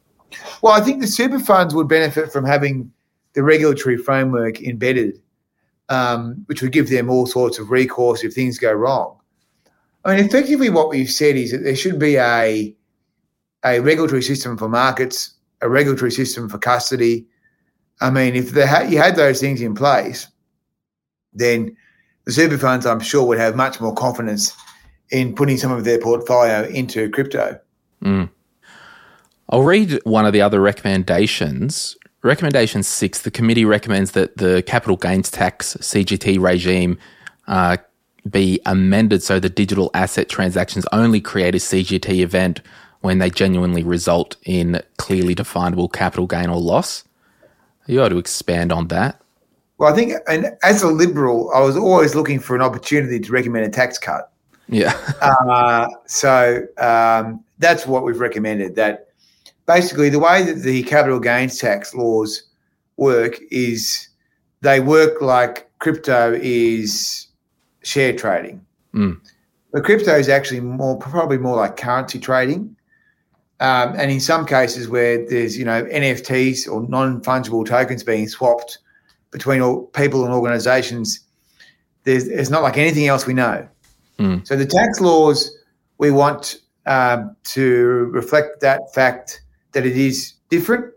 Well, 0.61 0.73
I 0.73 0.81
think 0.81 1.01
the 1.01 1.07
super 1.07 1.39
funds 1.39 1.73
would 1.73 1.87
benefit 1.87 2.31
from 2.31 2.45
having 2.45 2.91
the 3.33 3.41
regulatory 3.41 3.97
framework 3.97 4.61
embedded, 4.61 5.19
um, 5.89 6.43
which 6.45 6.61
would 6.61 6.73
give 6.73 6.91
them 6.91 7.09
all 7.09 7.25
sorts 7.25 7.57
of 7.57 7.71
recourse 7.71 8.23
if 8.23 8.35
things 8.35 8.59
go 8.59 8.71
wrong. 8.71 9.17
I 10.05 10.15
mean, 10.15 10.23
effectively, 10.23 10.69
what 10.69 10.89
we've 10.89 11.09
said 11.09 11.35
is 11.37 11.51
that 11.51 11.63
there 11.63 11.75
should 11.75 11.97
be 11.97 12.17
a 12.17 12.75
a 13.65 13.79
regulatory 13.79 14.21
system 14.21 14.57
for 14.57 14.69
markets, 14.69 15.33
a 15.61 15.69
regulatory 15.69 16.11
system 16.11 16.49
for 16.49 16.57
custody. 16.57 17.25
I 18.01 18.09
mean, 18.09 18.35
if 18.35 18.53
ha- 18.53 18.87
you 18.87 18.97
had 18.97 19.15
those 19.15 19.39
things 19.39 19.61
in 19.61 19.73
place, 19.75 20.27
then 21.33 21.75
the 22.25 22.31
super 22.31 22.57
funds, 22.57 22.85
I'm 22.85 22.99
sure, 22.99 23.25
would 23.25 23.39
have 23.39 23.55
much 23.55 23.79
more 23.79 23.93
confidence 23.93 24.55
in 25.11 25.33
putting 25.33 25.57
some 25.57 25.71
of 25.71 25.83
their 25.83 25.99
portfolio 25.99 26.67
into 26.67 27.09
crypto. 27.09 27.59
I'll 29.49 29.63
read 29.63 29.99
one 30.03 30.25
of 30.25 30.33
the 30.33 30.41
other 30.41 30.59
recommendations. 30.59 31.95
Recommendation 32.23 32.83
six 32.83 33.21
the 33.21 33.31
committee 33.31 33.63
recommends 33.63 34.11
that 34.11 34.37
the 34.37 34.61
capital 34.63 34.97
gains 34.97 35.31
tax 35.31 35.77
CGT 35.77 36.39
regime 36.39 36.97
uh, 37.47 37.77
be 38.29 38.59
amended 38.65 39.23
so 39.23 39.39
the 39.39 39.49
digital 39.49 39.89
asset 39.93 40.27
transactions 40.27 40.85
only 40.91 41.21
create 41.21 41.55
a 41.55 41.59
CGT 41.59 42.19
event 42.19 42.59
when 43.01 43.19
they 43.19 43.29
genuinely 43.29 43.83
result 43.83 44.35
in 44.43 44.81
clearly 44.97 45.35
definable 45.35 45.87
capital 45.87 46.27
gain 46.27 46.49
or 46.49 46.59
loss. 46.59 47.03
You 47.85 48.01
ought 48.01 48.09
to 48.09 48.17
expand 48.17 48.71
on 48.71 48.87
that. 48.89 49.21
Well, 49.77 49.91
I 49.91 49.95
think, 49.95 50.13
and 50.27 50.57
as 50.63 50.81
a 50.81 50.87
liberal, 50.87 51.51
I 51.53 51.59
was 51.61 51.77
always 51.77 52.15
looking 52.15 52.39
for 52.39 52.55
an 52.55 52.61
opportunity 52.61 53.19
to 53.19 53.31
recommend 53.31 53.65
a 53.65 53.69
tax 53.69 53.97
cut. 53.97 54.31
Yeah. 54.67 54.97
Uh, 55.21 55.87
so 56.05 56.63
um, 56.77 57.43
that's 57.59 57.87
what 57.87 58.03
we've 58.03 58.19
recommended. 58.19 58.75
That 58.75 59.07
basically 59.65 60.09
the 60.09 60.19
way 60.19 60.43
that 60.43 60.61
the 60.61 60.83
capital 60.83 61.19
gains 61.19 61.57
tax 61.57 61.93
laws 61.93 62.43
work 62.97 63.37
is 63.51 64.09
they 64.61 64.79
work 64.79 65.21
like 65.21 65.69
crypto 65.79 66.33
is 66.41 67.27
share 67.83 68.13
trading. 68.13 68.65
Mm. 68.93 69.19
But 69.71 69.83
crypto 69.83 70.15
is 70.15 70.29
actually 70.29 70.61
more 70.61 70.97
probably 70.97 71.37
more 71.37 71.57
like 71.57 71.77
currency 71.77 72.19
trading. 72.19 72.75
Um, 73.59 73.95
and 73.97 74.11
in 74.11 74.19
some 74.19 74.45
cases 74.45 74.87
where 74.87 75.27
there's 75.27 75.57
you 75.57 75.65
know 75.65 75.83
NFTs 75.85 76.71
or 76.71 76.87
non 76.87 77.21
fungible 77.21 77.65
tokens 77.65 78.03
being 78.03 78.27
swapped 78.27 78.77
between 79.31 79.61
all 79.61 79.85
people 79.87 80.23
and 80.25 80.33
organizations, 80.33 81.21
there's 82.03 82.27
it's 82.27 82.49
not 82.49 82.61
like 82.61 82.77
anything 82.77 83.07
else 83.07 83.25
we 83.25 83.33
know. 83.33 83.67
Mm. 84.19 84.47
So 84.47 84.55
the 84.55 84.65
tax 84.65 85.01
laws 85.01 85.55
we 85.97 86.11
want 86.11 86.57
um, 86.85 87.35
to 87.45 88.09
reflect 88.11 88.61
that 88.61 88.93
fact 88.93 89.41
that 89.71 89.85
it 89.85 89.97
is 89.97 90.33
different, 90.49 90.93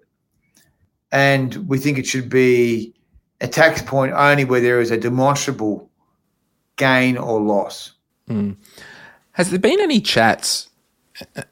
and 1.13 1.55
we 1.69 1.79
think 1.79 1.99
it 1.99 2.07
should 2.07 2.29
be 2.29 2.95
a 3.41 3.49
tax 3.49 3.81
point 3.83 4.13
only 4.13 4.45
where 4.45 4.61
there 4.61 4.81
is 4.81 4.91
a 4.91 4.99
demonstrable 4.99 5.91
gain 6.77 7.17
or 7.17 7.41
loss. 7.41 7.93
Has 9.33 9.51
there 9.51 9.59
been 9.59 9.81
any 9.81 10.01
chats, 10.01 10.70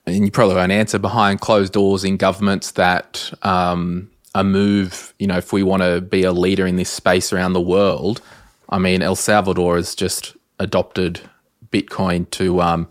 and 0.07 0.25
you 0.25 0.31
probably 0.31 0.55
won't 0.55 0.73
answer, 0.73 0.99
behind 0.99 1.41
closed 1.41 1.73
doors 1.73 2.05
in 2.05 2.17
governments 2.17 2.73
that 2.73 3.33
um, 3.43 4.11
a 4.35 4.45
move, 4.45 5.15
you 5.19 5.27
know, 5.27 5.39
if 5.39 5.53
we 5.53 5.63
want 5.63 5.83
to 5.83 6.01
be 6.01 6.25
a 6.25 6.33
leader 6.33 6.67
in 6.67 6.77
this 6.77 6.91
space 6.91 7.33
around 7.33 7.53
the 7.53 7.61
world? 7.61 8.21
I 8.69 8.79
mean, 8.79 9.03
El 9.03 9.17
Salvador 9.17 9.77
has 9.77 9.95
just 9.95 10.37
adopted 10.59 11.21
Bitcoin 11.71 12.29
to, 12.31 12.61
um, 12.61 12.89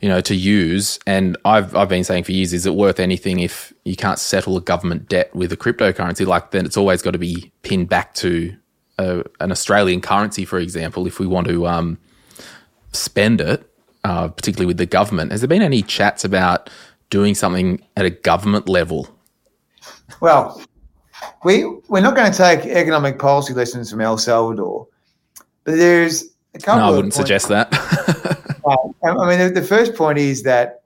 you 0.00 0.08
know, 0.08 0.20
to 0.22 0.34
use, 0.34 0.98
and 1.06 1.36
I've 1.44 1.76
I've 1.76 1.88
been 1.88 2.04
saying 2.04 2.24
for 2.24 2.32
years, 2.32 2.52
is 2.52 2.66
it 2.66 2.74
worth 2.74 2.98
anything 2.98 3.40
if 3.40 3.72
you 3.84 3.96
can't 3.96 4.18
settle 4.18 4.56
a 4.56 4.60
government 4.60 5.08
debt 5.08 5.34
with 5.34 5.52
a 5.52 5.56
cryptocurrency? 5.56 6.26
Like, 6.26 6.50
then 6.50 6.66
it's 6.66 6.76
always 6.76 7.02
got 7.02 7.12
to 7.12 7.18
be 7.18 7.52
pinned 7.62 7.88
back 7.88 8.14
to 8.14 8.56
a, 8.98 9.24
an 9.40 9.52
Australian 9.52 10.00
currency, 10.00 10.44
for 10.44 10.58
example, 10.58 11.06
if 11.06 11.18
we 11.18 11.26
want 11.26 11.48
to. 11.48 11.66
Um, 11.66 11.98
spend 12.92 13.40
it, 13.40 13.69
uh, 14.04 14.28
particularly 14.28 14.66
with 14.66 14.78
the 14.78 14.86
government. 14.86 15.32
Has 15.32 15.40
there 15.40 15.48
been 15.48 15.62
any 15.62 15.82
chats 15.82 16.24
about 16.24 16.70
doing 17.10 17.34
something 17.34 17.82
at 17.96 18.04
a 18.04 18.10
government 18.10 18.68
level? 18.68 19.08
Well, 20.20 20.62
we 21.44 21.64
we're 21.88 22.00
not 22.00 22.16
going 22.16 22.30
to 22.30 22.36
take 22.36 22.66
economic 22.66 23.18
policy 23.18 23.54
lessons 23.54 23.90
from 23.90 24.00
El 24.00 24.18
Salvador, 24.18 24.86
but 25.64 25.76
there's 25.76 26.30
a 26.54 26.58
couple. 26.58 26.80
No, 26.80 26.92
I 26.92 26.96
wouldn't 26.96 27.14
suggest 27.14 27.48
that. 27.48 27.68
I 28.66 29.36
mean, 29.36 29.54
the, 29.54 29.62
first 29.62 29.94
point 29.94 30.18
is 30.18 30.42
that 30.42 30.82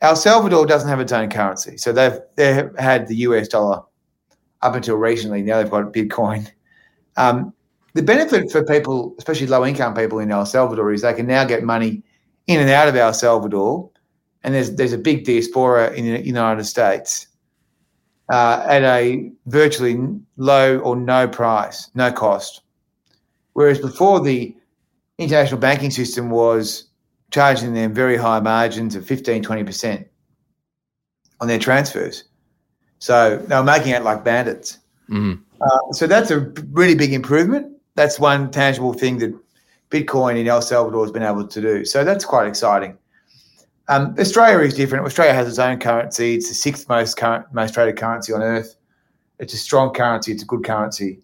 El 0.00 0.16
Salvador 0.16 0.66
doesn't 0.66 0.88
have 0.88 1.00
its 1.00 1.12
own 1.12 1.30
currency, 1.30 1.76
so 1.76 1.92
they've 1.92 2.18
they've 2.36 2.70
had 2.78 3.06
the 3.08 3.16
US 3.16 3.48
dollar 3.48 3.82
up 4.62 4.74
until 4.74 4.96
recently. 4.96 5.42
Now 5.42 5.62
they've 5.62 5.70
got 5.70 5.92
Bitcoin. 5.92 6.50
Um, 7.16 7.52
the 7.94 8.02
benefit 8.02 8.50
for 8.50 8.64
people, 8.64 9.14
especially 9.18 9.46
low 9.46 9.64
income 9.64 9.94
people 9.94 10.18
in 10.18 10.30
El 10.30 10.46
Salvador, 10.46 10.92
is 10.92 11.02
they 11.02 11.14
can 11.14 11.26
now 11.26 11.44
get 11.44 11.62
money 11.62 12.02
in 12.46 12.60
and 12.60 12.70
out 12.70 12.88
of 12.88 12.96
El 12.96 13.14
Salvador, 13.14 13.90
and 14.42 14.54
there's 14.54 14.74
there's 14.76 14.92
a 14.92 14.98
big 14.98 15.24
diaspora 15.24 15.92
in 15.92 16.04
the 16.12 16.24
United 16.24 16.64
States. 16.64 17.26
uh, 18.30 18.64
at 18.68 18.82
a 18.82 19.30
virtually 19.46 19.98
low 20.36 20.78
or 20.78 20.96
no 20.96 21.28
price, 21.28 21.90
no 21.94 22.10
cost. 22.10 22.62
Whereas 23.52 23.78
before, 23.78 24.20
the 24.20 24.56
international 25.18 25.60
banking 25.60 25.90
system 25.90 26.30
was 26.30 26.84
charging 27.30 27.74
them 27.74 27.92
very 27.92 28.16
high 28.16 28.40
margins 28.40 28.94
of 28.94 29.06
15, 29.06 29.44
20% 29.44 30.06
on 31.40 31.48
their 31.48 31.58
transfers. 31.58 32.24
So 32.98 33.36
they 33.36 33.54
were 33.54 33.62
making 33.62 33.92
it 33.92 34.02
like 34.02 34.24
bandits. 34.24 34.78
Mm. 35.10 35.40
Uh, 35.60 35.92
so 35.92 36.06
that's 36.06 36.30
a 36.30 36.40
really 36.72 36.94
big 36.94 37.12
improvement. 37.12 37.70
That's 37.96 38.18
one 38.18 38.50
tangible 38.50 38.92
thing 38.94 39.18
that 39.18 39.38
Bitcoin 39.94 40.36
in 40.36 40.48
El 40.48 40.60
Salvador 40.60 41.04
has 41.04 41.12
been 41.12 41.22
able 41.22 41.46
to 41.46 41.60
do. 41.60 41.84
So 41.84 42.02
that's 42.02 42.24
quite 42.24 42.48
exciting. 42.48 42.98
Um, 43.86 44.14
Australia 44.18 44.58
is 44.66 44.74
different. 44.74 45.06
Australia 45.06 45.32
has 45.34 45.46
its 45.46 45.60
own 45.60 45.78
currency. 45.78 46.34
It's 46.34 46.48
the 46.48 46.54
sixth 46.54 46.88
most 46.88 47.16
current, 47.16 47.46
most 47.52 47.74
traded 47.74 47.96
currency 47.96 48.32
on 48.32 48.42
earth. 48.42 48.74
It's 49.38 49.54
a 49.54 49.56
strong 49.56 49.92
currency. 49.92 50.32
It's 50.32 50.42
a 50.42 50.46
good 50.46 50.64
currency. 50.64 51.20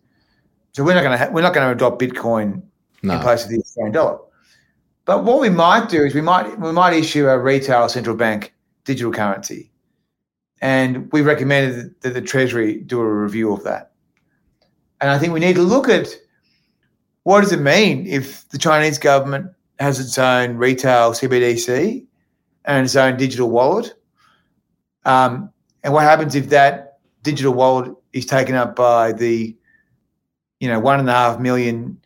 So 0.72 0.84
we're 0.84 0.94
not 0.94 1.02
going 1.02 1.18
to 1.18 1.24
ha- 1.24 1.30
we're 1.32 1.42
not 1.42 1.52
going 1.52 1.66
to 1.66 1.72
adopt 1.72 2.00
Bitcoin 2.00 2.62
No. 3.02 3.14
in 3.14 3.20
place 3.20 3.44
of 3.44 3.50
the 3.50 3.58
Australian 3.58 3.92
dollar. 3.92 4.18
But 5.04 5.24
what 5.24 5.40
we 5.40 5.48
might 5.48 5.88
do 5.88 6.04
is 6.04 6.14
we 6.14 6.20
might 6.20 6.60
we 6.60 6.70
might 6.70 6.92
issue 6.92 7.28
a 7.28 7.38
retail 7.38 7.88
central 7.88 8.14
bank 8.14 8.54
digital 8.84 9.10
currency, 9.10 9.72
and 10.60 11.10
we 11.10 11.22
recommended 11.22 12.00
that 12.02 12.14
the 12.14 12.20
Treasury 12.20 12.82
do 12.82 13.00
a 13.00 13.12
review 13.12 13.52
of 13.52 13.64
that. 13.64 13.92
And 15.00 15.10
I 15.10 15.18
think 15.18 15.32
we 15.32 15.40
need 15.40 15.56
to 15.56 15.62
look 15.62 15.88
at 15.88 16.08
what 17.24 17.40
does 17.42 17.52
it 17.52 17.60
mean 17.60 18.06
if 18.06 18.48
the 18.48 18.58
Chinese 18.58 18.98
government 18.98 19.50
has 19.78 20.00
its 20.00 20.18
own 20.18 20.56
retail 20.56 21.12
CBDC 21.12 22.04
and 22.64 22.84
its 22.84 22.96
own 22.96 23.16
digital 23.16 23.50
wallet, 23.50 23.94
um, 25.04 25.50
and 25.82 25.92
what 25.92 26.02
happens 26.04 26.34
if 26.34 26.48
that 26.50 26.98
digital 27.22 27.52
wallet 27.54 27.94
is 28.12 28.26
taken 28.26 28.54
up 28.54 28.76
by 28.76 29.12
the, 29.12 29.56
you 30.60 30.68
know, 30.68 30.78
one 30.80 31.00
and 31.00 31.08
a 31.08 31.12
half 31.12 31.38
million 31.40 31.98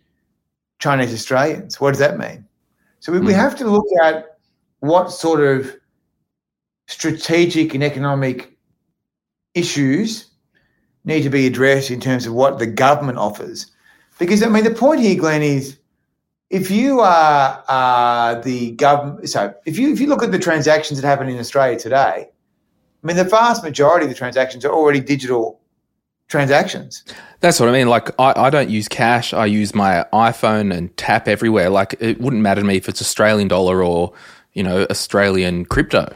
Chinese 0.78 1.12
Australians? 1.12 1.80
What 1.80 1.90
does 1.90 1.98
that 2.00 2.18
mean? 2.18 2.46
So 3.00 3.12
we, 3.12 3.20
we 3.20 3.32
Mm. 3.32 3.36
have 3.36 3.56
to 3.56 3.66
look 3.68 3.86
at 4.02 4.38
what 4.80 5.10
sort 5.10 5.40
of 5.40 5.74
strategic 6.86 7.74
and 7.74 7.82
economic 7.82 8.56
issues 9.54 10.30
need 11.04 11.22
to 11.22 11.30
be 11.30 11.46
addressed 11.46 11.90
in 11.90 12.00
terms 12.00 12.26
of 12.26 12.34
what 12.34 12.58
the 12.58 12.66
government 12.66 13.18
offers. 13.18 13.66
Because 14.18 14.42
I 14.42 14.48
mean, 14.48 14.64
the 14.64 14.70
point 14.70 15.00
here, 15.00 15.16
Glen, 15.16 15.42
is 15.42 15.78
if 16.50 16.70
you 16.70 17.00
are 17.00 17.64
uh, 17.68 18.40
the 18.40 18.72
government, 18.72 19.28
so 19.28 19.54
if 19.66 19.78
you 19.78 19.92
if 19.92 20.00
you 20.00 20.06
look 20.06 20.22
at 20.22 20.32
the 20.32 20.38
transactions 20.38 21.00
that 21.00 21.06
happen 21.06 21.28
in 21.28 21.38
Australia 21.38 21.78
today, 21.78 22.28
I 23.04 23.06
mean, 23.06 23.16
the 23.16 23.24
vast 23.24 23.62
majority 23.62 24.04
of 24.04 24.10
the 24.10 24.16
transactions 24.16 24.64
are 24.64 24.72
already 24.72 25.00
digital 25.00 25.60
transactions. 26.28 27.04
That's 27.40 27.60
what 27.60 27.68
I 27.68 27.72
mean. 27.72 27.88
Like, 27.88 28.08
I, 28.18 28.32
I 28.46 28.50
don't 28.50 28.70
use 28.70 28.88
cash. 28.88 29.34
I 29.34 29.46
use 29.46 29.74
my 29.74 30.06
iPhone 30.12 30.74
and 30.74 30.96
tap 30.96 31.28
everywhere. 31.28 31.68
Like, 31.68 31.96
it 32.00 32.20
wouldn't 32.20 32.40
matter 32.40 32.62
to 32.62 32.66
me 32.66 32.76
if 32.76 32.88
it's 32.88 33.02
Australian 33.02 33.48
dollar 33.48 33.84
or, 33.84 34.14
you 34.54 34.62
know, 34.62 34.86
Australian 34.88 35.66
crypto. 35.66 36.14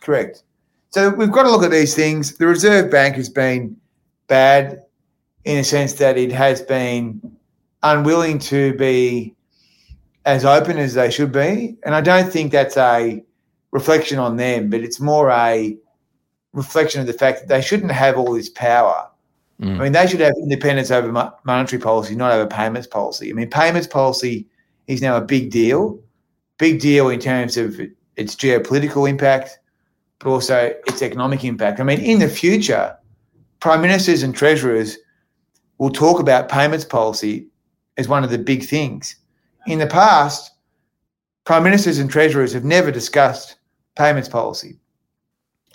Correct. 0.00 0.42
So 0.90 1.10
we've 1.10 1.30
got 1.30 1.44
to 1.44 1.50
look 1.50 1.62
at 1.62 1.70
these 1.70 1.94
things. 1.94 2.38
The 2.38 2.46
Reserve 2.46 2.90
Bank 2.90 3.14
has 3.14 3.28
been 3.28 3.76
bad 4.26 4.82
in 5.44 5.58
a 5.58 5.64
sense 5.64 5.94
that 5.94 6.18
it 6.18 6.32
has 6.32 6.60
been 6.62 7.20
unwilling 7.82 8.38
to 8.38 8.74
be 8.74 9.34
as 10.26 10.44
open 10.44 10.78
as 10.78 10.94
they 10.94 11.10
should 11.10 11.32
be. 11.32 11.76
And 11.84 11.94
I 11.94 12.00
don't 12.00 12.30
think 12.30 12.52
that's 12.52 12.76
a 12.76 13.24
reflection 13.70 14.18
on 14.18 14.36
them, 14.36 14.70
but 14.70 14.80
it's 14.80 15.00
more 15.00 15.30
a 15.30 15.76
reflection 16.52 17.00
of 17.00 17.06
the 17.06 17.12
fact 17.12 17.40
that 17.40 17.48
they 17.48 17.62
shouldn't 17.62 17.92
have 17.92 18.18
all 18.18 18.34
this 18.34 18.48
power. 18.50 19.08
Mm. 19.60 19.76
I 19.76 19.82
mean, 19.84 19.92
they 19.92 20.06
should 20.06 20.20
have 20.20 20.34
independence 20.36 20.90
over 20.90 21.10
monetary 21.44 21.80
policy, 21.80 22.14
not 22.14 22.32
over 22.32 22.46
payments 22.46 22.86
policy. 22.86 23.30
I 23.30 23.32
mean, 23.34 23.50
payments 23.50 23.86
policy 23.86 24.46
is 24.86 25.00
now 25.00 25.16
a 25.16 25.20
big 25.20 25.50
deal, 25.50 26.00
big 26.58 26.80
deal 26.80 27.08
in 27.08 27.20
terms 27.20 27.56
of 27.56 27.80
its 28.16 28.34
geopolitical 28.34 29.08
impact, 29.08 29.58
but 30.18 30.30
also 30.30 30.74
its 30.86 31.02
economic 31.02 31.44
impact. 31.44 31.80
I 31.80 31.84
mean, 31.84 32.00
in 32.00 32.18
the 32.18 32.28
future, 32.28 32.96
prime 33.60 33.80
ministers 33.80 34.22
and 34.22 34.34
treasurers 34.34 34.98
will 35.80 35.90
talk 35.90 36.20
about 36.20 36.48
payments 36.50 36.84
policy 36.84 37.46
as 37.96 38.06
one 38.06 38.22
of 38.22 38.30
the 38.30 38.38
big 38.38 38.62
things. 38.64 39.16
In 39.66 39.78
the 39.78 39.86
past, 39.86 40.52
prime 41.44 41.64
ministers 41.64 41.98
and 41.98 42.08
treasurers 42.10 42.52
have 42.52 42.64
never 42.64 42.90
discussed 42.92 43.56
payments 43.96 44.28
policy. 44.28 44.78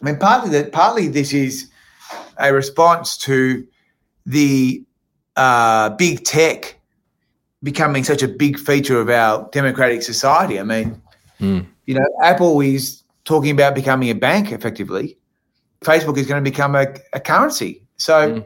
I 0.02 0.06
mean, 0.06 0.18
partly 0.18 0.52
that, 0.52 0.72
partly 0.72 1.08
this 1.08 1.34
is 1.34 1.70
a 2.38 2.54
response 2.54 3.18
to 3.18 3.66
the 4.28 4.84
uh, 5.36 5.90
big 5.90 6.24
tech 6.24 6.80
becoming 7.64 8.04
such 8.04 8.22
a 8.22 8.28
big 8.28 8.60
feature 8.60 9.00
of 9.00 9.10
our 9.10 9.50
democratic 9.52 10.04
society. 10.04 10.60
I 10.60 10.64
mean, 10.64 11.02
Mm. 11.42 11.66
you 11.86 11.96
know, 11.96 12.06
Apple 12.24 12.62
is 12.62 13.04
talking 13.26 13.52
about 13.52 13.76
becoming 13.76 14.10
a 14.10 14.16
bank 14.16 14.54
effectively. 14.54 15.18
Facebook 15.82 16.18
is 16.18 16.28
going 16.28 16.42
to 16.42 16.50
become 16.50 16.76
a, 16.76 16.88
a 17.12 17.20
currency. 17.20 17.84
So, 17.98 18.14
Mm. 18.14 18.46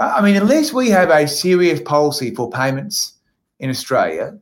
I 0.00 0.20
mean, 0.22 0.36
unless 0.36 0.72
we 0.72 0.90
have 0.90 1.10
a 1.10 1.26
serious 1.26 1.80
policy 1.80 2.34
for 2.34 2.50
payments 2.50 3.14
in 3.58 3.70
Australia, 3.70 4.38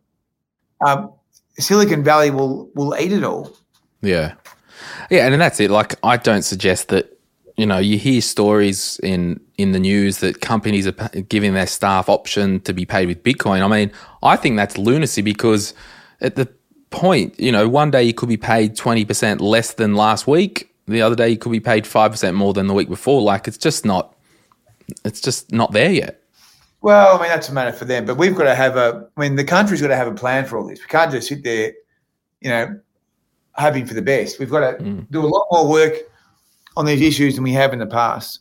um, 0.86 1.12
Silicon 1.58 2.04
Valley 2.04 2.30
will 2.30 2.70
will 2.74 2.94
eat 2.98 3.12
it 3.12 3.24
all. 3.24 3.56
Yeah. 4.02 4.34
Yeah, 5.10 5.26
and 5.26 5.40
that's 5.40 5.60
it. 5.60 5.70
Like 5.70 5.94
I 6.02 6.16
don't 6.16 6.42
suggest 6.42 6.88
that 6.88 7.16
you 7.56 7.64
know, 7.64 7.78
you 7.78 7.98
hear 7.98 8.20
stories 8.20 9.00
in 9.02 9.40
in 9.56 9.72
the 9.72 9.80
news 9.80 10.18
that 10.18 10.40
companies 10.40 10.86
are 10.86 10.92
giving 11.28 11.54
their 11.54 11.66
staff 11.66 12.08
option 12.08 12.60
to 12.60 12.74
be 12.74 12.84
paid 12.84 13.08
with 13.08 13.22
Bitcoin. 13.22 13.62
I 13.62 13.68
mean, 13.68 13.90
I 14.22 14.36
think 14.36 14.56
that's 14.56 14.76
lunacy 14.76 15.22
because 15.22 15.72
at 16.20 16.36
the 16.36 16.48
point, 16.90 17.38
you 17.40 17.50
know, 17.50 17.66
one 17.66 17.90
day 17.90 18.02
you 18.02 18.12
could 18.12 18.28
be 18.28 18.36
paid 18.36 18.76
20% 18.76 19.40
less 19.40 19.74
than 19.74 19.94
last 19.94 20.26
week, 20.26 20.74
the 20.86 21.00
other 21.00 21.16
day 21.16 21.30
you 21.30 21.38
could 21.38 21.52
be 21.52 21.60
paid 21.60 21.84
5% 21.84 22.34
more 22.34 22.52
than 22.52 22.66
the 22.66 22.74
week 22.74 22.90
before. 22.90 23.22
Like 23.22 23.48
it's 23.48 23.56
just 23.56 23.86
not 23.86 24.14
it's 25.04 25.20
just 25.20 25.52
not 25.52 25.72
there 25.72 25.90
yet. 25.90 26.22
Well, 26.82 27.16
I 27.16 27.20
mean, 27.20 27.28
that's 27.28 27.48
a 27.48 27.52
matter 27.52 27.72
for 27.72 27.84
them, 27.84 28.04
but 28.04 28.16
we've 28.16 28.34
got 28.34 28.44
to 28.44 28.54
have 28.54 28.76
a. 28.76 29.08
I 29.16 29.20
mean, 29.20 29.36
the 29.36 29.44
country's 29.44 29.80
got 29.80 29.88
to 29.88 29.96
have 29.96 30.06
a 30.06 30.14
plan 30.14 30.44
for 30.44 30.58
all 30.58 30.66
this. 30.66 30.80
We 30.80 30.86
can't 30.86 31.10
just 31.10 31.28
sit 31.28 31.42
there, 31.42 31.72
you 32.40 32.50
know, 32.50 32.78
hoping 33.54 33.86
for 33.86 33.94
the 33.94 34.02
best. 34.02 34.38
We've 34.38 34.50
got 34.50 34.78
to 34.78 34.84
mm. 34.84 35.10
do 35.10 35.24
a 35.24 35.26
lot 35.26 35.46
more 35.50 35.68
work 35.68 35.94
on 36.76 36.86
these 36.86 37.00
issues 37.00 37.34
than 37.34 37.44
we 37.44 37.52
have 37.52 37.72
in 37.72 37.78
the 37.78 37.86
past. 37.86 38.40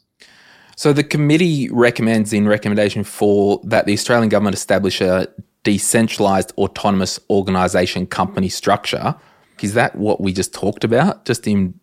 So 0.76 0.92
the 0.92 1.04
committee 1.04 1.70
recommends 1.70 2.34
in 2.34 2.48
recommendation 2.48 3.04
four 3.04 3.62
that 3.64 3.86
the 3.86 3.94
Australian 3.94 4.30
government 4.30 4.56
establish 4.56 5.00
a 5.00 5.28
decentralized 5.64 6.52
autonomous 6.58 7.20
organisation 7.30 8.06
company 8.06 8.50
structure. 8.50 9.16
Is 9.62 9.74
that 9.74 9.96
what 9.96 10.20
we 10.20 10.34
just 10.34 10.54
talked 10.54 10.84
about? 10.84 11.26
Just 11.26 11.48
in 11.48 11.80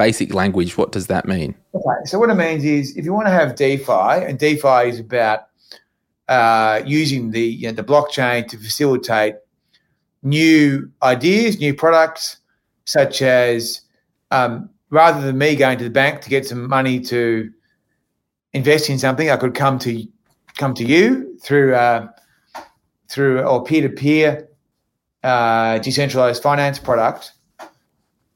basic 0.00 0.32
language, 0.32 0.78
what 0.78 0.92
does 0.92 1.08
that 1.08 1.28
mean? 1.28 1.54
Okay, 1.74 2.00
so 2.06 2.18
what 2.18 2.30
it 2.30 2.34
means 2.34 2.64
is 2.64 2.96
if 2.96 3.04
you 3.04 3.12
want 3.12 3.26
to 3.26 3.30
have 3.30 3.54
DeFi, 3.54 4.24
and 4.26 4.38
DeFi 4.38 4.88
is 4.88 4.98
about 4.98 5.40
uh, 6.28 6.80
using 6.86 7.32
the 7.32 7.42
you 7.42 7.68
know, 7.68 7.74
the 7.74 7.84
blockchain 7.84 8.48
to 8.48 8.56
facilitate 8.56 9.34
new 10.22 10.90
ideas, 11.02 11.60
new 11.60 11.74
products, 11.74 12.38
such 12.86 13.20
as 13.20 13.82
um, 14.30 14.70
rather 14.88 15.20
than 15.20 15.36
me 15.36 15.54
going 15.54 15.76
to 15.76 15.84
the 15.84 15.90
bank 15.90 16.22
to 16.22 16.30
get 16.30 16.46
some 16.46 16.66
money 16.66 16.98
to 16.98 17.50
invest 18.54 18.88
in 18.88 18.98
something, 18.98 19.28
I 19.28 19.36
could 19.36 19.54
come 19.54 19.78
to 19.80 20.06
come 20.56 20.72
to 20.74 20.84
you 20.84 21.38
through 21.42 21.74
uh, 21.74 22.08
through 23.10 23.42
or 23.42 23.64
peer 23.64 23.82
to 23.82 23.90
peer 23.90 24.48
decentralized 25.82 26.42
finance 26.42 26.78
product 26.78 27.32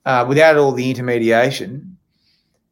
uh, 0.05 0.25
without 0.29 0.57
all 0.57 0.73
the 0.73 0.90
intermediation. 0.90 1.97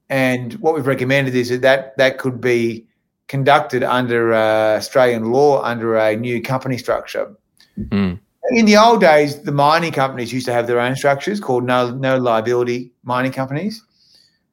And 0.08 0.54
what 0.54 0.74
we've 0.74 0.86
recommended 0.86 1.34
is 1.34 1.48
that 1.48 1.62
that, 1.62 1.96
that 1.96 2.18
could 2.18 2.40
be 2.40 2.86
conducted 3.28 3.82
under 3.82 4.34
uh, 4.34 4.76
Australian 4.76 5.32
law 5.32 5.62
under 5.62 5.96
a 5.96 6.14
new 6.16 6.42
company 6.42 6.76
structure. 6.76 7.34
Mm. 7.78 8.20
In 8.50 8.66
the 8.66 8.76
old 8.76 9.00
days, 9.00 9.42
the 9.42 9.52
mining 9.52 9.92
companies 9.92 10.32
used 10.32 10.46
to 10.46 10.52
have 10.52 10.66
their 10.66 10.80
own 10.80 10.96
structures 10.96 11.40
called 11.40 11.64
no 11.64 11.90
no 11.92 12.18
liability 12.18 12.92
mining 13.04 13.32
companies. 13.32 13.82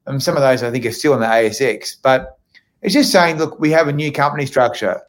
And 0.06 0.24
some 0.24 0.38
of 0.38 0.42
those 0.42 0.63
I 0.63 0.72
think 0.72 0.86
are 0.86 0.92
still 0.92 1.13
in 1.13 1.20
the 1.20 1.26
ASX. 1.26 1.98
But 2.02 2.38
it's 2.82 2.94
just 2.94 3.12
saying, 3.12 3.38
look, 3.38 3.60
we 3.60 3.72
have 3.72 3.88
a 3.88 3.94
new 3.94 4.12
company 4.12 4.46
structure. 4.46 5.02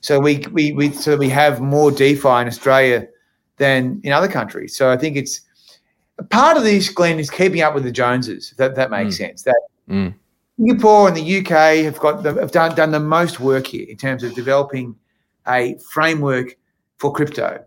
So 0.00 0.20
we 0.20 0.38
we, 0.52 0.72
we 0.72 0.90
so 0.92 1.16
we 1.16 1.28
have 1.28 1.60
more 1.60 1.90
DeFi 1.90 2.40
in 2.40 2.46
Australia 2.46 3.06
than 3.58 4.00
in 4.04 4.12
other 4.12 4.28
countries. 4.28 4.76
So 4.76 4.90
I 4.90 4.96
think 4.96 5.16
it's 5.16 5.40
part 6.30 6.56
of 6.56 6.62
this, 6.62 6.88
Glen, 6.88 7.18
is 7.18 7.30
keeping 7.30 7.60
up 7.60 7.74
with 7.74 7.84
the 7.84 7.92
Joneses. 7.92 8.50
If 8.52 8.56
that 8.58 8.74
that 8.76 8.90
makes 8.90 9.16
sense. 9.16 9.42
That 9.42 9.60
Mm. 9.88 10.14
Singapore 10.58 11.08
and 11.08 11.16
the 11.16 11.38
UK 11.38 11.84
have 11.84 11.98
got 11.98 12.22
the, 12.22 12.34
have 12.34 12.52
done 12.52 12.74
done 12.74 12.90
the 12.90 13.00
most 13.00 13.40
work 13.40 13.66
here 13.66 13.86
in 13.88 13.96
terms 13.96 14.22
of 14.22 14.34
developing 14.34 14.94
a 15.48 15.76
framework 15.90 16.56
for 16.98 17.12
crypto. 17.12 17.62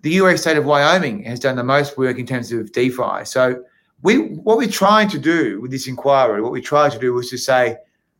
The 0.00 0.10
US 0.14 0.40
state 0.40 0.56
of 0.56 0.64
Wyoming 0.64 1.22
has 1.24 1.38
done 1.38 1.54
the 1.54 1.62
most 1.62 1.96
work 1.96 2.18
in 2.18 2.26
terms 2.26 2.50
of 2.50 2.72
DeFi. 2.72 3.24
So 3.24 3.62
we 4.02 4.16
what 4.18 4.56
we're 4.56 4.68
trying 4.68 5.08
to 5.10 5.18
do 5.18 5.60
with 5.60 5.70
this 5.70 5.86
inquiry, 5.86 6.42
what 6.42 6.52
we 6.52 6.60
tried 6.60 6.92
to 6.92 6.98
do 6.98 7.12
was 7.12 7.30
to 7.30 7.38
say, 7.38 7.76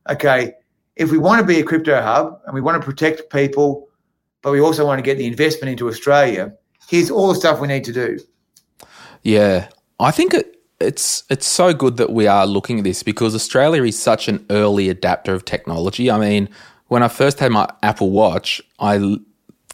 okay, 0.08 0.52
if 0.96 1.10
we 1.10 1.18
want 1.18 1.40
to 1.40 1.46
be 1.46 1.58
a 1.58 1.64
crypto 1.64 2.00
hub 2.00 2.40
and 2.44 2.54
we 2.54 2.60
want 2.60 2.80
to 2.80 2.84
protect 2.84 3.32
people, 3.32 3.88
but 4.42 4.52
we 4.52 4.60
also 4.60 4.86
want 4.86 4.98
to 4.98 5.02
get 5.02 5.18
the 5.18 5.26
investment 5.26 5.70
into 5.70 5.88
Australia, 5.88 6.52
here's 6.88 7.10
all 7.10 7.28
the 7.28 7.34
stuff 7.34 7.60
we 7.60 7.68
need 7.68 7.84
to 7.84 7.92
do. 7.92 8.20
Yeah, 9.22 9.68
I 10.00 10.10
think 10.10 10.34
it, 10.34 10.60
it's 10.80 11.24
it's 11.30 11.46
so 11.46 11.72
good 11.72 11.96
that 11.96 12.12
we 12.12 12.26
are 12.26 12.46
looking 12.46 12.78
at 12.78 12.84
this 12.84 13.02
because 13.02 13.34
Australia 13.34 13.84
is 13.84 14.00
such 14.00 14.28
an 14.28 14.44
early 14.50 14.88
adapter 14.88 15.34
of 15.34 15.44
technology. 15.44 16.10
I 16.10 16.18
mean, 16.18 16.48
when 16.88 17.02
I 17.02 17.08
first 17.08 17.38
had 17.38 17.52
my 17.52 17.68
Apple 17.82 18.10
Watch, 18.10 18.60
I 18.78 19.18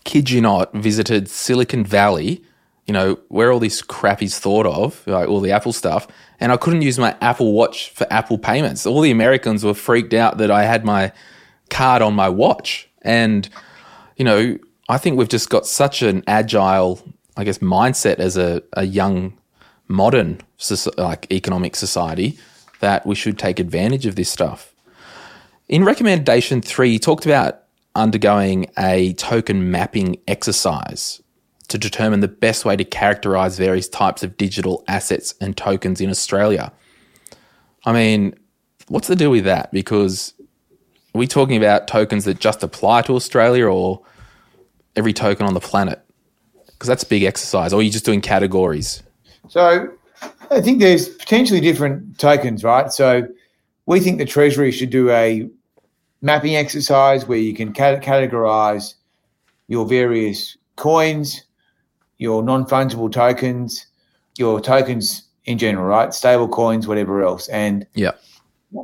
kid 0.04 0.30
you 0.30 0.40
not 0.40 0.72
visited 0.74 1.28
Silicon 1.28 1.84
Valley 1.84 2.44
you 2.88 2.94
know, 2.94 3.18
where 3.28 3.52
all 3.52 3.61
this 3.61 3.82
crap 3.82 4.22
is 4.22 4.38
thought 4.38 4.64
of, 4.64 5.06
like 5.06 5.28
all 5.28 5.40
the 5.40 5.52
Apple 5.52 5.74
stuff, 5.74 6.08
and 6.40 6.50
I 6.50 6.56
couldn't 6.56 6.80
use 6.80 6.98
my 6.98 7.14
Apple 7.20 7.52
Watch 7.52 7.90
for 7.90 8.11
Apple 8.11 8.38
payments. 8.38 8.87
All 8.87 9.02
the 9.02 9.11
Americans 9.11 9.62
were 9.62 9.74
freaked 9.74 10.14
out 10.14 10.38
that 10.38 10.50
I 10.50 10.64
had 10.64 10.87
my 10.87 11.12
card 11.68 12.00
on 12.00 12.14
my 12.14 12.30
watch. 12.30 12.88
And, 13.02 13.46
you 14.16 14.24
know, 14.24 14.58
I 14.88 14.96
think 14.96 15.18
we've 15.18 15.28
just 15.28 15.50
got 15.50 15.66
such 15.66 16.00
an 16.00 16.24
agile, 16.26 17.06
I 17.38 17.44
guess, 17.44 17.59
mindset 17.59 18.18
as 18.18 18.37
a, 18.37 18.62
a 18.72 18.85
young, 18.85 19.38
modern, 19.87 20.40
like 20.96 21.33
economic 21.33 21.77
society 21.77 22.37
that 22.81 23.07
we 23.07 23.14
should 23.14 23.38
take 23.38 23.61
advantage 23.61 24.07
of 24.07 24.16
this 24.16 24.29
stuff. 24.29 24.74
In 25.68 25.85
recommendation 25.85 26.61
three, 26.61 26.90
you 26.90 26.98
talked 26.98 27.27
about 27.27 27.62
undergoing 27.94 28.66
a 28.77 29.12
token 29.14 29.70
mapping 29.70 30.16
exercise 30.27 31.22
to 31.68 31.79
determine 31.79 32.20
the 32.20 32.29
best 32.29 32.64
way 32.64 32.74
to 32.74 32.85
characterize 32.85 33.57
various 33.57 33.88
types 33.88 34.24
of 34.24 34.37
digital 34.37 34.83
assets 34.88 35.35
and 35.40 35.57
tokens 35.57 36.01
in 36.01 36.11
Australia. 36.11 36.72
I 37.85 37.92
mean, 37.92 38.35
what's 38.88 39.07
the 39.07 39.16
deal 39.16 39.31
with 39.31 39.44
that? 39.44 39.70
Because 39.70 40.35
are 41.14 41.18
we 41.18 41.29
talking 41.29 41.57
about 41.57 41.87
tokens 41.87 42.24
that 42.24 42.40
just 42.40 42.64
apply 42.64 43.03
to 43.03 43.14
Australia 43.14 43.66
or 43.66 44.03
every 44.96 45.12
token 45.12 45.46
on 45.46 45.55
the 45.55 45.61
planet? 45.61 46.03
Because 46.78 46.88
that's 46.88 47.02
a 47.02 47.06
big 47.06 47.24
exercise. 47.24 47.72
Or 47.72 47.76
you're 47.76 47.86
you 47.86 47.90
just 47.90 48.04
doing 48.04 48.20
categories? 48.20 49.02
So 49.48 49.88
I 50.50 50.60
think 50.60 50.78
there's 50.78 51.08
potentially 51.08 51.60
different 51.60 52.18
tokens, 52.18 52.62
right? 52.62 52.92
So 52.92 53.26
we 53.86 54.00
think 54.00 54.18
the 54.18 54.24
Treasury 54.24 54.70
should 54.70 54.90
do 54.90 55.10
a 55.10 55.48
mapping 56.22 56.56
exercise 56.56 57.26
where 57.26 57.38
you 57.38 57.54
can 57.54 57.72
categorize 57.72 58.94
your 59.66 59.86
various 59.86 60.56
coins 60.76 61.42
your 62.18 62.42
non 62.42 62.64
fungible 62.66 63.10
tokens, 63.10 63.86
your 64.36 64.60
tokens 64.60 65.22
in 65.44 65.56
general, 65.56 65.86
right? 65.86 66.12
Stable 66.12 66.48
coins, 66.48 66.86
whatever 66.86 67.22
else. 67.22 67.48
And 67.48 67.86
yeah. 67.94 68.12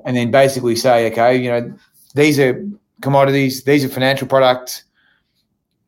And 0.07 0.17
then 0.17 0.31
basically 0.31 0.77
say, 0.77 1.11
okay, 1.13 1.37
you 1.37 1.51
know, 1.51 1.75
these 2.15 2.39
are 2.39 2.65
commodities, 3.03 3.65
these 3.65 3.85
are 3.85 3.89
financial 3.89 4.27
products, 4.27 4.85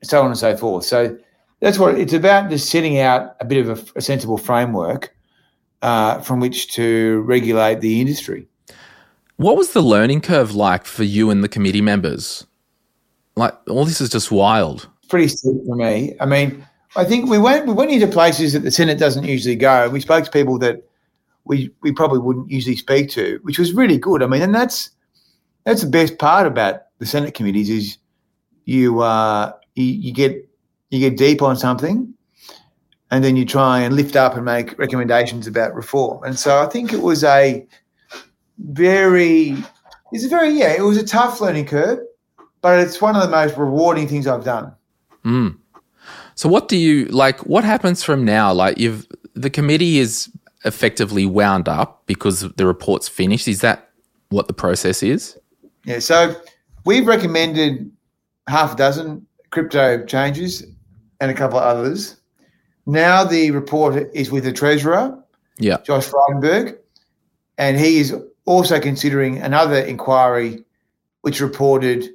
so 0.02 0.20
on 0.20 0.26
and 0.26 0.36
so 0.36 0.54
forth. 0.54 0.84
So 0.84 1.16
that's 1.60 1.78
what 1.78 1.98
it's 1.98 2.12
about 2.12 2.50
just 2.50 2.70
setting 2.70 2.98
out 2.98 3.36
a 3.40 3.44
bit 3.44 3.66
of 3.66 3.78
a, 3.78 3.98
a 3.98 4.00
sensible 4.00 4.38
framework 4.38 5.14
uh, 5.82 6.20
from 6.20 6.40
which 6.40 6.72
to 6.74 7.20
regulate 7.22 7.80
the 7.80 8.00
industry. 8.00 8.46
What 9.36 9.56
was 9.56 9.72
the 9.72 9.82
learning 9.82 10.22
curve 10.22 10.54
like 10.54 10.86
for 10.86 11.04
you 11.04 11.30
and 11.30 11.44
the 11.44 11.48
committee 11.48 11.82
members? 11.82 12.46
Like, 13.36 13.54
all 13.68 13.84
this 13.84 14.00
is 14.00 14.08
just 14.08 14.30
wild. 14.30 14.88
Pretty 15.08 15.28
steep 15.28 15.56
for 15.66 15.76
me. 15.76 16.14
I 16.20 16.26
mean, 16.26 16.66
I 16.96 17.04
think 17.04 17.28
we 17.28 17.38
went 17.38 17.66
we 17.66 17.74
went 17.74 17.90
into 17.90 18.06
places 18.06 18.54
that 18.54 18.60
the 18.60 18.70
Senate 18.70 18.98
doesn't 18.98 19.24
usually 19.24 19.56
go. 19.56 19.90
We 19.90 20.00
spoke 20.00 20.24
to 20.24 20.30
people 20.30 20.58
that 20.60 20.82
we 21.44 21.70
we 21.82 21.92
probably 21.92 22.18
wouldn't 22.18 22.50
usually 22.50 22.76
speak 22.76 23.10
to, 23.10 23.38
which 23.42 23.58
was 23.58 23.74
really 23.74 23.98
good. 23.98 24.22
I 24.22 24.26
mean, 24.26 24.42
and 24.42 24.54
that's 24.54 24.90
that's 25.64 25.82
the 25.82 25.90
best 25.90 26.18
part 26.18 26.46
about 26.46 26.82
the 26.98 27.06
Senate 27.06 27.34
committees 27.34 27.68
is 27.68 27.98
you 28.64 29.00
uh 29.00 29.52
you, 29.74 29.84
you 29.84 30.12
get 30.12 30.45
you 30.90 31.00
get 31.00 31.16
deep 31.16 31.42
on 31.42 31.56
something 31.56 32.14
and 33.10 33.22
then 33.22 33.36
you 33.36 33.44
try 33.44 33.80
and 33.80 33.94
lift 33.94 34.16
up 34.16 34.34
and 34.34 34.44
make 34.44 34.78
recommendations 34.78 35.46
about 35.46 35.74
reform. 35.74 36.22
And 36.24 36.38
so 36.38 36.62
I 36.62 36.66
think 36.66 36.92
it 36.92 37.02
was 37.02 37.22
a 37.24 37.66
very 38.58 39.56
it's 40.12 40.24
a 40.24 40.28
very 40.28 40.50
yeah, 40.50 40.72
it 40.72 40.82
was 40.82 40.96
a 40.96 41.06
tough 41.06 41.40
learning 41.40 41.66
curve, 41.66 42.00
but 42.60 42.78
it's 42.78 43.00
one 43.00 43.16
of 43.16 43.22
the 43.22 43.28
most 43.28 43.56
rewarding 43.56 44.08
things 44.08 44.26
I've 44.26 44.44
done. 44.44 44.74
Mm. 45.24 45.58
So 46.34 46.48
what 46.48 46.68
do 46.68 46.76
you 46.76 47.06
like? 47.06 47.46
What 47.46 47.64
happens 47.64 48.02
from 48.02 48.24
now? 48.24 48.52
Like 48.52 48.78
you've 48.78 49.06
the 49.34 49.50
committee 49.50 49.98
is 49.98 50.30
effectively 50.64 51.26
wound 51.26 51.68
up 51.68 52.02
because 52.06 52.40
the 52.40 52.66
report's 52.66 53.08
finished. 53.08 53.46
Is 53.46 53.60
that 53.60 53.90
what 54.30 54.48
the 54.48 54.54
process 54.54 55.02
is? 55.02 55.38
Yeah. 55.84 56.00
So 56.00 56.34
we've 56.84 57.06
recommended 57.06 57.90
half 58.48 58.74
a 58.74 58.76
dozen 58.76 59.26
crypto 59.50 60.04
changes 60.04 60.64
and 61.20 61.30
a 61.30 61.34
couple 61.34 61.58
of 61.58 61.64
others. 61.64 62.16
Now 62.86 63.24
the 63.24 63.50
report 63.50 64.08
is 64.14 64.30
with 64.30 64.44
the 64.44 64.52
treasurer, 64.52 65.18
yeah, 65.58 65.78
Josh 65.82 66.06
Frydenberg, 66.06 66.78
and 67.58 67.78
he 67.78 67.98
is 67.98 68.14
also 68.44 68.80
considering 68.80 69.38
another 69.38 69.78
inquiry, 69.78 70.64
which 71.22 71.40
reported 71.40 72.08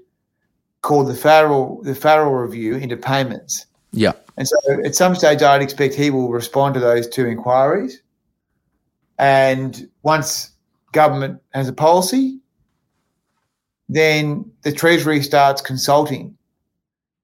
called 0.82 1.08
the 1.08 1.16
Farrell 1.16 1.82
the 1.84 1.96
Farrell 1.96 2.32
Review 2.32 2.76
into 2.76 2.98
payments. 2.98 3.66
Yeah. 3.92 4.14
And 4.38 4.48
so 4.48 4.58
at 4.86 4.96
some 4.96 5.16
stage, 5.16 5.42
I'd 5.42 5.62
expect 5.62 5.94
he 5.94 6.10
will 6.10 6.30
respond 6.32 6.74
to 6.76 6.80
those 6.80 7.08
two 7.08 7.26
inquiries. 7.26 8.02
And 9.20 9.90
once 10.04 10.52
government 10.94 11.42
has 11.54 11.68
a 11.68 11.74
policy, 11.74 12.40
then 13.90 14.50
the 14.64 14.72
Treasury 14.72 15.22
starts 15.22 15.62
consulting 15.62 16.36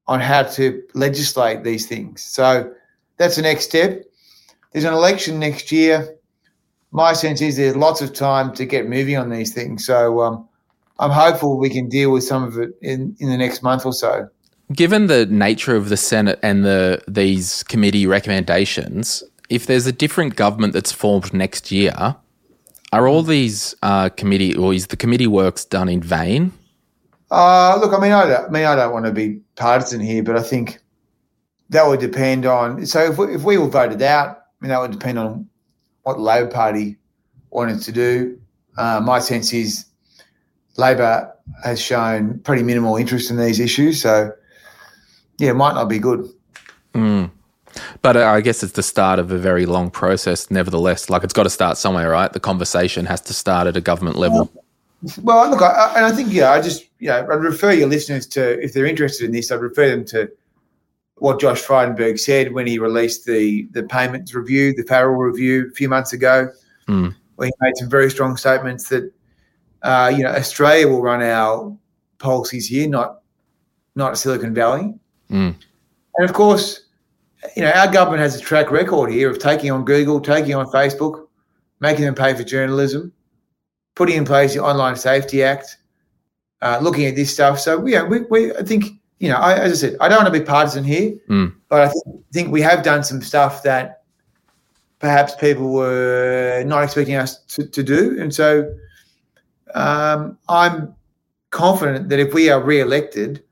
on 0.07 0.19
how 0.19 0.43
to 0.43 0.81
legislate 0.93 1.63
these 1.63 1.85
things. 1.85 2.23
So 2.23 2.71
that's 3.17 3.35
the 3.35 3.41
next 3.41 3.65
step. 3.65 4.03
There's 4.71 4.85
an 4.85 4.93
election 4.93 5.39
next 5.39 5.71
year. 5.71 6.15
My 6.91 7.13
sense 7.13 7.41
is 7.41 7.57
there's 7.57 7.75
lots 7.75 8.01
of 8.01 8.13
time 8.13 8.53
to 8.53 8.65
get 8.65 8.87
moving 8.87 9.17
on 9.17 9.29
these 9.29 9.53
things. 9.53 9.85
So 9.85 10.21
um, 10.21 10.47
I'm 10.99 11.11
hopeful 11.11 11.57
we 11.57 11.69
can 11.69 11.89
deal 11.89 12.11
with 12.11 12.23
some 12.23 12.43
of 12.43 12.57
it 12.57 12.71
in, 12.81 13.15
in 13.19 13.29
the 13.29 13.37
next 13.37 13.61
month 13.61 13.85
or 13.85 13.93
so. 13.93 14.29
Given 14.73 15.07
the 15.07 15.25
nature 15.27 15.75
of 15.75 15.89
the 15.89 15.97
Senate 15.97 16.39
and 16.43 16.65
the 16.65 17.01
these 17.07 17.63
committee 17.63 18.05
recommendations, 18.05 19.23
if 19.49 19.65
there's 19.65 19.85
a 19.85 19.93
different 19.93 20.35
government 20.35 20.73
that's 20.73 20.91
formed 20.91 21.33
next 21.33 21.71
year, 21.71 22.17
are 22.91 23.07
all 23.07 23.23
these 23.23 23.75
uh, 23.81 24.09
committee 24.09 24.55
or 24.55 24.73
is 24.73 24.87
the 24.87 24.97
committee 24.97 25.27
works 25.27 25.63
done 25.63 25.87
in 25.87 26.01
vain? 26.01 26.51
Uh, 27.29 27.77
look, 27.81 27.93
I 27.93 27.99
mean, 27.99 28.11
I, 28.11 28.27
don't, 28.27 28.45
I 28.45 28.49
mean, 28.49 28.65
I 28.65 28.75
don't 28.75 28.93
want 28.93 29.05
to 29.05 29.11
be 29.11 29.41
partisan 29.55 29.99
here, 29.99 30.23
but 30.23 30.37
I 30.37 30.41
think 30.41 30.79
that 31.69 31.85
would 31.85 31.99
depend 31.99 32.45
on. 32.45 32.85
So 32.85 33.03
if 33.03 33.17
we, 33.17 33.35
if 33.35 33.43
we 33.43 33.57
were 33.57 33.67
voted 33.67 34.01
out, 34.01 34.29
I 34.29 34.41
mean, 34.61 34.69
that 34.69 34.79
would 34.79 34.91
depend 34.91 35.19
on 35.19 35.49
what 36.03 36.15
the 36.15 36.21
Labor 36.21 36.49
Party 36.49 36.97
wanted 37.49 37.81
to 37.81 37.91
do. 37.91 38.39
Uh, 38.77 39.01
my 39.03 39.19
sense 39.19 39.53
is 39.53 39.85
Labor 40.77 41.33
has 41.63 41.81
shown 41.81 42.39
pretty 42.39 42.63
minimal 42.63 42.95
interest 42.95 43.29
in 43.29 43.37
these 43.37 43.59
issues, 43.59 44.01
so 44.01 44.31
yeah, 45.37 45.51
it 45.51 45.55
might 45.55 45.73
not 45.73 45.89
be 45.89 45.99
good. 45.99 46.29
Mm. 46.93 47.31
But 48.01 48.17
I 48.17 48.41
guess 48.41 48.63
it's 48.63 48.73
the 48.73 48.83
start 48.83 49.19
of 49.19 49.31
a 49.31 49.37
very 49.37 49.65
long 49.65 49.91
process. 49.91 50.49
Nevertheless, 50.49 51.09
like 51.09 51.23
it's 51.23 51.33
got 51.33 51.43
to 51.43 51.49
start 51.49 51.77
somewhere, 51.77 52.09
right? 52.09 52.31
The 52.31 52.39
conversation 52.39 53.05
has 53.05 53.21
to 53.21 53.33
start 53.33 53.67
at 53.67 53.77
a 53.77 53.81
government 53.81 54.15
level. 54.15 54.51
Well, 55.21 55.49
look, 55.49 55.61
I, 55.61 55.93
and 55.95 56.05
I 56.05 56.11
think 56.11 56.33
yeah, 56.33 56.51
I 56.51 56.61
just 56.61 56.85
yeah, 56.99 57.19
I'd 57.19 57.25
refer 57.25 57.71
your 57.71 57.87
listeners 57.87 58.25
to 58.27 58.59
if 58.61 58.73
they're 58.73 58.85
interested 58.85 59.25
in 59.25 59.31
this, 59.31 59.51
I'd 59.51 59.61
refer 59.61 59.89
them 59.89 60.05
to 60.05 60.29
what 61.19 61.39
Josh 61.39 61.61
Frydenberg 61.61 62.19
said 62.19 62.53
when 62.53 62.67
he 62.67 62.79
released 62.79 63.25
the 63.25 63.67
the 63.71 63.83
payments 63.83 64.33
review, 64.33 64.73
the 64.73 64.83
Farrell 64.83 65.15
review 65.15 65.67
a 65.71 65.75
few 65.75 65.87
months 65.87 66.13
ago, 66.13 66.49
mm. 66.87 67.13
where 67.35 67.47
he 67.47 67.53
made 67.61 67.77
some 67.77 67.89
very 67.89 68.09
strong 68.09 68.37
statements 68.37 68.89
that 68.89 69.11
uh, 69.83 70.11
you 70.15 70.23
know 70.23 70.31
Australia 70.31 70.87
will 70.87 71.01
run 71.01 71.21
our 71.21 71.75
policies 72.17 72.67
here, 72.67 72.87
not 72.87 73.21
not 73.95 74.17
Silicon 74.17 74.53
Valley. 74.53 74.93
Mm. 75.29 75.55
And 76.15 76.29
of 76.29 76.33
course, 76.33 76.85
you 77.55 77.61
know, 77.63 77.71
our 77.71 77.91
government 77.91 78.21
has 78.21 78.35
a 78.35 78.41
track 78.41 78.71
record 78.71 79.11
here 79.11 79.29
of 79.29 79.39
taking 79.39 79.71
on 79.71 79.85
Google, 79.85 80.19
taking 80.19 80.55
on 80.55 80.65
Facebook, 80.67 81.27
making 81.79 82.05
them 82.05 82.15
pay 82.15 82.33
for 82.33 82.43
journalism, 82.43 83.11
putting 83.97 84.15
in 84.15 84.25
place 84.25 84.53
the 84.53 84.63
Online 84.63 84.95
Safety 84.95 85.43
Act, 85.43 85.77
uh, 86.61 86.77
looking 86.81 87.05
at 87.07 87.15
this 87.15 87.33
stuff. 87.33 87.59
So, 87.59 87.83
yeah, 87.87 88.03
we, 88.03 88.21
we 88.29 88.53
I 88.53 88.61
think, 88.61 88.85
you 89.17 89.27
know, 89.27 89.37
I, 89.37 89.57
as 89.57 89.71
I 89.71 89.87
said, 89.87 89.97
I 89.99 90.07
don't 90.07 90.23
want 90.23 90.31
to 90.31 90.39
be 90.39 90.45
partisan 90.45 90.83
here, 90.83 91.15
mm. 91.27 91.51
but 91.67 91.81
I 91.81 91.87
think, 91.87 92.25
think 92.31 92.51
we 92.51 92.61
have 92.61 92.83
done 92.83 93.03
some 93.03 93.23
stuff 93.23 93.63
that 93.63 94.03
perhaps 94.99 95.33
people 95.35 95.73
were 95.73 96.63
not 96.67 96.83
expecting 96.83 97.15
us 97.15 97.39
to, 97.55 97.67
to 97.67 97.81
do. 97.81 98.21
And 98.21 98.33
so 98.33 98.71
um, 99.73 100.37
I'm 100.47 100.95
confident 101.49 102.09
that 102.09 102.19
if 102.19 102.35
we 102.35 102.51
are 102.51 102.61
re-elected, 102.61 103.43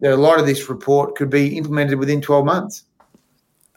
that 0.00 0.12
a 0.12 0.16
lot 0.16 0.38
of 0.38 0.44
this 0.44 0.68
report 0.68 1.16
could 1.16 1.30
be 1.30 1.56
implemented 1.56 1.98
within 1.98 2.20
12 2.20 2.44
months. 2.44 2.84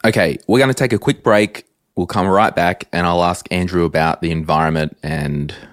Okay, 0.04 0.38
we're 0.47 0.60
going 0.60 0.70
to 0.70 0.74
take 0.74 0.91
a 0.91 0.99
quick 0.99 1.24
break. 1.24 1.66
we'll 1.95 2.08
come 2.08 2.28
right 2.28 2.54
back 2.54 2.89
and 2.91 3.08
I'll 3.08 3.24
ask 3.24 3.47
Andrew 3.51 3.86
about 3.86 4.22
the 4.22 4.32
environment 4.32 4.97
and 5.01 5.56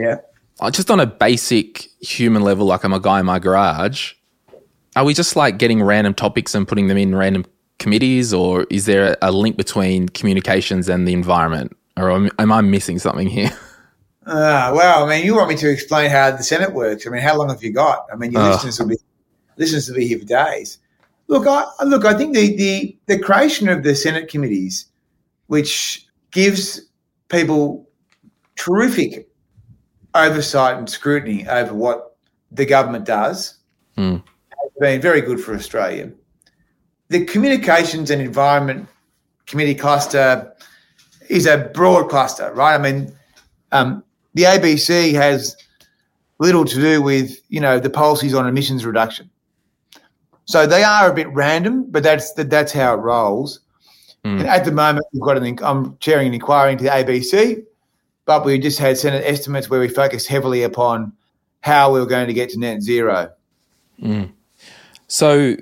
Yeah. 0.00 0.16
uh, 0.60 0.70
just 0.70 0.90
on 0.90 1.00
a 1.00 1.06
basic 1.06 1.88
human 2.00 2.42
level, 2.42 2.66
like 2.66 2.84
I'm 2.84 2.92
a 2.92 3.00
guy 3.00 3.20
in 3.20 3.26
my 3.26 3.38
garage, 3.38 4.12
are 4.96 5.04
we 5.04 5.14
just 5.14 5.36
like 5.36 5.58
getting 5.58 5.82
random 5.82 6.14
topics 6.14 6.54
and 6.54 6.66
putting 6.66 6.88
them 6.88 6.96
in 6.96 7.14
random 7.14 7.44
committees, 7.78 8.32
or 8.34 8.66
is 8.70 8.86
there 8.86 9.16
a 9.22 9.30
link 9.32 9.56
between 9.56 10.08
communications 10.08 10.88
and 10.88 11.06
the 11.06 11.12
environment? 11.12 11.76
Or 11.96 12.10
am, 12.10 12.30
am 12.38 12.52
I 12.52 12.60
missing 12.60 12.98
something 12.98 13.28
here? 13.28 13.50
Uh, 14.26 14.72
well, 14.76 15.04
I 15.04 15.08
mean, 15.08 15.24
you 15.24 15.34
want 15.36 15.48
me 15.48 15.56
to 15.56 15.70
explain 15.70 16.10
how 16.10 16.30
the 16.30 16.42
Senate 16.42 16.72
works? 16.72 17.06
I 17.06 17.10
mean, 17.10 17.22
how 17.22 17.36
long 17.36 17.48
have 17.48 17.62
you 17.62 17.72
got? 17.72 18.06
I 18.12 18.16
mean, 18.16 18.32
your 18.32 18.42
Uh. 18.42 18.50
listeners 18.52 18.78
will 18.78 18.88
be 18.88 18.96
listeners 19.56 19.88
will 19.88 19.96
be 19.96 20.06
here 20.06 20.18
for 20.18 20.24
days. 20.24 20.78
Look, 21.28 21.46
I 21.46 21.64
look. 21.84 22.04
I 22.04 22.14
think 22.14 22.34
the 22.34 22.56
the 22.56 22.96
the 23.06 23.18
creation 23.18 23.68
of 23.68 23.82
the 23.82 23.94
Senate 23.94 24.28
committees, 24.28 24.86
which 25.46 26.06
gives 26.32 26.80
people 27.28 27.88
terrific 28.56 29.28
oversight 30.14 30.76
and 30.76 30.88
scrutiny 30.88 31.46
over 31.48 31.74
what 31.74 32.16
the 32.50 32.66
government 32.66 33.04
does, 33.04 33.54
Hmm. 33.96 34.16
has 34.16 34.70
been 34.80 35.00
very 35.00 35.20
good 35.20 35.40
for 35.40 35.54
Australia. 35.54 36.10
The 37.08 37.24
Communications 37.24 38.10
and 38.10 38.20
Environment 38.22 38.88
Committee 39.46 39.74
cluster 39.74 40.52
is 41.28 41.46
a 41.46 41.70
broad 41.74 42.08
cluster, 42.08 42.52
right? 42.54 42.74
I 42.74 42.78
mean, 42.78 43.12
um, 43.72 44.02
the 44.34 44.44
ABC 44.44 45.12
has 45.14 45.56
little 46.38 46.64
to 46.64 46.74
do 46.76 47.02
with 47.02 47.38
you 47.48 47.60
know 47.60 47.78
the 47.78 47.90
policies 47.90 48.34
on 48.34 48.46
emissions 48.46 48.84
reduction. 48.84 49.28
So 50.46 50.66
they 50.66 50.82
are 50.82 51.10
a 51.10 51.14
bit 51.14 51.28
random, 51.32 51.84
but 51.90 52.02
that's 52.02 52.32
that's 52.32 52.72
how 52.72 52.94
it 52.94 52.98
rolls. 52.98 53.60
Mm. 54.24 54.40
And 54.40 54.48
at 54.48 54.64
the 54.64 54.72
moment, 54.72 55.06
we've 55.12 55.22
got 55.22 55.36
an 55.36 55.58
I'm 55.62 55.96
chairing 55.98 56.28
an 56.28 56.34
inquiry 56.34 56.72
into 56.72 56.84
the 56.84 56.90
ABC, 56.90 57.62
but 58.38 58.44
we 58.44 58.58
just 58.60 58.78
had 58.78 58.96
Senate 58.96 59.24
estimates 59.26 59.68
where 59.68 59.80
we 59.80 59.88
focused 59.88 60.28
heavily 60.28 60.62
upon 60.62 61.12
how 61.62 61.92
we 61.92 61.98
were 61.98 62.06
going 62.06 62.28
to 62.28 62.32
get 62.32 62.48
to 62.50 62.60
net 62.60 62.80
zero. 62.80 63.32
Mm. 64.00 64.30
So, 65.08 65.56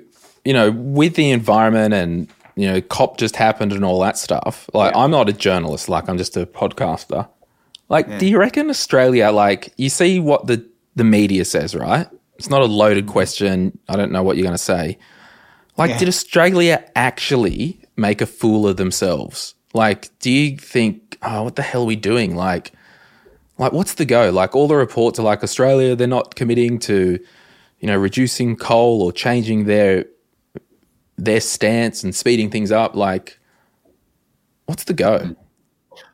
you 0.45 0.53
know, 0.53 0.69
with 0.69 1.15
the 1.15 1.31
environment 1.31 1.95
and, 1.95 2.29
you 2.55 2.67
know, 2.67 2.79
COP 2.81 3.17
just 3.17 3.35
happened 3.35 3.73
and 3.73 3.83
all 3.83 3.99
that 4.01 4.19
stuff, 4.19 4.69
like, 4.71 4.95
I'm 4.95 5.09
not 5.09 5.27
a 5.29 5.33
journalist, 5.33 5.89
like, 5.89 6.07
I'm 6.07 6.19
just 6.19 6.37
a 6.37 6.45
podcaster. 6.45 7.27
Like, 7.89 8.19
do 8.19 8.27
you 8.27 8.37
reckon 8.37 8.69
Australia, 8.69 9.31
like, 9.31 9.73
you 9.77 9.89
see 9.89 10.19
what 10.19 10.45
the, 10.45 10.63
the 10.95 11.03
media 11.03 11.45
says, 11.45 11.73
right? 11.73 12.07
It's 12.37 12.51
not 12.51 12.61
a 12.61 12.65
loaded 12.65 13.07
mm. 13.07 13.11
question. 13.11 13.79
I 13.89 13.95
don't 13.95 14.11
know 14.11 14.21
what 14.21 14.37
you're 14.37 14.45
going 14.45 14.53
to 14.53 14.63
say. 14.63 14.99
Like, 15.75 15.89
Yeah. 15.89 15.97
did 15.97 16.07
Australia 16.07 16.85
actually 16.95 17.81
make 17.97 18.21
a 18.21 18.27
fool 18.27 18.67
of 18.67 18.77
themselves? 18.77 19.55
Like, 19.73 20.11
do 20.19 20.29
you 20.29 20.55
think, 20.55 21.08
oh, 21.21 21.43
what 21.43 21.55
the 21.55 21.61
hell 21.61 21.83
are 21.83 21.85
we 21.85 21.95
doing? 21.95 22.35
Like, 22.35 22.73
like 23.57 23.71
what's 23.71 23.95
the 23.95 24.05
go? 24.05 24.29
Like, 24.29 24.55
all 24.55 24.67
the 24.67 24.75
reports 24.75 25.19
are 25.19 25.23
like 25.23 25.43
Australia, 25.43 25.95
they're 25.95 26.07
not 26.07 26.35
committing 26.35 26.79
to, 26.79 27.19
you 27.79 27.87
know, 27.87 27.97
reducing 27.97 28.55
coal 28.55 29.01
or 29.01 29.11
changing 29.11 29.65
their 29.65 30.05
their 31.17 31.41
stance 31.41 32.03
and 32.03 32.15
speeding 32.15 32.49
things 32.49 32.71
up. 32.71 32.95
Like, 32.95 33.39
what's 34.65 34.85
the 34.85 34.93
go? 34.93 35.35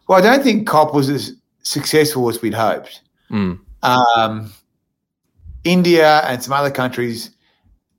Well, 0.08 0.18
I 0.18 0.22
don't 0.22 0.44
think 0.44 0.68
COP 0.68 0.94
was 0.94 1.10
as 1.10 1.34
successful 1.62 2.30
as 2.30 2.42
we'd 2.42 2.54
hoped. 2.54 3.02
Mm. 3.32 3.60
Um, 3.84 4.52
India 5.64 6.20
and 6.22 6.42
some 6.42 6.54
other 6.54 6.72
countries 6.72 7.32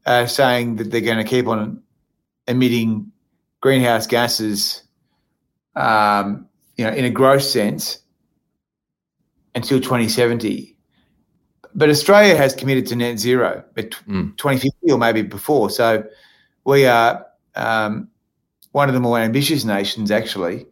are 0.06 0.28
saying 0.28 0.76
that 0.76 0.90
they're 0.90 1.00
going 1.00 1.18
to 1.18 1.24
keep 1.24 1.46
on 1.46 1.82
emitting 2.46 3.10
greenhouse 3.60 4.06
gases, 4.06 4.82
um, 5.74 6.45
you 6.76 6.84
know, 6.84 6.92
in 6.92 7.04
a 7.04 7.10
gross 7.10 7.50
sense 7.50 7.98
until 9.54 9.80
2070. 9.80 10.76
But 11.74 11.90
Australia 11.90 12.36
has 12.36 12.54
committed 12.54 12.86
to 12.88 12.96
net 12.96 13.18
zero 13.18 13.62
at 13.76 13.90
Mm. 14.08 14.36
2050 14.36 14.92
or 14.92 14.98
maybe 14.98 15.22
before. 15.22 15.70
So 15.70 16.04
we 16.64 16.86
are 16.86 17.24
um, 17.54 18.08
one 18.72 18.88
of 18.88 18.94
the 18.94 19.00
more 19.00 19.18
ambitious 19.18 19.64
nations, 19.64 20.10
actually, 20.10 20.66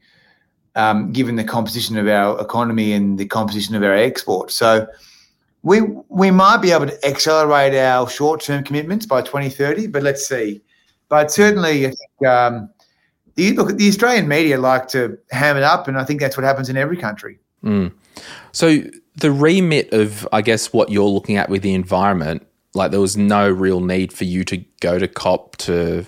um, 0.74 1.12
given 1.12 1.36
the 1.36 1.44
composition 1.44 1.96
of 1.96 2.06
our 2.08 2.40
economy 2.40 2.92
and 2.92 3.18
the 3.18 3.26
composition 3.26 3.74
of 3.74 3.82
our 3.82 3.94
exports. 3.94 4.54
So 4.54 4.86
we 5.62 5.80
we 6.08 6.30
might 6.30 6.58
be 6.58 6.72
able 6.72 6.86
to 6.86 7.06
accelerate 7.06 7.74
our 7.74 8.08
short 8.08 8.42
term 8.42 8.64
commitments 8.64 9.06
by 9.06 9.22
2030, 9.22 9.86
but 9.88 10.02
let's 10.02 10.26
see. 10.28 10.62
But 11.08 11.30
certainly, 11.30 11.86
I 11.86 11.90
think 11.90 12.28
um, 12.28 12.70
the 13.36 13.52
look 13.52 13.76
the 13.76 13.88
Australian 13.88 14.28
media 14.28 14.58
like 14.58 14.88
to 14.88 15.18
ham 15.30 15.56
it 15.56 15.62
up, 15.62 15.88
and 15.88 15.98
I 15.98 16.04
think 16.04 16.20
that's 16.20 16.36
what 16.36 16.44
happens 16.44 16.68
in 16.68 16.76
every 16.76 16.96
country. 16.96 17.38
So 18.52 18.82
the 19.16 19.30
remit 19.32 19.92
of, 19.92 20.28
I 20.32 20.42
guess, 20.42 20.72
what 20.72 20.90
you're 20.90 21.08
looking 21.08 21.36
at 21.36 21.48
with 21.48 21.62
the 21.62 21.72
environment, 21.74 22.46
like 22.74 22.90
there 22.90 23.00
was 23.00 23.16
no 23.16 23.48
real 23.50 23.80
need 23.80 24.12
for 24.12 24.24
you 24.24 24.44
to 24.44 24.58
go 24.80 24.98
to 24.98 25.08
COP 25.08 25.56
to 25.58 26.04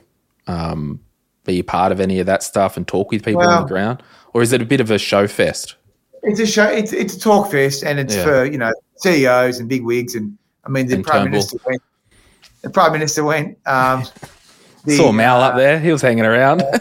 um, 0.46 1.00
be 1.44 1.60
a 1.60 1.64
part 1.64 1.92
of 1.92 2.00
any 2.00 2.20
of 2.20 2.26
that 2.26 2.42
stuff 2.42 2.76
and 2.76 2.86
talk 2.86 3.10
with 3.10 3.24
people 3.24 3.42
on 3.42 3.62
the 3.62 3.68
ground, 3.68 4.02
or 4.34 4.42
is 4.42 4.52
it 4.52 4.60
a 4.60 4.66
bit 4.66 4.80
of 4.80 4.90
a 4.90 4.98
show 4.98 5.26
fest? 5.26 5.76
It's 6.22 6.40
a 6.40 6.46
show. 6.46 6.66
It's, 6.68 6.92
it's 6.92 7.14
a 7.14 7.20
talk 7.20 7.50
fest, 7.50 7.82
and 7.84 7.98
it's 7.98 8.14
Yeah. 8.14 8.24
for 8.24 8.44
you 8.44 8.58
know 8.58 8.72
CEOs 8.96 9.58
and 9.58 9.68
big 9.68 9.82
wigs, 9.84 10.14
and 10.14 10.36
I 10.64 10.68
mean 10.68 10.86
the 10.86 10.96
And 10.96 11.04
prime 11.04 11.22
Turnbull. 11.24 11.30
minister 11.32 11.58
went. 11.66 11.82
The 12.62 12.70
prime 12.70 12.92
minister 12.92 13.24
went. 13.24 13.58
Um, 13.66 14.04
the, 14.86 14.96
Saw 14.96 15.12
Mal 15.12 15.42
uh, 15.42 15.48
up 15.48 15.56
there; 15.56 15.78
he 15.78 15.92
was 15.92 16.02
hanging 16.02 16.24
around. 16.24 16.62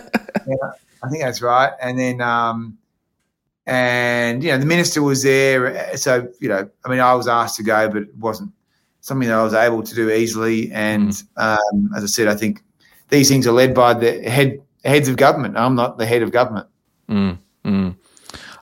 I 1.04 1.10
think 1.10 1.22
that's 1.22 1.42
right. 1.42 1.72
And 1.82 2.00
then, 2.00 2.22
um, 2.22 2.78
and 3.66 4.44
you 4.44 4.52
know, 4.52 4.58
the 4.58 4.66
minister 4.66 5.04
was 5.04 5.24
there. 5.24 5.96
So 5.98 6.28
you 6.40 6.50
know, 6.50 6.70
I 6.84 6.90
mean, 6.90 7.00
I 7.00 7.14
was 7.14 7.28
asked 7.28 7.58
to 7.58 7.64
go, 7.64 7.90
but 7.90 8.04
it 8.04 8.16
wasn't 8.18 8.52
something 9.02 9.28
that 9.28 9.38
I 9.38 9.44
was 9.44 9.54
able 9.54 9.84
to 9.84 9.96
do 9.96 10.10
easily. 10.10 10.72
And 10.72 11.22
um, 11.38 11.92
as 11.96 12.04
I 12.04 12.08
said, 12.08 12.28
I 12.28 12.36
think 12.36 12.64
these 13.10 13.30
things 13.30 13.46
are 13.46 13.52
led 13.52 13.74
by 13.74 13.94
the 13.94 14.22
head 14.30 14.62
heads 14.84 15.10
of 15.10 15.18
government. 15.18 15.58
I'm 15.58 15.76
not 15.76 15.98
the 15.98 16.06
head 16.06 16.22
of 16.22 16.32
government. 16.32 16.68
Mm, 17.10 17.38
mm. 17.64 17.96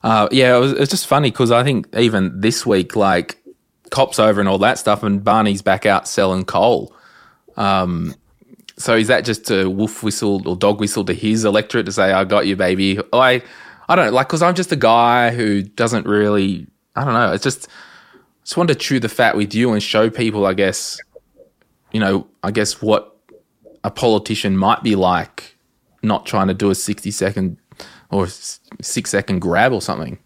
Uh, 0.03 0.27
yeah, 0.31 0.57
it 0.57 0.59
was, 0.59 0.73
it 0.73 0.79
was 0.79 0.89
just 0.89 1.07
funny 1.07 1.31
because 1.31 1.51
I 1.51 1.63
think 1.63 1.87
even 1.95 2.41
this 2.41 2.65
week, 2.65 2.95
like 2.95 3.41
cops 3.89 4.19
over 4.19 4.39
and 4.39 4.49
all 4.49 4.57
that 4.59 4.77
stuff, 4.77 5.03
and 5.03 5.23
Barney's 5.23 5.61
back 5.61 5.85
out 5.85 6.07
selling 6.07 6.43
coal. 6.43 6.93
Um, 7.55 8.15
so 8.83 8.97
is 8.97 9.07
that 9.07 9.23
just 9.23 9.49
a 9.49 9.69
wolf 9.69 10.03
whistle 10.03 10.45
or 10.45 10.57
dog 10.57 10.81
whistle 10.81 11.05
to 11.05 11.13
his 11.13 11.45
electorate 11.45 11.85
to 11.85 11.93
say, 11.93 12.11
"I 12.11 12.25
got 12.25 12.47
you, 12.47 12.57
baby"? 12.57 12.99
I, 13.13 13.41
I 13.87 13.95
don't 13.95 14.07
know, 14.07 14.11
like 14.11 14.27
because 14.27 14.41
I'm 14.41 14.55
just 14.55 14.73
a 14.73 14.75
guy 14.75 15.31
who 15.31 15.61
doesn't 15.61 16.05
really, 16.05 16.67
I 16.93 17.05
don't 17.05 17.13
know. 17.13 17.31
It's 17.31 17.45
just, 17.45 17.69
just 18.43 18.57
wanted 18.57 18.73
to 18.73 18.79
chew 18.79 18.99
the 18.99 19.07
fat 19.07 19.37
with 19.37 19.55
you 19.55 19.71
and 19.71 19.81
show 19.81 20.09
people, 20.09 20.45
I 20.45 20.53
guess, 20.53 20.99
you 21.93 22.01
know, 22.01 22.27
I 22.43 22.51
guess 22.51 22.81
what 22.81 23.15
a 23.85 23.89
politician 23.89 24.57
might 24.57 24.83
be 24.83 24.97
like, 24.97 25.55
not 26.01 26.25
trying 26.25 26.49
to 26.49 26.53
do 26.53 26.69
a 26.69 26.75
sixty 26.75 27.09
second 27.09 27.55
or 28.11 28.27
six 28.27 29.09
second 29.11 29.39
grab 29.39 29.71
or 29.71 29.81
something. 29.81 30.19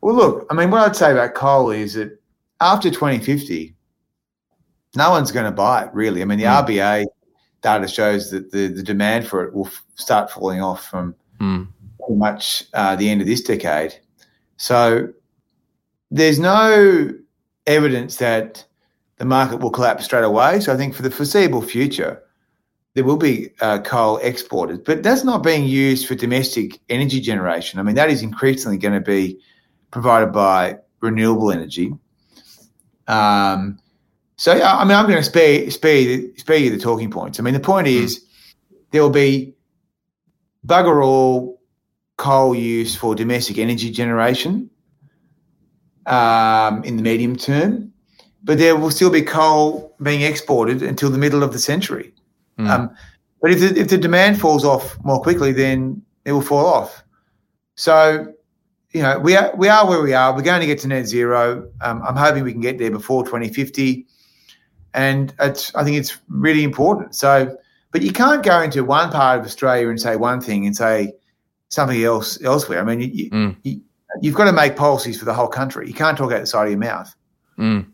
Well, 0.00 0.14
look, 0.14 0.46
I 0.48 0.54
mean, 0.54 0.70
what 0.70 0.80
I'd 0.80 0.96
say 0.96 1.12
about 1.12 1.34
coal 1.34 1.72
is 1.72 1.92
that 1.92 2.18
after 2.62 2.88
2050, 2.88 3.74
no 4.96 5.10
one's 5.10 5.30
going 5.30 5.44
to 5.44 5.52
buy 5.52 5.84
it, 5.84 5.90
really. 5.92 6.22
I 6.22 6.24
mean, 6.24 6.38
the 6.38 6.46
hmm. 6.46 6.64
RBA 6.64 7.04
data 7.62 7.88
shows 7.88 8.30
that 8.30 8.50
the, 8.52 8.68
the 8.68 8.82
demand 8.82 9.26
for 9.26 9.44
it 9.44 9.52
will 9.54 9.66
f- 9.66 9.82
start 9.96 10.30
falling 10.30 10.62
off 10.62 10.84
from 10.88 11.14
Mm. 11.40 11.68
pretty 11.98 12.14
much 12.18 12.64
uh, 12.74 12.96
the 12.96 13.08
end 13.08 13.20
of 13.20 13.26
this 13.28 13.40
decade. 13.42 13.94
So 14.56 15.08
there's 16.10 16.40
no 16.40 17.12
evidence 17.66 18.16
that 18.16 18.64
the 19.18 19.24
market 19.24 19.58
will 19.60 19.70
collapse 19.70 20.04
straight 20.04 20.24
away. 20.24 20.58
So 20.58 20.72
I 20.72 20.76
think 20.76 20.94
for 20.94 21.02
the 21.02 21.10
foreseeable 21.12 21.62
future, 21.62 22.20
there 22.94 23.04
will 23.04 23.16
be 23.18 23.50
uh, 23.60 23.78
coal 23.82 24.16
exported, 24.18 24.82
but 24.82 25.04
that's 25.04 25.22
not 25.22 25.44
being 25.44 25.64
used 25.64 26.08
for 26.08 26.16
domestic 26.16 26.80
energy 26.88 27.20
generation. 27.20 27.78
I 27.78 27.84
mean, 27.84 27.94
that 27.94 28.10
is 28.10 28.22
increasingly 28.22 28.78
going 28.78 28.94
to 28.94 29.00
be 29.00 29.38
provided 29.92 30.32
by 30.32 30.78
renewable 31.00 31.52
energy. 31.52 31.94
Um, 33.06 33.78
so, 34.38 34.54
yeah, 34.54 34.76
I 34.76 34.84
mean, 34.84 34.96
I'm 34.96 35.06
going 35.06 35.18
to 35.18 35.22
spare, 35.24 35.68
spare, 35.70 35.96
you 35.96 36.16
the- 36.16 36.38
spare 36.38 36.56
you 36.56 36.70
the 36.70 36.78
talking 36.78 37.10
points. 37.10 37.40
I 37.40 37.42
mean, 37.42 37.54
the 37.54 37.60
point 37.60 37.88
is 37.88 38.24
there 38.92 39.02
will 39.02 39.10
be 39.10 39.52
bugger 40.64 41.04
all 41.04 41.60
coal 42.16 42.54
use 42.54 42.94
for 42.94 43.16
domestic 43.16 43.58
energy 43.58 43.90
generation 43.90 44.70
um, 46.06 46.84
in 46.84 46.96
the 46.96 47.02
medium 47.02 47.34
term, 47.34 47.92
but 48.44 48.58
there 48.58 48.76
will 48.76 48.92
still 48.92 49.10
be 49.10 49.22
coal 49.22 49.96
being 50.02 50.22
exported 50.22 50.82
until 50.82 51.10
the 51.10 51.18
middle 51.18 51.42
of 51.42 51.52
the 51.52 51.58
century. 51.58 52.14
Mm. 52.58 52.68
Um, 52.68 52.90
but 53.42 53.50
if 53.50 53.60
the, 53.60 53.80
if 53.80 53.88
the 53.88 53.98
demand 53.98 54.40
falls 54.40 54.64
off 54.64 54.96
more 55.02 55.20
quickly, 55.20 55.52
then 55.52 56.00
it 56.24 56.32
will 56.32 56.42
fall 56.42 56.66
off. 56.66 57.02
So, 57.74 58.32
you 58.92 59.02
know, 59.02 59.18
we 59.18 59.36
are 59.36 59.54
we 59.56 59.68
are 59.68 59.86
where 59.86 60.02
we 60.02 60.12
are. 60.14 60.34
We're 60.34 60.42
going 60.42 60.60
to 60.60 60.66
get 60.66 60.78
to 60.80 60.88
net 60.88 61.06
zero. 61.06 61.68
Um, 61.80 62.02
I'm 62.02 62.16
hoping 62.16 62.44
we 62.44 62.52
can 62.52 62.60
get 62.60 62.78
there 62.78 62.90
before 62.90 63.24
2050, 63.24 64.06
and 64.94 65.34
it's 65.40 65.74
I 65.74 65.84
think 65.84 65.96
it's 65.96 66.18
really 66.28 66.64
important. 66.64 67.14
So, 67.14 67.56
but 67.92 68.02
you 68.02 68.12
can't 68.12 68.42
go 68.42 68.60
into 68.60 68.84
one 68.84 69.10
part 69.10 69.40
of 69.40 69.46
Australia 69.46 69.88
and 69.88 70.00
say 70.00 70.16
one 70.16 70.40
thing 70.40 70.66
and 70.66 70.76
say 70.76 71.12
something 71.68 72.02
else 72.02 72.42
elsewhere. 72.42 72.80
I 72.80 72.84
mean, 72.84 73.00
you, 73.00 73.30
mm. 73.30 73.56
you, 73.62 73.80
you've 74.20 74.34
got 74.34 74.44
to 74.44 74.52
make 74.52 74.76
policies 74.76 75.18
for 75.18 75.24
the 75.24 75.34
whole 75.34 75.48
country. 75.48 75.86
You 75.86 75.94
can't 75.94 76.16
talk 76.16 76.32
out 76.32 76.40
the 76.40 76.46
side 76.46 76.64
of 76.64 76.70
your 76.70 76.78
mouth. 76.78 77.14
Mm. 77.58 77.86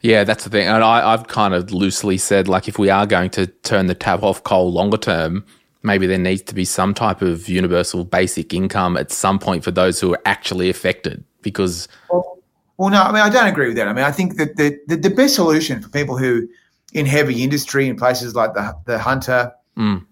Yeah, 0.00 0.24
that's 0.24 0.44
the 0.44 0.50
thing. 0.50 0.68
And 0.68 0.84
I, 0.84 1.10
have 1.10 1.26
kind 1.28 1.54
of 1.54 1.72
loosely 1.72 2.18
said, 2.18 2.48
like, 2.48 2.68
if 2.68 2.78
we 2.78 2.90
are 2.90 3.06
going 3.06 3.30
to 3.30 3.46
turn 3.46 3.86
the 3.86 3.94
tap 3.94 4.22
off 4.22 4.44
coal 4.44 4.72
longer 4.72 4.96
term, 4.96 5.44
maybe 5.82 6.06
there 6.06 6.18
needs 6.18 6.42
to 6.42 6.54
be 6.54 6.64
some 6.64 6.94
type 6.94 7.22
of 7.22 7.48
universal 7.48 8.04
basic 8.04 8.54
income 8.54 8.96
at 8.96 9.10
some 9.10 9.38
point 9.38 9.64
for 9.64 9.70
those 9.70 10.00
who 10.00 10.12
are 10.14 10.20
actually 10.24 10.70
affected. 10.70 11.24
Because, 11.42 11.88
well, 12.10 12.37
well 12.78 12.90
no, 12.90 13.02
I 13.02 13.12
mean, 13.12 13.22
I 13.22 13.28
don't 13.28 13.48
agree 13.48 13.66
with 13.66 13.76
that. 13.76 13.88
I 13.88 13.92
mean, 13.92 14.04
I 14.04 14.12
think 14.12 14.36
that 14.36 14.56
the, 14.56 14.78
the, 14.86 14.96
the 14.96 15.10
best 15.10 15.34
solution 15.34 15.82
for 15.82 15.88
people 15.90 16.16
who 16.16 16.48
in 16.92 17.06
heavy 17.06 17.42
industry 17.42 17.88
in 17.88 17.96
places 17.96 18.34
like 18.34 18.54
the 18.54 18.74
the 18.86 18.98
Hunter 18.98 19.52
mm. 19.76 20.04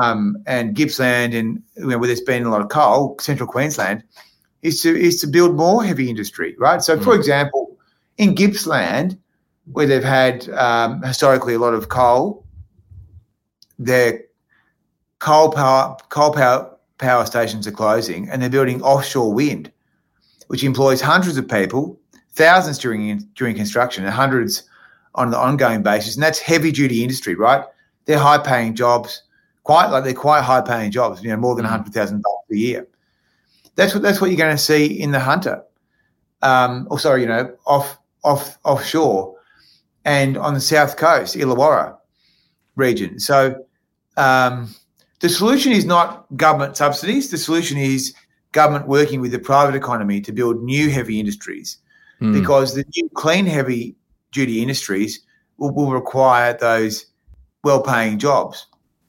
um, 0.00 0.36
and 0.46 0.74
Gippsland 0.74 1.34
and 1.34 1.62
you 1.76 1.86
know, 1.86 1.98
where 1.98 2.06
there's 2.06 2.20
been 2.20 2.44
a 2.44 2.50
lot 2.50 2.60
of 2.60 2.68
coal, 2.68 3.16
central 3.20 3.48
Queensland, 3.48 4.02
is 4.62 4.82
to 4.82 4.98
is 4.98 5.20
to 5.20 5.26
build 5.26 5.54
more 5.54 5.84
heavy 5.84 6.10
industry, 6.10 6.56
right? 6.58 6.82
So, 6.82 6.96
mm. 6.96 7.04
for 7.04 7.14
example, 7.14 7.76
in 8.18 8.34
Gippsland, 8.34 9.18
where 9.72 9.86
they've 9.86 10.02
had 10.02 10.48
um, 10.50 11.02
historically 11.02 11.54
a 11.54 11.58
lot 11.58 11.74
of 11.74 11.88
coal, 11.88 12.44
their 13.78 14.20
coal 15.18 15.50
power 15.50 15.96
coal 16.08 16.32
power 16.32 16.70
power 16.98 17.26
stations 17.26 17.66
are 17.66 17.72
closing, 17.72 18.28
and 18.28 18.42
they're 18.42 18.50
building 18.50 18.82
offshore 18.82 19.32
wind, 19.32 19.70
which 20.48 20.64
employs 20.64 21.00
hundreds 21.00 21.36
of 21.36 21.48
people, 21.48 21.98
thousands 22.34 22.78
during 22.78 23.18
during 23.34 23.54
construction, 23.54 24.04
and 24.04 24.12
hundreds 24.12 24.64
on 25.14 25.28
an 25.28 25.34
ongoing 25.34 25.82
basis, 25.82 26.14
and 26.14 26.22
that's 26.22 26.38
heavy 26.38 26.72
duty 26.72 27.02
industry, 27.02 27.34
right? 27.34 27.64
They're 28.04 28.18
high 28.18 28.38
paying 28.38 28.74
jobs, 28.74 29.22
quite 29.62 29.86
like 29.86 30.04
they're 30.04 30.14
quite 30.14 30.42
high 30.42 30.60
paying 30.60 30.90
jobs, 30.90 31.22
you 31.22 31.30
know, 31.30 31.36
more 31.36 31.54
than 31.54 31.64
mm. 31.64 31.70
hundred 31.70 31.92
thousand 31.94 32.22
dollars 32.22 32.44
a 32.50 32.56
year. 32.56 32.88
That's 33.76 33.94
what 33.94 34.02
that's 34.02 34.20
what 34.20 34.30
you're 34.30 34.38
going 34.38 34.56
to 34.56 34.62
see 34.62 34.86
in 34.86 35.10
the 35.10 35.20
Hunter, 35.20 35.62
um, 36.42 36.86
or 36.90 36.98
sorry, 36.98 37.22
you 37.22 37.28
know, 37.28 37.54
off 37.66 37.98
off 38.22 38.58
offshore, 38.64 39.36
and 40.04 40.36
on 40.36 40.54
the 40.54 40.60
south 40.60 40.96
coast, 40.96 41.36
Illawarra 41.36 41.96
region. 42.76 43.18
So 43.18 43.64
um, 44.16 44.74
the 45.20 45.28
solution 45.28 45.72
is 45.72 45.84
not 45.84 46.26
government 46.36 46.76
subsidies. 46.76 47.30
The 47.30 47.38
solution 47.38 47.78
is 47.78 48.14
government 48.52 48.86
working 48.86 49.20
with 49.20 49.32
the 49.32 49.38
private 49.38 49.74
economy 49.74 50.20
to 50.20 50.32
build 50.32 50.62
new 50.62 50.90
heavy 50.90 51.18
industries, 51.18 51.78
mm. 52.20 52.32
because 52.32 52.74
the 52.74 52.84
new 52.96 53.08
clean 53.14 53.46
heavy 53.46 53.94
duty 54.32 54.62
industries 54.62 55.20
will, 55.58 55.72
will 55.72 55.92
require 55.92 56.56
those 56.58 57.06
well-paying 57.62 58.18
jobs. 58.18 58.66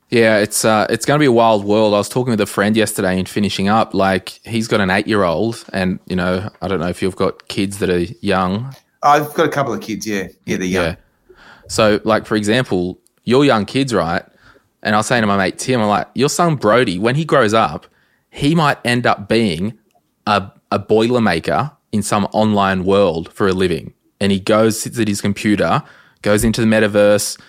Yeah, 0.09 0.37
it's 0.37 0.63
uh, 0.63 0.85
it's 0.89 1.03
going 1.05 1.17
to 1.17 1.23
be 1.23 1.27
a 1.27 1.31
wild 1.31 1.65
world. 1.65 1.93
I 1.93 1.97
was 1.97 2.07
talking 2.07 2.31
with 2.31 2.39
a 2.39 2.45
friend 2.45 2.77
yesterday 2.77 3.17
and 3.17 3.27
finishing 3.27 3.67
up. 3.67 3.93
Like 3.93 4.39
he's 4.45 4.67
got 4.67 4.79
an 4.79 4.91
eight-year-old, 4.91 5.65
and 5.73 5.99
you 6.05 6.15
know, 6.15 6.49
I 6.61 6.67
don't 6.67 6.79
know 6.79 6.87
if 6.87 7.01
you've 7.01 7.15
got 7.15 7.47
kids 7.47 7.79
that 7.79 7.89
are 7.89 8.03
young. 8.21 8.73
I've 9.01 9.33
got 9.33 9.47
a 9.47 9.49
couple 9.49 9.73
of 9.73 9.81
kids. 9.81 10.05
Yeah, 10.05 10.27
yeah, 10.45 10.57
they're 10.57 10.67
young. 10.67 10.85
Yeah. 10.85 10.95
So, 11.67 11.99
like 12.03 12.27
for 12.27 12.35
example, 12.35 12.99
your 13.23 13.43
young 13.43 13.65
kids, 13.65 13.93
right? 13.93 14.23
And 14.83 14.93
I 14.93 14.99
was 14.99 15.07
saying 15.07 15.21
to 15.21 15.27
my 15.27 15.37
mate 15.37 15.57
Tim, 15.57 15.81
I'm 15.81 15.87
like, 15.87 16.07
your 16.13 16.29
son 16.29 16.55
Brody, 16.55 16.99
when 16.99 17.15
he 17.15 17.25
grows 17.25 17.55
up, 17.55 17.87
he 18.29 18.53
might 18.53 18.77
end 18.85 19.07
up 19.07 19.27
being 19.27 19.77
a 20.27 20.51
a 20.71 20.79
boilermaker 20.79 21.74
in 21.95 22.03
some 22.03 22.25
online 22.33 22.83
world 22.83 23.31
for 23.33 23.47
a 23.47 23.53
living 23.53 23.93
and 24.19 24.31
he 24.31 24.39
goes, 24.39 24.79
sits 24.79 24.99
at 24.99 25.07
his 25.07 25.21
computer, 25.21 25.81
goes 26.21 26.43
into 26.43 26.61
the 26.61 26.67
metaverse, 26.67 27.39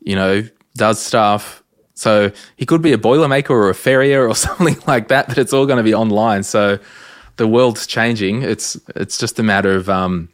you 0.00 0.14
know, 0.14 0.46
does 0.74 1.00
stuff. 1.00 1.62
So 1.94 2.30
he 2.56 2.66
could 2.66 2.82
be 2.82 2.92
a 2.92 2.98
boilermaker 2.98 3.50
or 3.50 3.70
a 3.70 3.74
farrier 3.74 4.28
or 4.28 4.34
something 4.46 4.76
like 4.86 5.08
that, 5.08 5.28
but 5.28 5.38
it's 5.38 5.52
all 5.52 5.64
going 5.66 5.78
to 5.78 5.82
be 5.82 5.94
online. 5.94 6.42
So 6.42 6.78
the 7.36 7.48
world's 7.48 7.86
changing. 7.86 8.42
It's 8.42 8.78
it's 8.94 9.16
just 9.18 9.38
a 9.38 9.42
matter 9.42 9.74
of 9.74 9.88
um, 9.88 10.28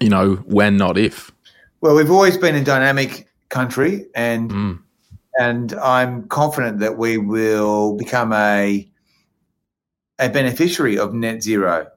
you 0.00 0.08
know, 0.08 0.34
when, 0.46 0.76
not 0.76 0.98
if. 0.98 1.30
Well, 1.80 1.94
we've 1.94 2.10
always 2.10 2.36
been 2.36 2.56
a 2.56 2.64
dynamic 2.64 3.28
country, 3.48 4.06
and 4.14 4.50
mm. 4.50 4.78
and 5.38 5.72
I'm 5.74 6.26
confident 6.28 6.80
that 6.80 6.98
we 6.98 7.16
will 7.18 7.96
become 7.96 8.32
a 8.32 8.88
a 10.18 10.28
beneficiary 10.28 10.98
of 10.98 11.12
net 11.12 11.42
zero, 11.42 11.88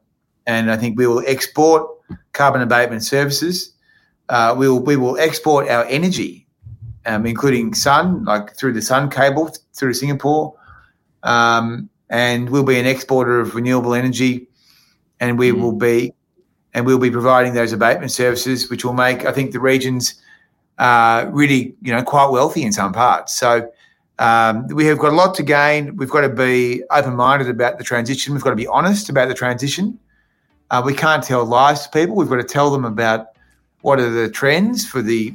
and 0.48 0.72
I 0.72 0.78
think 0.78 0.98
we 0.98 1.08
will 1.08 1.24
export 1.26 1.90
carbon 2.34 2.62
abatement 2.62 3.04
services. 3.04 3.72
Uh, 4.30 4.56
we 4.58 4.68
will 4.68 4.80
we 4.80 4.96
will 4.96 5.18
export 5.18 5.68
our 5.70 5.86
energy, 5.86 6.48
um, 7.06 7.26
including 7.26 7.74
sun, 7.74 8.24
like 8.26 8.56
through 8.56 8.74
the 8.74 8.82
sun 8.82 9.10
cable 9.10 9.52
through 9.74 9.94
Singapore, 9.94 10.56
um, 11.24 11.90
and 12.10 12.50
we'll 12.50 12.64
be 12.64 12.80
an 12.80 12.86
exporter 12.86 13.40
of 13.40 13.56
renewable 13.56 13.94
energy, 13.94 14.48
and 15.20 15.38
we 15.38 15.52
mm. 15.52 15.62
will 15.62 15.74
be 15.74 16.14
and 16.74 16.86
we'll 16.86 17.00
be 17.00 17.12
providing 17.12 17.54
those 17.54 17.72
abatement 17.72 18.12
services, 18.12 18.70
which 18.70 18.84
will 18.84 18.94
make 18.94 19.26
I 19.26 19.32
think 19.32 19.52
the 19.52 19.60
regions 19.60 20.16
uh, 20.78 21.28
really 21.32 21.76
you 21.82 21.94
know 21.94 22.04
quite 22.04 22.30
wealthy 22.30 22.64
in 22.64 22.72
some 22.72 22.94
parts. 22.94 23.36
So. 23.36 23.70
Um, 24.18 24.68
we 24.68 24.86
have 24.86 24.98
got 24.98 25.12
a 25.12 25.16
lot 25.16 25.36
to 25.36 25.44
gain. 25.44 25.98
We've 25.98 26.10
got 26.10 26.22
to 26.22 26.30
be 26.30 26.82
open 26.90 27.18
minded 27.18 27.50
about 27.50 27.78
the 27.78 27.84
transition. 27.84 28.34
We've 28.34 28.42
got 28.42 28.52
to 28.52 28.56
be 28.56 28.66
honest 28.66 29.10
about 29.10 29.28
the 29.28 29.34
transition. 29.34 30.00
Uh, 30.72 30.82
we 30.86 30.94
can't 30.94 31.24
tell 31.24 31.46
lies 31.46 31.84
to 31.84 31.90
people. 31.90 32.16
We've 32.16 32.30
got 32.30 32.38
to 32.38 32.44
tell 32.44 32.72
them 32.72 32.86
about 32.86 33.30
what 33.82 34.00
are 34.00 34.10
the 34.10 34.30
trends 34.30 34.88
for 34.88 35.02
the 35.02 35.34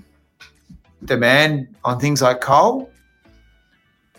demand 1.05 1.75
on 1.85 2.01
things 2.01 2.21
like 2.21 2.41
coal. 2.41 2.91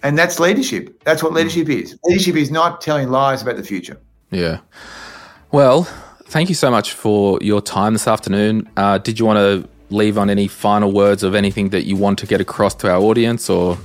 And 0.04 0.18
that's 0.18 0.40
leadership. 0.40 1.04
That's 1.04 1.22
what 1.22 1.34
leadership 1.34 1.70
is. 1.70 1.98
Leadership 2.06 2.36
is 2.36 2.50
not 2.50 2.82
telling 2.82 3.10
lies 3.10 3.42
about 3.42 3.58
the 3.58 3.64
future. 3.64 4.00
Yeah. 4.32 4.60
Well, 5.52 5.84
thank 6.26 6.50
you 6.50 6.56
so 6.56 6.72
much 6.72 6.94
for 6.94 7.38
your 7.42 7.62
time 7.62 7.94
this 7.94 8.08
afternoon. 8.08 8.70
Uh, 8.78 8.98
did 8.98 9.20
you 9.20 9.26
want 9.26 9.38
to 9.38 9.70
leave 9.94 10.18
on 10.18 10.30
any 10.30 10.48
final 10.48 10.92
words 10.92 11.24
of 11.24 11.36
anything 11.36 11.70
that 11.70 11.84
you 11.84 11.98
want 11.98 12.18
to 12.20 12.26
get 12.26 12.40
across 12.42 12.74
to 12.76 12.90
our 12.90 13.02
audience 13.02 13.50
or? 13.50 13.78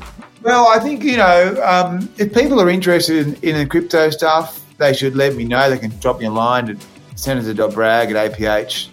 Well, 0.42 0.68
I 0.68 0.78
think, 0.78 1.02
you 1.02 1.16
know, 1.16 1.60
um, 1.64 2.08
if 2.18 2.32
people 2.32 2.60
are 2.60 2.70
interested 2.70 3.26
in, 3.26 3.34
in 3.42 3.56
the 3.56 3.66
crypto 3.66 4.10
stuff, 4.10 4.64
they 4.78 4.92
should 4.92 5.16
let 5.16 5.34
me 5.34 5.44
know. 5.44 5.68
They 5.68 5.78
can 5.78 5.90
drop 5.98 6.20
me 6.20 6.26
a 6.26 6.30
line 6.30 6.70
at 6.70 6.76
senator.bragg 7.16 8.12
at 8.12 8.32
aph.gov.au. 8.32 8.92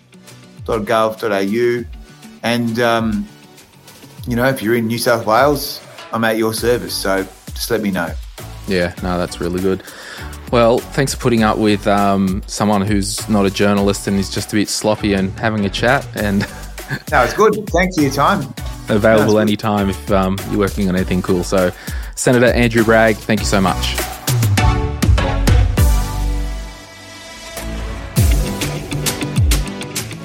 And, 2.44 2.80
um, 2.80 3.28
you 4.28 4.36
know, 4.36 4.48
if 4.50 4.62
you're 4.62 4.76
in 4.76 4.88
New 4.88 4.98
South 4.98 5.26
Wales, 5.26 5.80
I'm 6.12 6.24
at 6.24 6.38
your 6.38 6.54
service. 6.54 6.96
So 6.96 7.24
just 7.54 7.72
let 7.72 7.82
me 7.82 7.92
know. 7.92 8.12
Yeah, 8.68 8.94
no, 9.04 9.18
that's 9.18 9.40
really 9.40 9.62
good. 9.62 9.84
Well, 10.52 10.78
thanks 10.78 11.14
for 11.14 11.20
putting 11.20 11.44
up 11.44 11.58
with 11.58 11.88
um, 11.88 12.44
someone 12.46 12.82
who's 12.82 13.28
not 13.28 13.46
a 13.46 13.50
journalist 13.50 14.08
and 14.08 14.20
is 14.20 14.30
just 14.30 14.54
a 14.54 14.56
bit 14.56 14.70
sloppy 14.70 15.14
and 15.14 15.32
having 15.40 15.66
a 15.66 15.70
chat. 15.70 16.08
And 16.16 16.40
no, 17.12 17.24
it's 17.24 17.34
good. 17.34 17.68
Thanks 17.70 17.96
for 17.96 18.04
your 18.04 18.12
time. 18.12 18.54
Available 18.90 19.34
no, 19.34 19.40
anytime 19.40 19.90
if 19.90 20.12
um, 20.12 20.38
you're 20.50 20.60
working 20.60 20.90
on 20.90 20.96
anything 20.96 21.22
cool. 21.22 21.44
So, 21.44 21.72
Senator 22.16 22.48
Andrew 22.48 22.84
Bragg, 22.84 23.16
thank 23.16 23.40
you 23.40 23.46
so 23.46 23.60
much. 23.60 23.96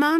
Mom 0.00 0.19